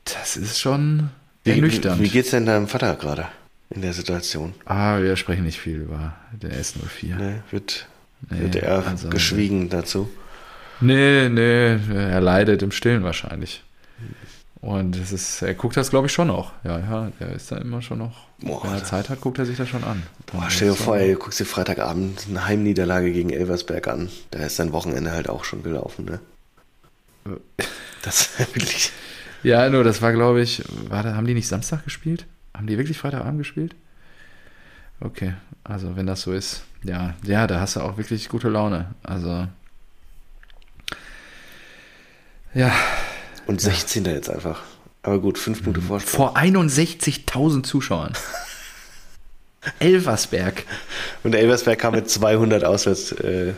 Das 0.03 0.37
ist 0.37 0.59
schon 0.59 1.11
ernüchternd. 1.45 2.01
Wie, 2.01 2.07
wie 2.07 2.09
geht's 2.09 2.31
denn 2.31 2.47
deinem 2.47 2.67
Vater 2.67 2.97
gerade? 2.97 3.29
In 3.75 3.83
der 3.83 3.93
Situation. 3.93 4.55
Ah, 4.65 5.01
wir 5.01 5.17
sprechen 5.17 5.45
nicht 5.45 5.61
viel 5.61 5.79
über 5.79 6.15
den 6.33 6.53
S04. 6.53 7.17
Nee, 7.17 7.35
wird, 7.51 7.87
nee, 8.31 8.41
wird 8.41 8.57
er 8.57 8.87
also, 8.87 9.09
geschwiegen 9.09 9.69
dazu? 9.69 10.09
Nee, 10.81 11.29
nee, 11.29 11.79
er 11.95 12.21
leidet 12.21 12.63
im 12.63 12.73
Stillen 12.73 13.05
wahrscheinlich. 13.05 13.63
Und 14.61 14.97
es 14.97 15.13
ist, 15.13 15.43
er 15.43 15.53
guckt 15.53 15.77
das, 15.77 15.91
glaube 15.91 16.07
ich, 16.07 16.13
schon 16.13 16.29
noch. 16.29 16.53
Ja, 16.65 16.79
ja, 16.79 17.13
er 17.21 17.33
ist 17.35 17.53
da 17.53 17.57
immer 17.59 17.83
schon 17.83 17.99
noch. 17.99 18.29
Boah, 18.41 18.65
wenn 18.65 18.73
er 18.73 18.85
Zeit 18.85 19.11
hat, 19.11 19.21
guckt 19.21 19.39
er 19.39 19.45
sich 19.45 19.59
das 19.59 19.69
schon 19.69 19.85
an. 19.85 20.03
Boah, 20.33 20.47
stell 20.49 20.71
dir 20.71 20.75
vor, 20.75 20.97
ey, 20.97 21.13
du 21.13 21.19
guckst 21.19 21.39
dir 21.39 21.45
Freitagabend 21.45 22.27
eine 22.31 22.47
Heimniederlage 22.47 23.13
gegen 23.13 23.29
Elversberg 23.29 23.87
an. 23.89 24.09
Da 24.31 24.39
ist 24.39 24.59
dein 24.59 24.73
Wochenende 24.73 25.13
halt 25.13 25.29
auch 25.29 25.45
schon 25.45 25.63
gelaufen, 25.63 26.07
ne? 26.07 27.39
Das 28.03 28.39
wirklich. 28.39 28.91
Ja, 29.43 29.69
nur 29.69 29.85
das 29.85 30.01
war, 30.01 30.13
glaube 30.15 30.41
ich, 30.41 30.63
war 30.89 31.05
haben 31.05 31.27
die 31.27 31.35
nicht 31.35 31.49
Samstag 31.49 31.85
gespielt? 31.85 32.27
Haben 32.55 32.67
die 32.67 32.79
wirklich 32.79 32.99
Freitagabend 32.99 33.39
gespielt? 33.39 33.75
Okay, 35.01 35.35
also 35.65 35.97
wenn 35.97 36.07
das 36.07 36.23
so 36.23 36.33
ist, 36.33 36.63
ja, 36.83 37.15
ja, 37.25 37.47
da 37.47 37.61
hast 37.61 37.77
du 37.77 37.81
auch 37.81 37.97
wirklich 37.97 38.29
gute 38.29 38.49
Laune. 38.49 38.95
Also 39.03 39.49
ja. 42.55 42.73
Und 43.47 43.61
16. 43.61 44.05
Ja. 44.05 44.13
jetzt 44.13 44.31
einfach. 44.31 44.63
Aber 45.03 45.19
gut, 45.19 45.37
fünf 45.37 45.63
Punkte 45.63 45.83
mhm. 45.83 45.87
Vorsprung. 45.87 46.29
Vor 46.29 46.37
61.000 46.37 47.65
Zuschauern. 47.65 48.13
Elversberg. 49.79 50.65
Und 51.25 51.35
Elversberg 51.35 51.79
kam 51.79 51.95
mit 51.95 52.09
200 52.09 52.65
Auswärtsfans 52.65 53.21
äh, 53.25 53.53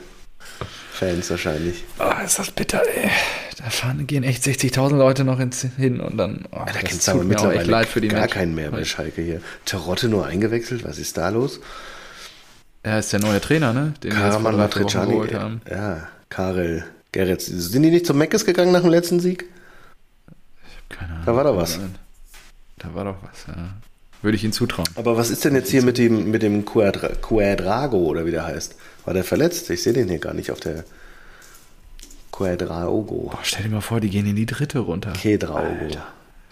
wahrscheinlich. 1.02 1.84
Oh, 1.98 2.24
ist 2.24 2.38
das 2.38 2.50
bitter, 2.50 2.82
ey. 2.94 3.10
Da 3.58 3.70
fahren, 3.70 4.06
gehen 4.06 4.22
echt 4.22 4.42
60.000 4.42 4.96
Leute 4.96 5.24
noch 5.24 5.40
ins, 5.40 5.66
hin 5.76 6.00
und 6.00 6.16
dann. 6.16 6.46
Oh, 6.52 6.62
da 6.66 6.72
kennst 6.72 7.06
du 7.06 7.12
aber 7.12 7.24
mittlerweile 7.24 7.60
echt 7.60 7.70
leid 7.70 7.88
für 7.88 8.00
die 8.00 8.08
gar 8.08 8.20
Menschen. 8.20 8.34
keinen 8.34 8.54
mehr 8.54 8.70
bei 8.70 8.84
Schalke 8.84 9.22
hier. 9.22 9.40
Terotte 9.64 10.08
nur 10.08 10.26
eingewechselt, 10.26 10.84
was 10.84 10.98
ist 10.98 11.16
da 11.16 11.28
los? 11.30 11.60
Er 12.82 12.98
ist 12.98 13.12
der 13.12 13.20
neue 13.20 13.40
Trainer, 13.40 13.72
ne? 13.72 13.94
Den 14.02 14.12
Karaman 14.12 14.56
Matriciani. 14.56 15.28
Ja, 15.68 16.08
Karel 16.28 16.84
Gerrit. 17.12 17.40
Sind 17.40 17.82
die 17.82 17.90
nicht 17.90 18.06
zum 18.06 18.18
Meckes 18.18 18.44
gegangen 18.44 18.72
nach 18.72 18.82
dem 18.82 18.90
letzten 18.90 19.20
Sieg? 19.20 19.46
Ich 20.68 20.76
hab 20.76 20.98
keine 21.00 21.12
Ahnung. 21.12 21.26
Da 21.26 21.34
war 21.34 21.44
doch 21.44 21.56
was. 21.56 21.80
Da 22.78 22.94
war 22.94 23.04
doch 23.04 23.16
was, 23.22 23.46
ja. 23.48 23.74
Würde 24.22 24.36
ich 24.36 24.44
ihn 24.44 24.52
zutrauen. 24.52 24.88
Aber 24.94 25.16
was 25.16 25.30
ist 25.30 25.44
denn 25.44 25.54
jetzt 25.54 25.70
hier 25.70 25.82
mit 25.82 25.98
dem, 25.98 26.30
mit 26.30 26.42
dem 26.42 26.64
Quadra 26.64 27.08
Quadrago 27.08 27.98
oder 27.98 28.26
wie 28.26 28.30
der 28.30 28.44
heißt? 28.44 28.74
War 29.04 29.14
der 29.14 29.24
verletzt? 29.24 29.70
Ich 29.70 29.82
sehe 29.82 29.92
den 29.92 30.08
hier 30.08 30.18
gar 30.18 30.34
nicht 30.34 30.50
auf 30.50 30.60
der. 30.60 30.84
Quadraogo. 32.32 33.30
Boah, 33.30 33.38
stell 33.42 33.62
dir 33.62 33.70
mal 33.70 33.80
vor, 33.80 34.00
die 34.00 34.10
gehen 34.10 34.26
in 34.26 34.36
die 34.36 34.44
dritte 34.44 34.80
runter. 34.80 35.12
Quadraogo. 35.14 35.96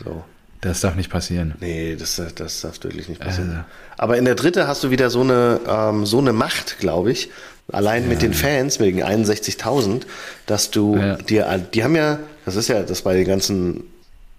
So. 0.03 0.25
Das 0.62 0.81
darf 0.81 0.95
nicht 0.95 1.11
passieren. 1.11 1.55
Nee, 1.61 1.95
das, 1.95 2.21
das 2.35 2.62
darf 2.62 2.83
wirklich 2.83 3.09
nicht 3.11 3.21
passieren. 3.21 3.51
Also. 3.51 3.65
Aber 3.99 4.17
in 4.17 4.25
der 4.25 4.35
dritte 4.35 4.67
hast 4.67 4.83
du 4.83 4.91
wieder 4.91 5.11
so 5.11 5.21
eine, 5.21 5.61
ähm, 5.69 6.07
so 6.07 6.19
eine 6.19 6.33
Macht, 6.33 6.79
glaube 6.79 7.12
ich, 7.12 7.29
allein 7.71 8.05
ja. 8.05 8.09
mit 8.09 8.23
den 8.23 8.33
Fans, 8.33 8.81
wegen 8.81 9.03
61.000, 9.03 10.03
dass 10.47 10.71
du 10.71 10.97
ja. 10.97 11.17
dir, 11.17 11.59
die 11.59 11.85
haben 11.85 11.97
ja, 11.97 12.19
das 12.47 12.57
ist 12.57 12.69
ja 12.69 12.83
das 12.83 13.03
bei 13.03 13.15
den 13.15 13.27
ganzen 13.27 13.85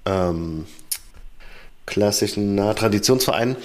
ähm, 0.06 0.66
klassischen 1.86 2.56
na, 2.56 2.74
Traditionsvereinen, 2.74 3.56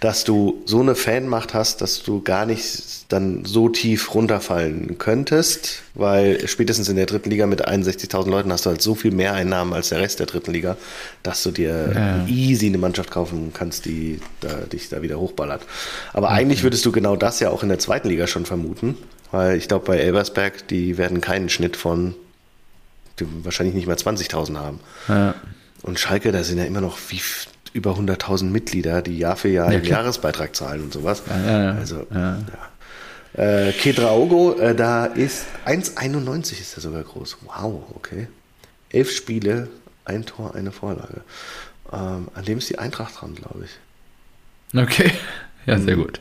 dass 0.00 0.24
du 0.24 0.62
so 0.66 0.80
eine 0.80 0.94
Fanmacht 0.94 1.54
hast, 1.54 1.80
dass 1.80 2.02
du 2.02 2.20
gar 2.20 2.44
nicht 2.44 3.10
dann 3.12 3.44
so 3.44 3.68
tief 3.68 4.14
runterfallen 4.14 4.98
könntest, 4.98 5.82
weil 5.94 6.46
spätestens 6.48 6.88
in 6.88 6.96
der 6.96 7.06
dritten 7.06 7.30
Liga 7.30 7.46
mit 7.46 7.66
61.000 7.66 8.28
Leuten 8.28 8.52
hast 8.52 8.66
du 8.66 8.70
halt 8.70 8.82
so 8.82 8.94
viel 8.94 9.10
mehr 9.10 9.34
Einnahmen 9.34 9.72
als 9.72 9.88
der 9.88 10.00
Rest 10.00 10.20
der 10.20 10.26
dritten 10.26 10.52
Liga, 10.52 10.76
dass 11.22 11.42
du 11.42 11.50
dir 11.50 11.92
ja. 11.94 12.26
easy 12.26 12.66
eine 12.66 12.78
Mannschaft 12.78 13.10
kaufen 13.10 13.52
kannst, 13.54 13.86
die 13.86 14.20
da, 14.40 14.48
dich 14.70 14.88
da 14.88 15.00
wieder 15.02 15.18
hochballert. 15.18 15.62
Aber 16.12 16.30
mhm. 16.30 16.36
eigentlich 16.36 16.62
würdest 16.62 16.84
du 16.84 16.92
genau 16.92 17.16
das 17.16 17.40
ja 17.40 17.50
auch 17.50 17.62
in 17.62 17.70
der 17.70 17.78
zweiten 17.78 18.08
Liga 18.08 18.26
schon 18.26 18.44
vermuten, 18.44 18.96
weil 19.30 19.56
ich 19.56 19.68
glaube 19.68 19.86
bei 19.86 19.98
Elversberg, 19.98 20.68
die 20.68 20.98
werden 20.98 21.20
keinen 21.22 21.48
Schnitt 21.48 21.76
von 21.76 22.14
wahrscheinlich 23.44 23.74
nicht 23.74 23.86
mehr 23.86 23.96
20.000 23.96 24.56
haben. 24.56 24.80
Ja. 25.08 25.34
Und 25.82 25.98
Schalke, 25.98 26.32
da 26.32 26.44
sind 26.44 26.58
ja 26.58 26.64
immer 26.64 26.80
noch 26.80 26.98
wie 27.08 27.20
über 27.72 27.92
100.000 27.92 28.44
Mitglieder, 28.44 29.02
die 29.02 29.18
Jahr 29.18 29.36
für 29.36 29.48
Jahr 29.48 29.70
ja, 29.70 29.78
einen 29.78 29.86
Jahresbeitrag 29.86 30.54
zahlen 30.54 30.82
und 30.82 30.92
sowas. 30.92 31.22
Ja, 31.28 31.62
ja, 31.62 31.72
also, 31.72 32.06
ja. 32.12 32.38
Äh, 33.34 33.72
Kedraogo, 33.72 34.58
äh, 34.58 34.74
da 34.74 35.06
ist 35.06 35.46
1,91 35.64 36.60
ist 36.60 36.76
er 36.76 36.82
sogar 36.82 37.02
groß. 37.02 37.38
Wow, 37.46 37.84
okay. 37.94 38.28
Elf 38.90 39.10
Spiele, 39.10 39.68
ein 40.04 40.26
Tor, 40.26 40.54
eine 40.54 40.70
Vorlage. 40.70 41.22
Ähm, 41.90 42.28
an 42.34 42.44
dem 42.44 42.58
ist 42.58 42.68
die 42.68 42.78
Eintracht 42.78 43.20
dran, 43.20 43.34
glaube 43.34 43.64
ich. 43.64 44.78
Okay, 44.78 45.10
ja, 45.66 45.78
sehr 45.78 45.96
mhm. 45.96 46.02
gut. 46.02 46.20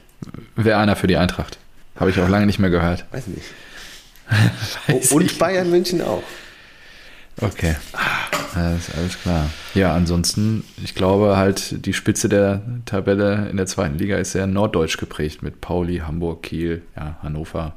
Wäre 0.55 0.79
einer 0.79 0.95
für 0.95 1.07
die 1.07 1.17
Eintracht. 1.17 1.57
Habe 1.97 2.11
ich 2.11 2.19
auch 2.19 2.29
lange 2.29 2.45
nicht 2.45 2.59
mehr 2.59 2.69
gehört. 2.69 3.05
Weiß 3.11 3.27
nicht. 3.27 3.45
Weiß 4.87 5.11
und 5.11 5.23
ich. 5.23 5.37
Bayern 5.37 5.69
München 5.69 6.01
auch. 6.01 6.23
Okay. 7.41 7.75
Alles, 8.53 8.93
alles 8.95 9.19
klar. 9.19 9.49
Ja, 9.73 9.95
ansonsten, 9.95 10.63
ich 10.83 10.93
glaube 10.93 11.37
halt, 11.37 11.85
die 11.85 11.93
Spitze 11.93 12.29
der 12.29 12.61
Tabelle 12.85 13.49
in 13.49 13.57
der 13.57 13.65
zweiten 13.65 13.97
Liga 13.97 14.17
ist 14.17 14.33
sehr 14.33 14.47
norddeutsch 14.47 14.97
geprägt 14.97 15.41
mit 15.41 15.61
Pauli, 15.61 15.99
Hamburg, 15.99 16.43
Kiel, 16.43 16.81
ja, 16.95 17.17
Hannover. 17.23 17.75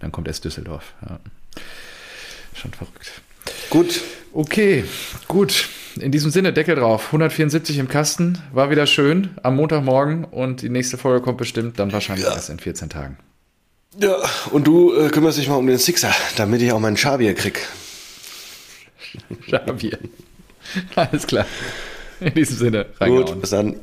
Dann 0.00 0.12
kommt 0.12 0.28
erst 0.28 0.44
Düsseldorf. 0.44 0.92
Ja. 1.08 1.18
Schon 2.54 2.72
verrückt. 2.72 3.12
Gut. 3.70 4.02
Okay, 4.32 4.84
gut. 5.28 5.68
In 5.98 6.12
diesem 6.12 6.30
Sinne, 6.30 6.52
Deckel 6.52 6.74
drauf. 6.74 7.06
174 7.06 7.78
im 7.78 7.88
Kasten. 7.88 8.38
War 8.52 8.70
wieder 8.70 8.86
schön 8.86 9.30
am 9.42 9.56
Montagmorgen 9.56 10.24
und 10.24 10.60
die 10.60 10.68
nächste 10.68 10.98
Folge 10.98 11.22
kommt 11.22 11.38
bestimmt 11.38 11.78
dann 11.78 11.92
wahrscheinlich 11.92 12.26
ja. 12.26 12.34
erst 12.34 12.50
in 12.50 12.58
14 12.58 12.90
Tagen. 12.90 13.16
Ja, 13.98 14.16
und 14.50 14.66
du 14.66 14.94
äh, 14.94 15.08
kümmerst 15.08 15.38
dich 15.38 15.48
mal 15.48 15.54
um 15.54 15.66
den 15.66 15.78
Sixer, 15.78 16.14
damit 16.36 16.60
ich 16.60 16.72
auch 16.72 16.80
meinen 16.80 16.98
Schabier 16.98 17.34
krieg. 17.34 17.66
Javier. 19.46 19.98
Alles 20.94 21.26
klar. 21.26 21.46
In 22.20 22.34
diesem 22.34 22.56
Sinne, 22.56 22.86
reingehauen. 22.98 23.26
Gut, 23.26 23.40
bis 23.40 23.50
dann. 23.50 23.76